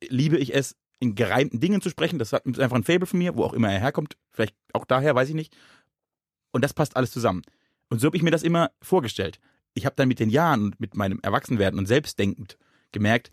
[0.07, 2.19] liebe ich es, in gereimten Dingen zu sprechen.
[2.19, 4.17] Das ist einfach ein Fable von mir, wo auch immer er herkommt.
[4.31, 5.55] Vielleicht auch daher, weiß ich nicht.
[6.51, 7.41] Und das passt alles zusammen.
[7.89, 9.39] Und so habe ich mir das immer vorgestellt.
[9.73, 12.57] Ich habe dann mit den Jahren und mit meinem Erwachsenwerden und selbstdenkend
[12.91, 13.31] gemerkt,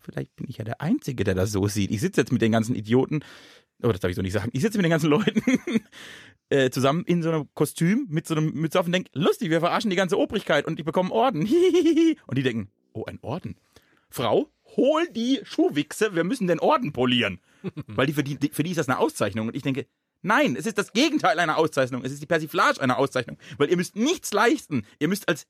[0.00, 1.90] vielleicht bin ich ja der Einzige, der das so sieht.
[1.90, 3.24] Ich sitze jetzt mit den ganzen Idioten,
[3.82, 5.42] oh, das darf ich so nicht sagen, ich sitze mit den ganzen Leuten
[6.50, 9.60] äh, zusammen in so einem Kostüm mit so einem Mütze auf und denke, lustig, wir
[9.60, 11.42] verarschen die ganze Obrigkeit und die bekommen Orden.
[12.26, 13.56] und die denken, oh, ein Orden.
[14.10, 17.40] Frau, hol die Schuhwichse, wir müssen den Orden polieren.
[17.86, 19.48] Weil die für, die, für die ist das eine Auszeichnung.
[19.48, 19.86] Und ich denke,
[20.22, 22.04] nein, es ist das Gegenteil einer Auszeichnung.
[22.04, 23.38] Es ist die Persiflage einer Auszeichnung.
[23.58, 24.86] Weil ihr müsst nichts leisten.
[24.98, 25.46] Ihr müsst als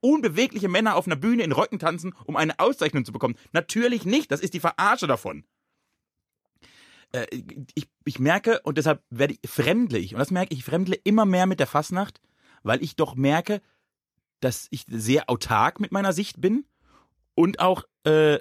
[0.00, 3.36] unbewegliche Männer auf einer Bühne in Röcken tanzen, um eine Auszeichnung zu bekommen.
[3.52, 4.30] Natürlich nicht.
[4.30, 5.44] Das ist die Verarsche davon.
[7.12, 7.26] Äh,
[7.74, 10.96] ich, ich merke, und deshalb werde ich, fremdle ich, und das merke ich, ich fremdle
[11.04, 12.20] immer mehr mit der Fasnacht,
[12.62, 13.60] weil ich doch merke,
[14.40, 16.64] dass ich sehr autark mit meiner Sicht bin
[17.34, 18.38] und auch, äh,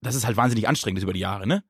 [0.00, 1.64] das ist halt wahnsinnig anstrengend über die Jahre, ne?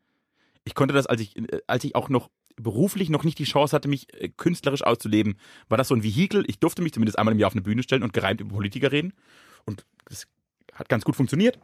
[0.64, 3.74] Ich konnte das, als ich, äh, als ich auch noch beruflich noch nicht die Chance
[3.74, 5.38] hatte, mich äh, künstlerisch auszuleben,
[5.68, 6.44] war das so ein Vehikel.
[6.48, 8.92] Ich durfte mich zumindest einmal im Jahr auf eine Bühne stellen und gereimt über Politiker
[8.92, 9.14] reden.
[9.64, 10.26] Und das
[10.74, 11.58] hat ganz gut funktioniert.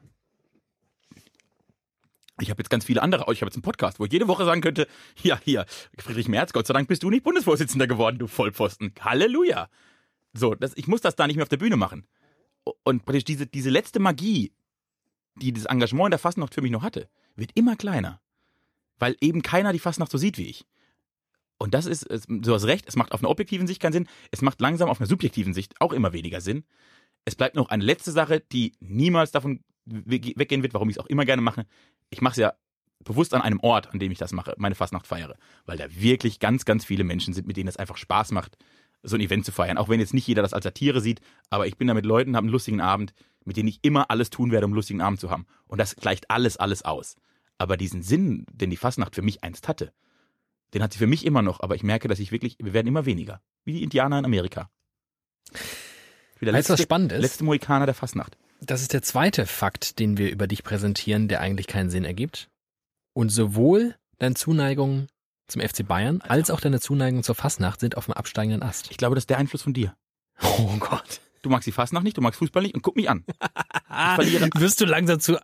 [2.40, 4.44] Ich habe jetzt ganz viele andere, ich habe jetzt einen Podcast, wo ich jede Woche
[4.44, 4.88] sagen könnte,
[5.22, 5.66] ja, hier,
[5.98, 8.92] Friedrich Merz, Gott sei Dank bist du nicht Bundesvorsitzender geworden, du Vollpfosten.
[9.00, 9.68] Halleluja.
[10.32, 12.06] So, das, ich muss das da nicht mehr auf der Bühne machen.
[12.82, 14.52] Und praktisch diese, diese letzte Magie,
[15.36, 18.20] die das Engagement in der Fastnacht für mich noch hatte, wird immer kleiner.
[18.98, 20.66] Weil eben keiner die Fastnacht so sieht wie ich.
[21.58, 24.42] Und das ist, du hast recht, es macht auf einer objektiven Sicht keinen Sinn, es
[24.42, 26.64] macht langsam auf einer subjektiven Sicht auch immer weniger Sinn.
[27.24, 31.02] Es bleibt noch eine letzte Sache, die niemals davon we- weggehen wird, warum ich es
[31.02, 31.66] auch immer gerne mache.
[32.10, 32.54] Ich mache es ja
[33.00, 36.38] bewusst an einem Ort, an dem ich das mache, meine Fastnacht feiere, weil da wirklich
[36.38, 38.56] ganz, ganz viele Menschen sind, mit denen es einfach Spaß macht,
[39.04, 39.78] so ein Event zu feiern.
[39.78, 42.36] Auch wenn jetzt nicht jeder das als Satire sieht, aber ich bin da mit Leuten,
[42.36, 45.20] habe einen lustigen Abend, mit denen ich immer alles tun werde, um einen lustigen Abend
[45.20, 45.46] zu haben.
[45.66, 47.16] Und das gleicht alles, alles aus.
[47.58, 49.92] Aber diesen Sinn, den die Fastnacht für mich einst hatte,
[50.72, 51.60] den hat sie für mich immer noch.
[51.60, 53.40] Aber ich merke, dass ich wirklich, wir werden immer weniger.
[53.64, 54.70] Wie die Indianer in Amerika.
[56.38, 57.20] Wie der Weißt du, was letzte, spannend ist?
[57.20, 58.36] letzte Mohikaner der Fastnacht.
[58.60, 62.50] Das ist der zweite Fakt, den wir über dich präsentieren, der eigentlich keinen Sinn ergibt.
[63.12, 65.06] Und sowohl deine Zuneigung
[65.46, 68.90] zum FC Bayern als auch deine Zuneigung zur Fastnacht sind auf dem absteigenden Ast.
[68.90, 69.96] Ich glaube, das ist der Einfluss von dir.
[70.42, 71.20] Oh Gott.
[71.42, 73.24] Du magst die Fastnacht nicht, du magst Fußball nicht und guck mich an.
[73.88, 75.38] Ah, verliere- wirst du langsam zu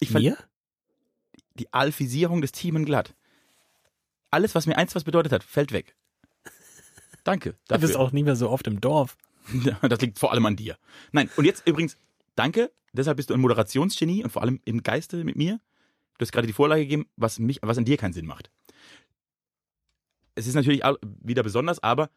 [0.00, 0.36] Ich mir?
[1.54, 3.14] die Alphisierung des Teamen glatt.
[4.30, 5.94] Alles, was mir einst was bedeutet hat, fällt weg.
[7.24, 7.50] Danke.
[7.68, 8.00] Du bist Dafür.
[8.00, 9.16] auch nicht mehr so oft im Dorf.
[9.82, 10.78] Das liegt vor allem an dir.
[11.12, 11.98] Nein, und jetzt übrigens,
[12.36, 12.70] danke.
[12.94, 15.60] Deshalb bist du ein Moderationsgenie und vor allem im Geiste mit mir.
[16.18, 18.50] Du hast gerade die Vorlage gegeben, was mich, was an dir keinen Sinn macht.
[20.34, 20.82] Es ist natürlich
[21.20, 22.10] wieder besonders, aber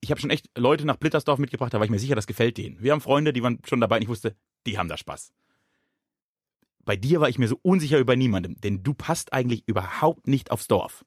[0.00, 2.58] ich habe schon echt Leute nach Blittersdorf mitgebracht, da war ich mir sicher, das gefällt
[2.58, 2.82] denen.
[2.82, 4.36] Wir haben Freunde, die waren schon dabei und ich wusste,
[4.66, 5.32] die haben da Spaß.
[6.84, 10.50] Bei dir war ich mir so unsicher über niemandem, denn du passt eigentlich überhaupt nicht
[10.50, 11.04] aufs Dorf.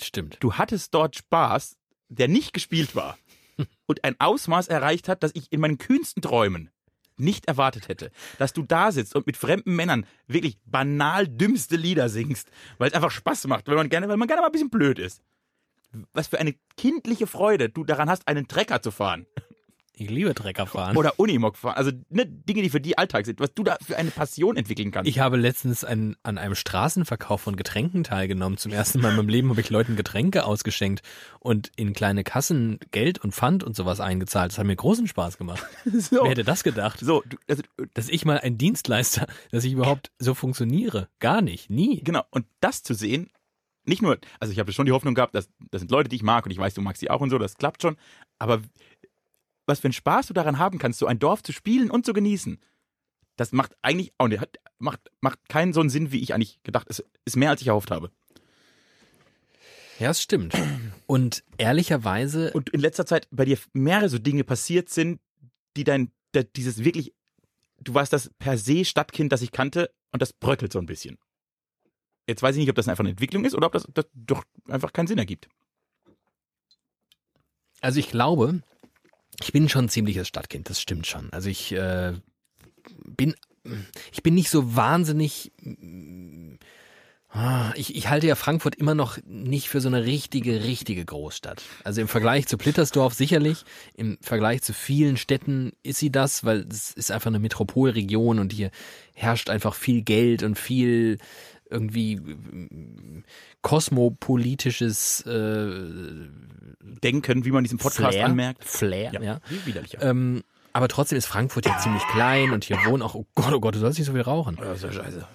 [0.00, 0.38] Stimmt.
[0.40, 1.76] Du hattest dort Spaß,
[2.08, 3.18] der nicht gespielt war
[3.86, 6.70] und ein Ausmaß erreicht hat, das ich in meinen kühnsten Träumen
[7.18, 8.10] nicht erwartet hätte.
[8.38, 12.94] Dass du da sitzt und mit fremden Männern wirklich banal dümmste Lieder singst, weil es
[12.94, 15.22] einfach Spaß macht, weil man gerne, weil man gerne mal ein bisschen blöd ist.
[16.12, 19.26] Was für eine kindliche Freude du daran hast, einen Trecker zu fahren
[19.98, 20.94] Ich liebe Treckerfahren.
[20.96, 21.76] oder Unimog fahren.
[21.76, 24.90] Also ne, Dinge, die für die Alltag sind, was du da für eine Passion entwickeln
[24.90, 25.08] kannst.
[25.08, 28.58] Ich habe letztens ein, an einem Straßenverkauf von Getränken teilgenommen.
[28.58, 31.00] Zum ersten Mal in meinem Leben habe ich Leuten Getränke ausgeschenkt
[31.40, 34.52] und in kleine Kassen Geld und Pfand und sowas eingezahlt.
[34.52, 35.64] Das hat mir großen Spaß gemacht.
[35.86, 37.00] so, Wer hätte das gedacht?
[37.00, 37.62] so du, also,
[37.94, 41.08] Dass ich mal ein Dienstleister, dass ich überhaupt so funktioniere.
[41.20, 41.70] Gar nicht.
[41.70, 42.02] Nie.
[42.04, 43.30] Genau, und das zu sehen,
[43.86, 46.22] nicht nur, also ich habe schon die Hoffnung gehabt, dass das sind Leute, die ich
[46.22, 47.96] mag und ich weiß, du magst sie auch und so, das klappt schon,
[48.38, 48.60] aber
[49.66, 52.12] was für einen Spaß du daran haben kannst, so ein Dorf zu spielen und zu
[52.12, 52.58] genießen.
[53.36, 54.42] Das macht eigentlich auch nicht,
[54.78, 56.86] macht, macht keinen so einen Sinn, wie ich eigentlich gedacht.
[56.88, 58.10] Es ist mehr, als ich erhofft habe.
[59.98, 60.54] Ja, es stimmt.
[61.06, 65.20] Und ehrlicherweise, Und in letzter Zeit bei dir mehrere so Dinge passiert sind,
[65.76, 66.12] die dein,
[66.56, 67.14] dieses wirklich,
[67.80, 71.18] du warst das per se Stadtkind, das ich kannte, und das bröckelt so ein bisschen.
[72.26, 74.44] Jetzt weiß ich nicht, ob das einfach eine Entwicklung ist oder ob das, das doch
[74.68, 75.48] einfach keinen Sinn ergibt.
[77.80, 78.62] also ich glaube,
[79.42, 81.30] ich bin schon ein ziemliches Stadtkind, das stimmt schon.
[81.32, 82.14] Also ich äh,
[83.04, 83.34] bin,
[84.12, 85.52] ich bin nicht so wahnsinnig.
[87.28, 91.62] Ah, Ich, ich halte ja Frankfurt immer noch nicht für so eine richtige, richtige Großstadt.
[91.84, 93.64] Also im Vergleich zu Plittersdorf sicherlich,
[93.94, 98.52] im Vergleich zu vielen Städten ist sie das, weil es ist einfach eine Metropolregion und
[98.52, 98.70] hier
[99.12, 101.18] herrscht einfach viel Geld und viel
[101.70, 102.20] irgendwie
[103.62, 106.28] kosmopolitisches äh,
[107.02, 108.64] Denken, wie man diesen Podcast Flair, anmerkt.
[108.64, 109.22] Flair, ja.
[109.22, 110.02] Ja, wie widerlicher.
[110.02, 113.60] Ähm, aber trotzdem ist Frankfurt ja ziemlich klein und hier wohnen auch, oh Gott, oh
[113.60, 114.58] Gott, du sollst nicht so viel rauchen.
[114.60, 115.26] Ja, ist ja scheiße.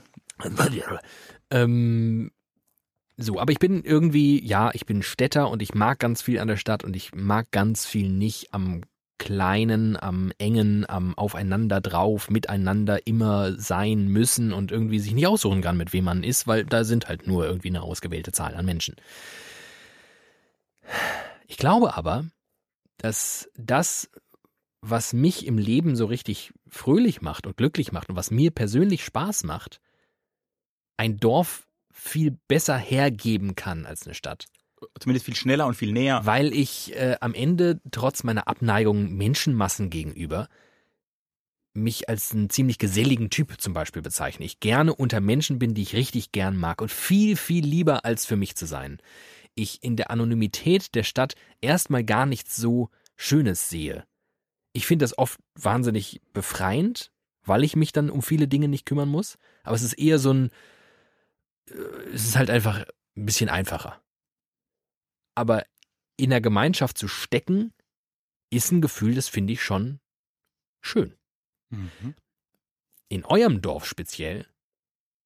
[1.49, 2.31] Ähm,
[3.17, 6.47] so, aber ich bin irgendwie, ja, ich bin Städter und ich mag ganz viel an
[6.47, 8.81] der Stadt und ich mag ganz viel nicht am
[9.21, 15.61] Kleinen, am Engen, am Aufeinander drauf, miteinander immer sein müssen und irgendwie sich nicht aussuchen
[15.61, 18.65] kann, mit wem man ist, weil da sind halt nur irgendwie eine ausgewählte Zahl an
[18.65, 18.95] Menschen.
[21.45, 22.25] Ich glaube aber,
[22.97, 24.09] dass das,
[24.81, 29.05] was mich im Leben so richtig fröhlich macht und glücklich macht und was mir persönlich
[29.05, 29.81] Spaß macht,
[30.97, 34.47] ein Dorf viel besser hergeben kann als eine Stadt.
[34.99, 36.25] Zumindest viel schneller und viel näher.
[36.25, 40.47] Weil ich äh, am Ende trotz meiner Abneigung Menschenmassen gegenüber
[41.73, 44.45] mich als einen ziemlich geselligen Typ zum Beispiel bezeichne.
[44.45, 48.25] Ich gerne unter Menschen bin, die ich richtig gern mag und viel, viel lieber als
[48.25, 48.99] für mich zu sein.
[49.55, 54.05] Ich in der Anonymität der Stadt erstmal gar nichts so Schönes sehe.
[54.73, 57.11] Ich finde das oft wahnsinnig befreiend,
[57.43, 59.37] weil ich mich dann um viele Dinge nicht kümmern muss.
[59.63, 60.49] Aber es ist eher so ein,
[61.69, 61.73] äh,
[62.13, 62.85] es ist halt einfach
[63.15, 64.01] ein bisschen einfacher.
[65.41, 65.65] Aber
[66.17, 67.73] in der Gemeinschaft zu stecken,
[68.51, 69.99] ist ein Gefühl, das finde ich schon
[70.81, 71.15] schön.
[71.71, 72.13] Mhm.
[73.09, 74.45] In eurem Dorf speziell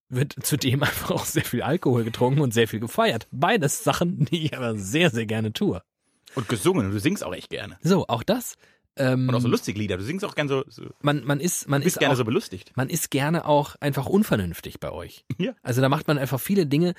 [0.07, 3.27] wird zudem einfach auch sehr viel Alkohol getrunken und sehr viel gefeiert.
[3.31, 5.81] Beides Sachen, die ich aber sehr, sehr gerne tue.
[6.33, 6.91] Und gesungen.
[6.91, 7.77] Du singst auch echt gerne.
[7.81, 8.55] So, auch das.
[8.95, 9.97] Ähm, Und auch so lustige Lieder.
[9.97, 12.23] Du singst auch gerne so, so man, man ist, man bist ist gerne auch, so
[12.23, 12.71] belustigt.
[12.75, 15.25] man ist gerne auch einfach unvernünftig bei euch.
[15.37, 15.53] Ja.
[15.63, 16.93] Also da macht man einfach viele Dinge,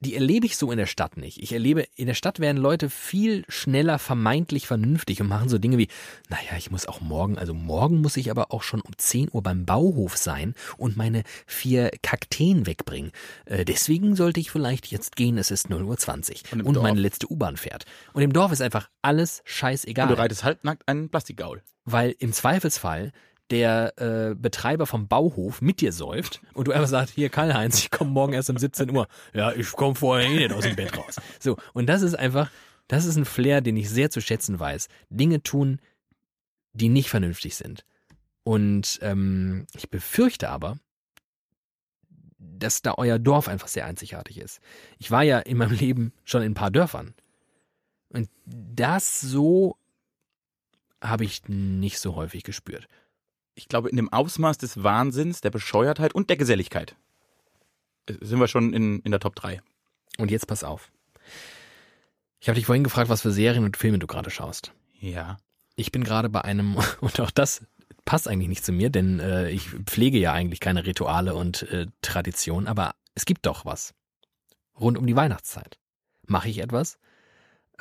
[0.00, 1.42] die erlebe ich so in der Stadt nicht.
[1.42, 5.76] Ich erlebe, in der Stadt werden Leute viel schneller vermeintlich vernünftig und machen so Dinge
[5.76, 5.88] wie,
[6.30, 9.42] naja, ich muss auch morgen, also morgen muss ich aber auch schon um 10 Uhr
[9.42, 13.12] beim Bauhof sein und meine vier Kakteen wegbringen.
[13.44, 16.82] Äh, deswegen sollte ich vielleicht jetzt gehen, es ist 0 Uhr 20 Und und, Dorf?
[16.82, 17.84] meine letzte U-Bahn fährt.
[18.14, 20.08] Und im Dorf ist einfach alles scheißegal.
[20.08, 21.62] Und du reitest halbnackt einen Plastikgaul.
[21.84, 23.12] weil im Zweifelsfall
[23.50, 27.90] der äh, Betreiber vom Bauhof mit dir säuft und du einfach sagst, hier Karl-Heinz, ich
[27.90, 29.08] komme morgen erst um 17 Uhr.
[29.34, 31.16] Ja, ich komme vorher eh nicht aus dem Bett raus.
[31.40, 32.50] So, und das ist einfach,
[32.88, 34.88] das ist ein Flair, den ich sehr zu schätzen weiß.
[35.10, 35.80] Dinge tun,
[36.72, 37.84] die nicht vernünftig sind.
[38.44, 40.78] Und ähm, ich befürchte aber,
[42.38, 44.60] dass da euer Dorf einfach sehr einzigartig ist.
[44.98, 47.14] Ich war ja in meinem Leben schon in ein paar Dörfern.
[48.08, 49.76] Und das so
[51.02, 52.88] habe ich nicht so häufig gespürt.
[53.54, 56.96] Ich glaube, in dem Ausmaß des Wahnsinns, der Bescheuertheit und der Geselligkeit
[58.06, 59.60] äh, sind wir schon in, in der Top 3.
[60.18, 60.90] Und jetzt pass auf.
[62.40, 64.72] Ich habe dich vorhin gefragt, was für Serien und Filme du gerade schaust.
[64.98, 65.38] Ja.
[65.76, 67.62] Ich bin gerade bei einem, und auch das
[68.04, 71.86] passt eigentlich nicht zu mir, denn äh, ich pflege ja eigentlich keine Rituale und äh,
[72.02, 73.94] Tradition, aber es gibt doch was.
[74.78, 75.78] Rund um die Weihnachtszeit
[76.26, 76.98] mache ich etwas,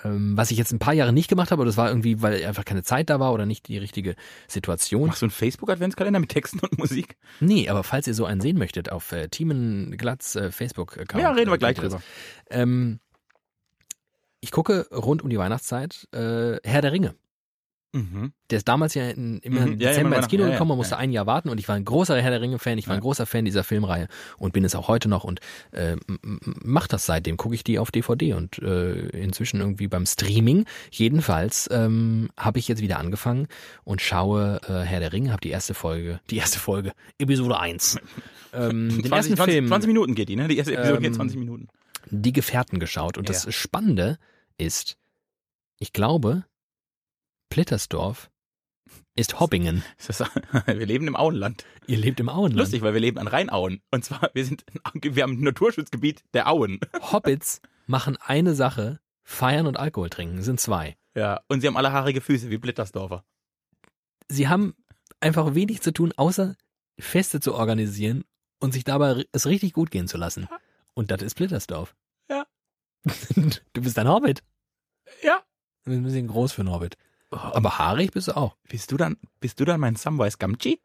[0.04, 2.66] was ich jetzt ein paar Jahre nicht gemacht habe, aber das war irgendwie, weil einfach
[2.66, 4.16] keine Zeit da war oder nicht die richtige
[4.48, 5.08] Situation.
[5.08, 7.18] Machst du einen Facebook-Adventskalender mit Texten und Musik?
[7.40, 11.22] Nee, aber falls ihr so einen sehen möchtet auf äh, Teamen Glatz äh, Facebook-Account.
[11.22, 12.02] Ja, reden wir äh, gleich drüber.
[12.50, 13.00] Ähm,
[14.42, 17.16] ich gucke rund um die Weihnachtszeit äh, Herr der Ringe.
[17.92, 18.34] Mhm.
[18.52, 20.52] Der ist damals ja in, immer im Mhm, ja, ja, Dezember immer ins Kino ja,
[20.52, 21.00] gekommen, man ja, musste ja.
[21.00, 23.02] ein Jahr warten und ich war ein großer Herr der Ringe-Fan, ich war ein Ja.
[23.02, 24.08] großer Fan dieser Filmreihe
[24.38, 25.40] und bin es auch heute noch und
[25.72, 25.96] äh,
[26.64, 30.66] mach das seitdem, gucke ich die auf DVD und äh, inzwischen irgendwie beim Streaming.
[30.92, 33.48] Jedenfalls ähm, habe ich jetzt wieder angefangen
[33.84, 37.98] und schaue äh, Herr der Ringe, habe die erste Folge, die erste Folge, Episode 1.
[38.54, 40.48] ähm, den 20, ersten 20, Film, 20 Minuten geht die, ne?
[40.48, 41.68] Die erste Episode Ähm, geht 20 Minuten.
[42.12, 43.18] die Gefährten geschaut.
[43.18, 43.34] Und Ja.
[43.34, 44.20] das Spannende
[44.60, 44.98] ist,
[45.80, 46.44] ich glaube,
[47.50, 48.30] Plittersdorf
[49.16, 49.84] ist Hobbingen.
[50.08, 51.66] Ist wir leben im Auenland.
[51.88, 52.56] Ihr lebt im Auenland.
[52.58, 53.82] Lustig, weil wir leben an Rheinauen.
[53.92, 54.64] Und zwar, wir sind,
[54.94, 56.80] wir haben ein Naturschutzgebiet der Auen.
[57.12, 60.98] Hobbits machen eine Sache, feiern und Alkohol trinken, sind zwei.
[61.16, 61.42] Ja.
[61.50, 63.26] Und sie haben alle haarige Füße, wie Blittersdorfer.
[64.30, 64.76] sie haben
[65.20, 66.56] einfach wenig zu tun, außer
[66.98, 68.24] Feste zu organisieren
[68.60, 70.48] und sich dabei es richtig gut gehen zu lassen.
[70.94, 71.96] Und das ist Blittersdorf.
[72.30, 72.46] Ja.
[73.74, 74.44] Du bist ein Hobbit.
[75.24, 75.44] Ja.
[75.84, 76.98] Du bist ein bisschen groß für ein Hobbit.
[77.32, 78.56] Aber haarig bist du auch.
[78.70, 80.80] bist du dann, bist du dann mein Samwise Gamgee?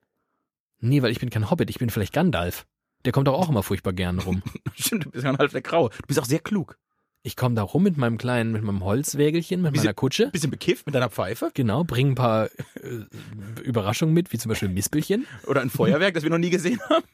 [0.80, 2.66] Nee, weil ich bin kein Hobbit, ich bin vielleicht Gandalf.
[3.04, 4.42] Der kommt doch auch immer furchtbar gern rum.
[4.74, 5.90] Stimmt, du bist ja halb der Graue.
[5.90, 6.78] Du bist auch sehr klug.
[7.22, 10.28] Ich komme da rum mit meinem kleinen, mit meinem Holzwägelchen, mit Bisschen- meiner Kutsche.
[10.28, 14.68] Bisschen bekifft mit deiner Pfeife Genau, bring ein paar äh, Überraschungen mit, wie zum Beispiel
[14.68, 15.26] Mispelchen.
[15.46, 17.04] oder ein Feuerwerk, das wir noch nie gesehen haben.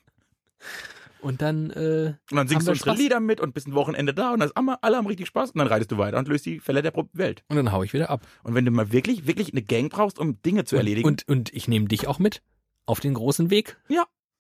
[1.23, 2.99] Und dann, äh, Und dann singst du unsere Spaß.
[2.99, 5.59] Lieder mit und bist ein Wochenende da und das alle, alle haben richtig Spaß und
[5.59, 7.45] dann reitest du weiter und löst die Fälle der Welt.
[7.49, 8.27] und dann hau ich wieder ab.
[8.43, 11.53] Und wenn du mal wirklich, wirklich eine Gang brauchst, um Dinge zu erledigen, Und, und
[11.53, 12.43] ich nehme dich auch mit
[12.87, 13.77] auf den großen Weg.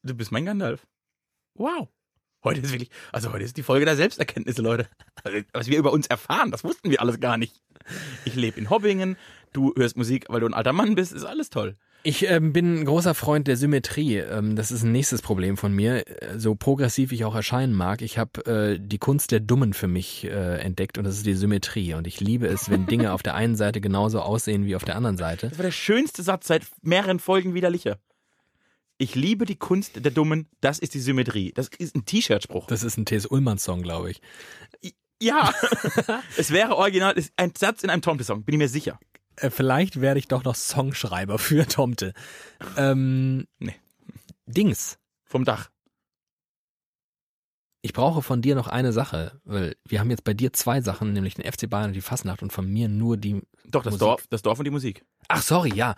[0.02, 0.86] du bist mein Gandalf.
[1.54, 1.88] Wow.
[2.42, 4.88] Heute ist wirklich, also heute ist die Folge der Selbsterkenntnisse, Leute.
[5.22, 7.62] Also, was wir über uns erfahren, das wussten wir alles gar nicht.
[8.24, 9.16] Ich lebe in Hobbingen,
[9.52, 11.76] du hörst Musik, weil du ein alter Mann bist, ist alles toll.
[12.02, 14.16] Ich ähm, bin ein großer Freund der Symmetrie.
[14.16, 16.06] Ähm, das ist ein nächstes Problem von mir.
[16.06, 19.86] Äh, So progressiv ich auch erscheinen mag, ich habe äh, die Kunst der Dummen für
[19.86, 21.94] mich äh, entdeckt und das ist die Symmetrie.
[21.94, 24.96] Und ich liebe es, wenn Dinge auf der einen Seite genauso aussehen wie auf der
[24.96, 25.48] anderen Seite.
[25.50, 27.98] Das war der schönste Satz seit mehreren Folgen widerlicher.
[28.96, 31.52] Ich liebe die Kunst der Dummen, das ist die Symmetrie.
[31.54, 32.66] Das ist ein T-Shirt-Spruch.
[32.66, 33.26] Das ist ein T.S.
[33.26, 34.20] Ullmann-Song, glaube ich.
[35.22, 35.52] Ja,
[36.38, 38.98] es wäre original, ist ein Satz in einem Tomte-Song, bin ich mir sicher.
[39.36, 42.12] Äh, vielleicht werde ich doch noch Songschreiber für Tomte.
[42.76, 43.76] Ähm, Nee.
[44.46, 44.98] Dings.
[45.24, 45.70] Vom Dach.
[47.82, 51.14] Ich brauche von dir noch eine Sache, weil wir haben jetzt bei dir zwei Sachen,
[51.14, 53.40] nämlich den FC Bayern und die Fasnacht und von mir nur die.
[53.64, 54.00] Doch, das Musik.
[54.00, 55.04] Dorf, das Dorf und die Musik.
[55.28, 55.94] Ach, sorry, ja.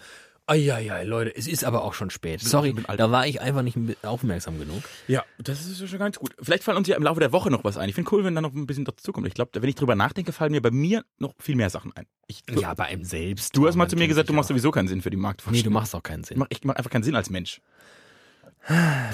[0.47, 2.41] Eieiei, Leute, es ist aber auch schon spät.
[2.41, 4.83] Sorry, da war ich einfach nicht aufmerksam genug.
[5.07, 6.35] Ja, das ist schon ganz gut.
[6.43, 7.89] Vielleicht fallen uns ja im Laufe der Woche noch was ein.
[7.89, 9.27] Ich finde cool, wenn da noch ein bisschen dazu kommt.
[9.29, 12.07] Ich glaube, wenn ich drüber nachdenke, fallen mir bei mir noch viel mehr Sachen ein.
[12.27, 13.57] Ich, du, Ja, bei einem selbst.
[13.57, 15.57] du hast mal zu mir gesagt, du machst sowieso keinen Sinn für die Marktforschung.
[15.59, 16.39] Nee, du machst auch keinen Ich Sinn.
[16.41, 17.61] mach, ich mach einfach keinen Sinn als Mensch.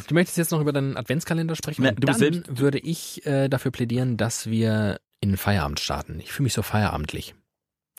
[0.09, 1.83] Du möchtest jetzt noch über deinen Adventskalender sprechen?
[1.83, 6.21] Na, dann selbst- würde ich äh, dafür plädieren, dass wir in den Feierabend starten.
[6.21, 7.35] Ich fühle mich so feierabendlich.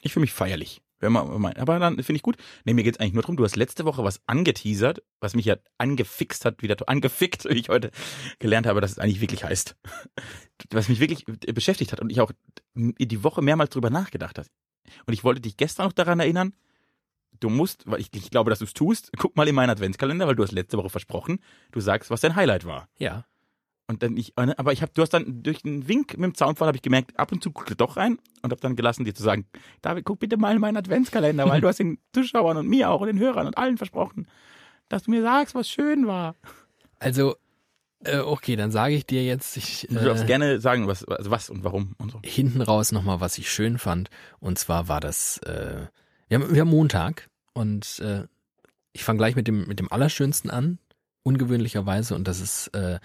[0.02, 0.82] Ich fühle mich feierlich.
[1.00, 2.38] Wenn man, man, aber dann finde ich gut.
[2.66, 5.56] Nee, mir geht's eigentlich nur darum, du hast letzte Woche was angeteasert, was mich ja
[5.78, 7.92] angefixt hat, wieder angefickt, wie ich heute
[8.40, 9.76] gelernt habe, dass es eigentlich wirklich heißt.
[10.72, 12.34] Was mich wirklich beschäftigt hat und ich auch
[12.76, 14.50] die Woche mehrmals drüber nachgedacht habe.
[15.06, 16.54] Und ich wollte dich gestern noch daran erinnern,
[17.40, 20.28] du musst, weil ich, ich glaube, dass du es tust, guck mal in meinen Adventskalender,
[20.28, 21.40] weil du hast letzte Woche versprochen,
[21.72, 22.90] du sagst, was dein Highlight war.
[22.98, 23.26] Ja.
[23.90, 26.68] Und dann ich, aber ich habe, du hast dann durch einen Wink mit dem Zaunfall
[26.68, 29.24] habe ich gemerkt, ab und zu gucke doch rein und habe dann gelassen, dir zu
[29.24, 29.48] sagen,
[29.82, 33.02] David, guck bitte mal in meinen Adventskalender, weil du hast den Zuschauern und mir auch
[33.02, 34.28] und den Hörern und allen versprochen,
[34.90, 36.36] dass du mir sagst, was schön war.
[37.00, 37.36] Also,
[38.04, 41.32] äh, okay, dann sage ich dir jetzt, ich, Du darfst äh, gerne sagen, was, also
[41.32, 42.22] was und warum und so.
[42.24, 44.12] hinten raus nochmal, was ich schön fand.
[44.40, 45.88] Und zwar war das, äh,
[46.28, 48.28] wir, haben, wir haben Montag und äh,
[48.94, 50.78] ich fange gleich mit dem, mit dem Allerschönsten an,
[51.24, 52.16] ungewöhnlicherweise.
[52.16, 53.00] Und das ist äh,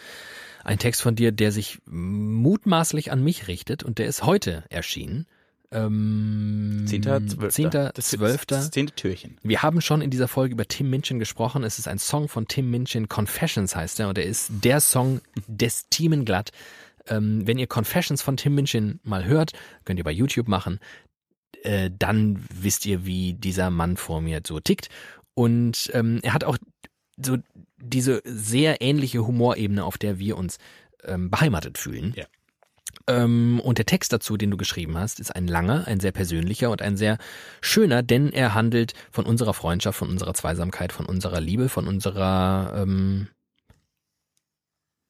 [0.64, 5.26] ein Text von dir, der sich mutmaßlich an mich richtet und der ist heute erschienen.
[5.72, 7.48] Ähm, Zehnter, zwölfter.
[7.50, 8.56] Zehnter, Das- zwölfter.
[8.56, 9.38] Das zehnte Türchen.
[9.42, 11.64] Wir haben schon in dieser Folge über Tim Minchin gesprochen.
[11.64, 15.20] Es ist ein Song von Tim Minchin, Confessions heißt er, und er ist der Song
[15.48, 16.50] des Teamen glatt.
[17.08, 19.52] Ähm, wenn ihr Confessions von Tim Minchin mal hört,
[19.84, 20.78] könnt ihr bei YouTube machen,
[21.62, 24.88] äh, dann wisst ihr, wie dieser Mann vor mir so tickt.
[25.34, 26.56] Und ähm, er hat auch
[27.16, 27.38] so
[27.78, 30.58] diese sehr ähnliche Humorebene, auf der wir uns
[31.04, 32.14] ähm, beheimatet fühlen.
[32.16, 32.26] Ja.
[33.06, 36.70] Ähm, und der Text dazu, den du geschrieben hast, ist ein langer, ein sehr persönlicher
[36.70, 37.18] und ein sehr
[37.60, 42.72] schöner, denn er handelt von unserer Freundschaft, von unserer Zweisamkeit, von unserer Liebe, von unserer,
[42.76, 43.28] ähm,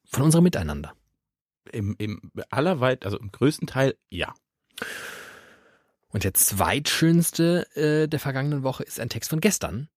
[0.05, 0.93] von unserem Miteinander.
[1.71, 4.33] Im, im allerweit, also im größten Teil, ja.
[6.09, 9.89] Und der zweitschönste äh, der vergangenen Woche ist ein Text von gestern,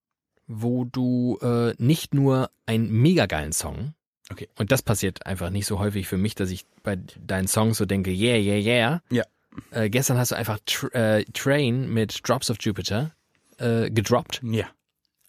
[0.49, 3.95] wo du äh, nicht nur einen mega geilen Song,
[4.31, 4.49] Okay.
[4.59, 7.87] und das passiert einfach nicht so häufig für mich, dass ich bei deinen Songs so
[7.87, 9.03] denke, yeah, yeah, yeah.
[9.11, 9.25] Ja.
[9.71, 13.13] Äh, gestern hast du einfach tr äh, Train mit Drops of Jupiter
[13.57, 14.41] äh, gedroppt.
[14.43, 14.67] Ja.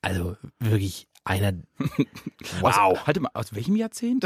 [0.02, 1.54] Also wirklich einer,
[2.62, 2.76] Wow.
[2.78, 4.26] Aus, halte mal, aus welchem Jahrzehnt?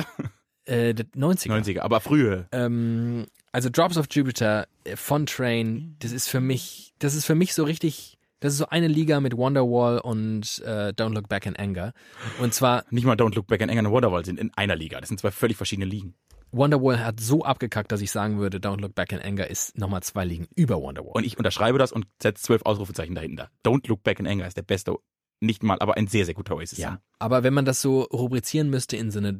[0.66, 1.50] äh, der 90er.
[1.62, 2.48] 90er, aber frühe.
[2.52, 7.36] Ähm, also Drops of Jupiter äh, von Train, das ist für mich, das ist für
[7.36, 11.46] mich so richtig, das ist so eine Liga mit Wonderwall und äh, Don't Look Back
[11.46, 11.94] in Anger.
[12.42, 15.00] Und zwar, Nicht mal Don't Look Back in Anger und Wonderwall sind in einer Liga.
[15.00, 16.14] Das sind zwei völlig verschiedene Ligen.
[16.52, 20.04] Wonderwall hat so abgekackt, dass ich sagen würde, Don't Look Back in Anger ist nochmal
[20.04, 21.14] zwei Ligen über Wonderwall.
[21.14, 23.50] Und ich unterschreibe das und setze zwölf Ausrufezeichen dahinter.
[23.66, 24.98] Don't Look Back in Anger ist der beste,
[25.40, 26.80] nicht mal, aber ein sehr, sehr guter Oasis.
[26.80, 29.40] ja, aber wenn man das so rubrizieren müsste in so eine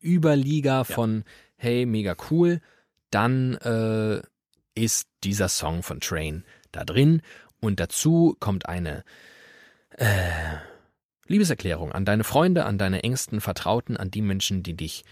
[0.00, 1.24] Überliga von,
[1.56, 2.60] hey, mega cool,
[3.10, 4.22] dann äh,
[4.76, 7.22] ist dieser Song von Train da drin
[7.60, 9.04] und dazu kommt eine
[9.90, 10.06] äh,
[11.26, 15.04] Liebeserklärung an deine Freunde, an deine engsten Vertrauten, an die Menschen, die dich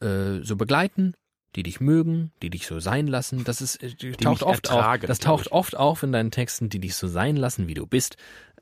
[0.00, 1.14] äh, so begleiten,
[1.56, 3.44] die dich mögen, die dich so sein lassen.
[3.44, 5.08] Das ist äh, taucht oft ertragen, auf.
[5.08, 5.52] Das taucht ich.
[5.52, 8.16] oft auf in deinen Texten, die dich so sein lassen, wie du bist.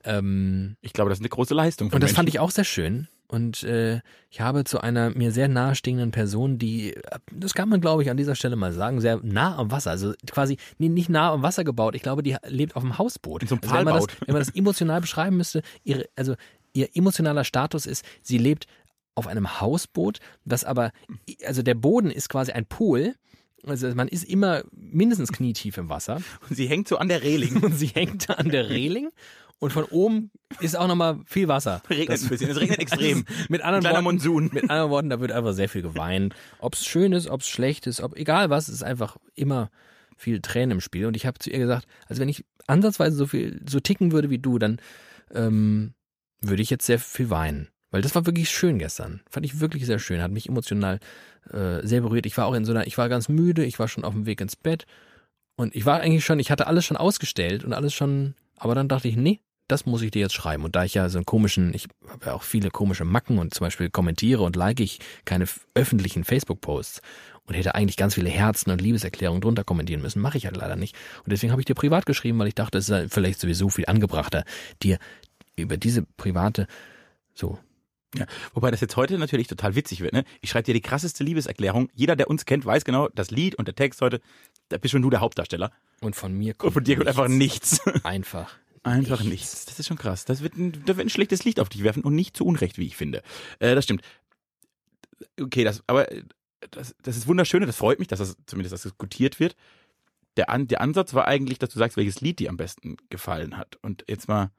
[0.05, 1.91] Ähm, Ich glaube, das ist eine große Leistung.
[1.91, 3.09] und das fand ich auch sehr schön.
[3.31, 4.01] Und äh,
[4.31, 6.95] ich habe zu einer mir sehr nahestehenden Person, die,
[7.31, 10.15] das kann man glaube ich an dieser Stelle mal sagen, sehr nah am Wasser, also
[10.27, 11.95] quasi nee, nicht nah am Wasser gebaut.
[11.95, 13.43] Ich glaube, die lebt auf dem Hausboot.
[13.43, 16.37] In so einem also wenn, man das, wenn man das emotional beschreiben müsste, ihre, also
[16.73, 18.67] ihr emotionaler Status ist, sie lebt
[19.15, 20.93] auf einem Hausboot, das aber,
[21.45, 23.15] also der Boden ist quasi ein Pool.
[23.67, 27.57] Also man ist immer mindestens knietief im Wasser Und sie hängt so an der Reling.
[27.63, 29.11] und sie hängt da an der Reling
[29.61, 30.31] und von oben
[30.61, 31.83] ist auch nochmal viel Wasser.
[31.91, 32.51] regnet ein bisschen.
[32.51, 33.25] Es regnet extrem.
[33.49, 34.51] Mit anderen, Worten, Monsun.
[34.53, 36.35] mit anderen Worten, da wird einfach sehr viel geweint.
[36.61, 39.71] Ob es schön ist, ob es schlecht ist, ob egal was, es ist einfach immer
[40.17, 41.07] viel Tränen im Spiel.
[41.07, 44.31] Und ich habe zu ihr gesagt, also wenn ich ansatzweise so viel so ticken würde
[44.31, 44.79] wie du, dann
[45.33, 45.95] ähm,
[46.41, 47.69] würde ich jetzt sehr viel weinen.
[47.91, 49.23] Weil das war wirklich schön gestern.
[49.31, 50.21] Fand ich wirklich sehr schön.
[50.21, 51.01] Hat mich emotional
[51.51, 52.27] äh, sehr berührt.
[52.27, 54.27] Ich war auch in so einer, ich war ganz müde, ich war schon auf dem
[54.27, 54.87] Weg ins Bett.
[55.57, 58.89] Und ich war eigentlich schon, ich hatte alles schon ausgestellt und alles schon, aber dann
[58.89, 60.65] dachte ich, nee, das muss ich dir jetzt schreiben.
[60.65, 63.55] Und da ich ja so einen komischen, ich habe ja auch viele komische Macken und
[63.55, 67.03] zum Beispiel kommentiere und like ich keine öffentlichen Facebook-Posts
[67.47, 70.77] und hätte eigentlich ganz viele Herzen und Liebeserklärungen drunter kommentieren müssen, mache ich halt leider
[70.77, 70.97] nicht.
[71.25, 73.87] Und deswegen habe ich dir privat geschrieben, weil ich dachte, es ist vielleicht sowieso viel
[73.87, 74.45] angebrachter,
[74.83, 74.99] dir
[75.57, 76.67] über diese private,
[77.35, 77.59] so,
[78.17, 78.27] Ja.
[78.55, 80.15] Wobei das jetzt heute natürlich total witzig wird.
[80.15, 80.25] Ne?
[80.41, 81.91] Ich schreibe dir die krasseste Liebeserklärung.
[81.95, 84.21] Jeder, der uns kennt, weiß genau, das Lied und der Text heute,
[84.71, 85.73] da bist schon du der Hauptdarsteller.
[86.01, 87.81] und von mir Und kommt von dir kommt einfach nichts.
[88.05, 88.51] Einfach.
[88.83, 89.31] Einfach Nichts.
[89.53, 89.65] nichts.
[89.67, 90.25] Das ist schon krass.
[90.25, 92.79] Das wird ein, da wird ein schlechtes Licht auf dich werfen und nicht zu Unrecht,
[92.79, 93.23] wie ich finde.
[93.59, 94.03] Äh, das stimmt.
[95.41, 96.23] Okay, das, aber äh,
[96.71, 99.57] das, das ist wunderschön und das freut mich, dass das zumindest das diskutiert wird.
[100.37, 103.57] Der, An, der Ansatz war eigentlich, dass du sagst, welches Lied dir am besten gefallen
[103.57, 103.77] hat.
[103.83, 104.51] Und jetzt mal,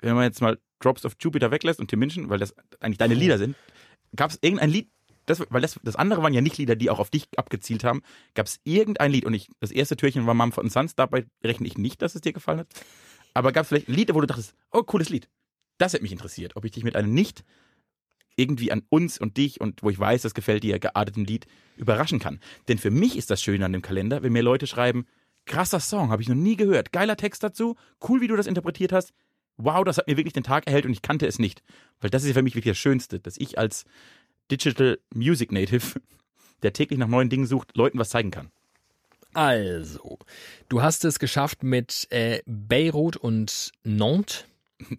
[0.00, 3.14] wenn man jetzt mal Drops of Jupiter weglässt und Tim Minchin, weil das eigentlich deine
[3.14, 3.56] Lieder sind,
[4.14, 4.88] gab es irgendein Lied,
[5.26, 8.02] das, weil das, das andere waren ja nicht Lieder, die auch auf dich abgezielt haben,
[8.34, 11.76] gab es irgendein Lied und ich, das erste Türchen war Mumford Sons, dabei rechne ich
[11.78, 12.68] nicht, dass es dir gefallen hat.
[13.34, 15.28] Aber gab es vielleicht Lieder, wo du dachtest, oh, cooles Lied.
[15.78, 17.44] Das hätte mich interessiert, ob ich dich mit einem nicht
[18.36, 21.46] irgendwie an uns und dich und wo ich weiß, das gefällt dir, gearteten Lied
[21.76, 22.40] überraschen kann.
[22.68, 25.06] Denn für mich ist das Schöne an dem Kalender, wenn mir Leute schreiben,
[25.46, 27.76] krasser Song, habe ich noch nie gehört, geiler Text dazu,
[28.08, 29.12] cool, wie du das interpretiert hast.
[29.56, 31.62] Wow, das hat mir wirklich den Tag erhellt und ich kannte es nicht.
[32.00, 33.84] Weil das ist ja für mich wirklich das Schönste, dass ich als
[34.50, 36.00] Digital Music Native,
[36.62, 38.50] der täglich nach neuen Dingen sucht, Leuten was zeigen kann.
[39.34, 40.18] Also,
[40.68, 44.44] du hast es geschafft mit äh, Beirut und Nantes.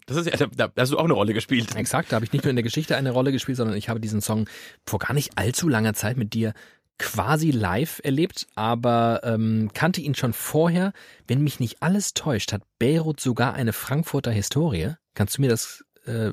[0.06, 1.74] Das ist ja, da, da hast du auch eine Rolle gespielt.
[1.74, 3.98] Exakt, da habe ich nicht nur in der Geschichte eine Rolle gespielt, sondern ich habe
[3.98, 4.48] diesen Song
[4.86, 6.54] vor gar nicht allzu langer Zeit mit dir
[6.98, 10.92] quasi live erlebt, aber ähm, kannte ihn schon vorher.
[11.26, 14.92] Wenn mich nicht alles täuscht, hat Beirut sogar eine Frankfurter Historie.
[15.14, 16.32] Kannst du mir das äh,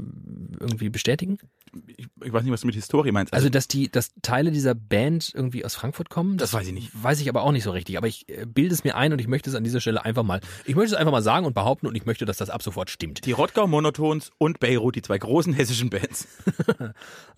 [0.60, 1.40] irgendwie bestätigen?
[1.88, 3.34] Ich, ich weiß nicht, was du mit Historie meinst.
[3.34, 6.38] Also, dass die, dass Teile dieser Band irgendwie aus Frankfurt kommen?
[6.38, 6.92] Das weiß ich nicht.
[6.94, 7.98] Weiß ich aber auch nicht so richtig.
[7.98, 10.24] Aber ich äh, bilde es mir ein und ich möchte es an dieser Stelle einfach
[10.24, 12.64] mal, ich möchte es einfach mal sagen und behaupten und ich möchte, dass das ab
[12.64, 13.26] sofort stimmt.
[13.26, 16.28] die Rottgau Monotons und Beirut, die zwei großen hessischen Bands.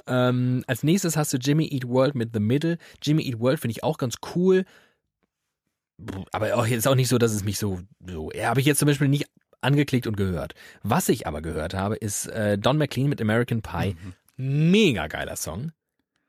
[0.07, 2.77] Ähm, als nächstes hast du Jimmy Eat World mit The Middle.
[3.01, 4.65] Jimmy Eat World finde ich auch ganz cool.
[6.31, 8.79] Aber auch jetzt auch nicht so, dass es mich so, so, ja, habe ich jetzt
[8.79, 9.27] zum Beispiel nicht
[9.61, 10.55] angeklickt und gehört.
[10.81, 13.95] Was ich aber gehört habe, ist äh, Don McLean mit American Pie.
[14.43, 15.71] Mega geiler Song.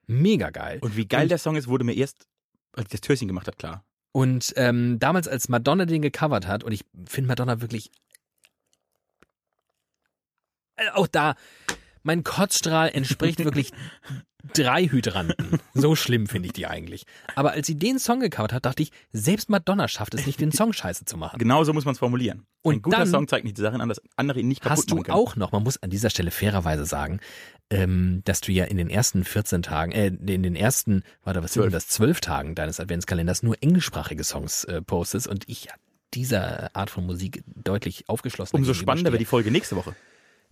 [0.06, 0.80] Mega geil.
[0.82, 2.26] Und wie geil der Song ist, wurde mir erst,
[2.72, 3.86] als ich das Türchen gemacht hat, klar.
[4.12, 7.90] Und ähm, damals, als Madonna den gecovert hat, und ich finde Madonna wirklich.
[10.76, 11.36] Äh, Auch da,
[12.02, 13.72] mein Kotzstrahl entspricht wirklich
[14.52, 15.60] drei Hydranten.
[15.72, 17.04] So schlimm finde ich die eigentlich.
[17.34, 20.52] Aber als sie den Song gecovert hat, dachte ich, selbst Madonna schafft es nicht, den
[20.52, 21.38] Song scheiße zu machen.
[21.38, 22.44] Genau so muss man es formulieren.
[22.62, 24.90] Und Ein guter Song zeigt nicht die Sachen an, dass andere ihn nicht kaputt Hast
[24.90, 27.20] du machen auch noch, man muss an dieser Stelle fairerweise sagen,
[27.72, 31.54] ähm, dass du ja in den ersten 14 Tagen, äh, in den ersten, warte, was
[31.54, 35.68] sind denn das, 12 Tagen deines Adventskalenders nur englischsprachige Songs äh, postest und ich
[36.12, 39.96] dieser Art von Musik deutlich aufgeschlossen Umso spannender wird die Folge nächste Woche.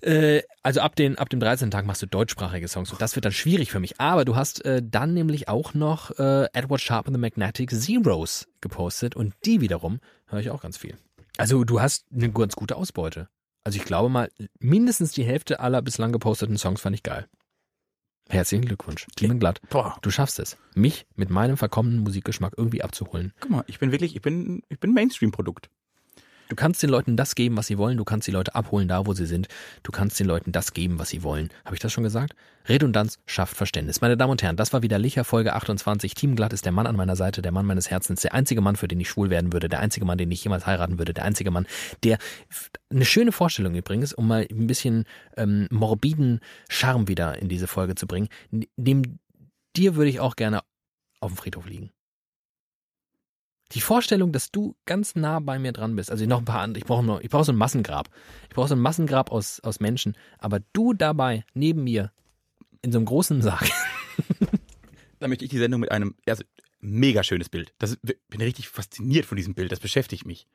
[0.01, 1.70] äh, also ab, den, ab dem 13.
[1.70, 4.01] Tag machst du deutschsprachige Songs und das wird dann schwierig für mich.
[4.01, 8.48] Aber du hast äh, dann nämlich auch noch äh, Edward Sharp and the Magnetic Zeros
[8.62, 10.97] gepostet und die wiederum höre ich auch ganz viel.
[11.36, 13.28] Also du hast eine ganz gute Ausbeute.
[13.65, 17.28] Also ich glaube mal, mindestens die Hälfte aller bislang geposteten Songs fand ich geil.
[18.28, 19.07] Herzlichen Glückwunsch.
[19.16, 19.61] Clement Glatt.
[19.70, 23.32] Boah, Du schaffst es, mich mit meinem verkommenen Musikgeschmack irgendwie abzuholen.
[23.41, 25.69] guck mal, ich bin wirklich, ich bin, ich bin Mainstream-Produkt.
[26.51, 27.97] Du kannst den Leuten das geben, was sie wollen.
[27.97, 29.47] Du kannst die Leute abholen, da wo sie sind.
[29.85, 31.48] Du kannst den Leuten das geben, was sie wollen.
[31.64, 32.35] Habe ich das schon gesagt?
[32.68, 34.01] Redundanz schafft Verständnis.
[34.01, 36.12] Meine Damen und Herren, das war wieder Licher Folge 28.
[36.14, 38.74] Team Glatt ist der Mann an meiner Seite, der Mann meines Herzens, der einzige Mann,
[38.74, 41.24] für den ich schwul werden würde, der einzige Mann, den ich jemals heiraten würde, der
[41.24, 41.68] einzige Mann,
[42.02, 42.18] der
[42.90, 45.05] eine schöne Vorstellung übrigens, um mal ein bisschen
[45.36, 48.27] ähm, morbiden Charme wieder in diese Folge zu bringen.
[48.77, 49.20] Dem
[49.77, 50.62] dir würde ich auch gerne
[51.20, 51.90] auf dem Friedhof liegen.
[53.72, 56.80] Die Vorstellung, dass du ganz nah bei mir dran bist, also noch ein paar andere,
[56.80, 58.09] ich brauche noch, so ein Massengrab.
[58.48, 62.10] Ich brauche so ein Massengrab aus, aus Menschen, aber du dabei, neben mir,
[62.82, 63.68] in so einem großen Sarg.
[65.20, 66.42] Da möchte ich die Sendung mit einem, also,
[66.80, 67.74] mega schönes Bild.
[67.78, 69.70] Das bin richtig fasziniert von diesem Bild.
[69.70, 70.47] Das beschäftigt mich.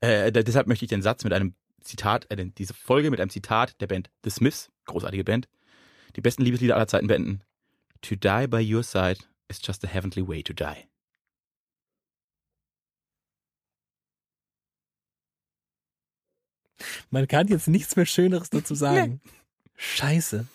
[0.00, 3.80] Äh, deshalb möchte ich den Satz mit einem Zitat, äh, diese Folge mit einem Zitat
[3.80, 5.48] der Band The Smiths, großartige Band,
[6.16, 7.42] die besten Liebeslieder aller Zeiten beenden.
[8.02, 10.89] To die by your side is just a heavenly way to die.
[17.10, 19.20] Man kann jetzt nichts mehr Schöneres dazu sagen.
[19.76, 20.46] Scheiße.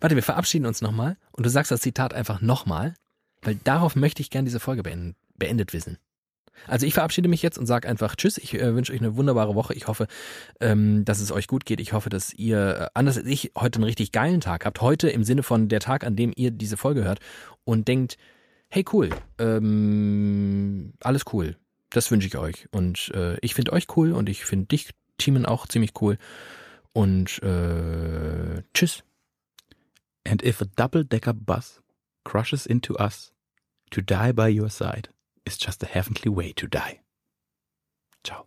[0.00, 2.94] Warte, wir verabschieden uns nochmal und du sagst das Zitat einfach nochmal,
[3.42, 5.98] weil darauf möchte ich gerne diese Folge beenden, beendet wissen.
[6.66, 8.38] Also ich verabschiede mich jetzt und sage einfach Tschüss.
[8.38, 9.74] Ich äh, wünsche euch eine wunderbare Woche.
[9.74, 10.06] Ich hoffe,
[10.60, 11.80] ähm, dass es euch gut geht.
[11.80, 14.80] Ich hoffe, dass ihr, äh, anders als ich, heute einen richtig geilen Tag habt.
[14.80, 17.20] Heute im Sinne von der Tag, an dem ihr diese Folge hört
[17.64, 18.16] und denkt,
[18.70, 21.56] hey cool, ähm, alles cool.
[21.90, 22.68] Das wünsche ich euch.
[22.70, 26.18] Und äh, ich finde euch cool und ich finde dich, Teamen, auch ziemlich cool.
[26.92, 29.02] Und äh, tschüss.
[30.26, 31.82] And if a double-decker bus
[32.24, 33.32] crushes into us,
[33.90, 35.08] to die by your side
[35.44, 37.00] is just a heavenly way to die.
[38.22, 38.46] Ciao.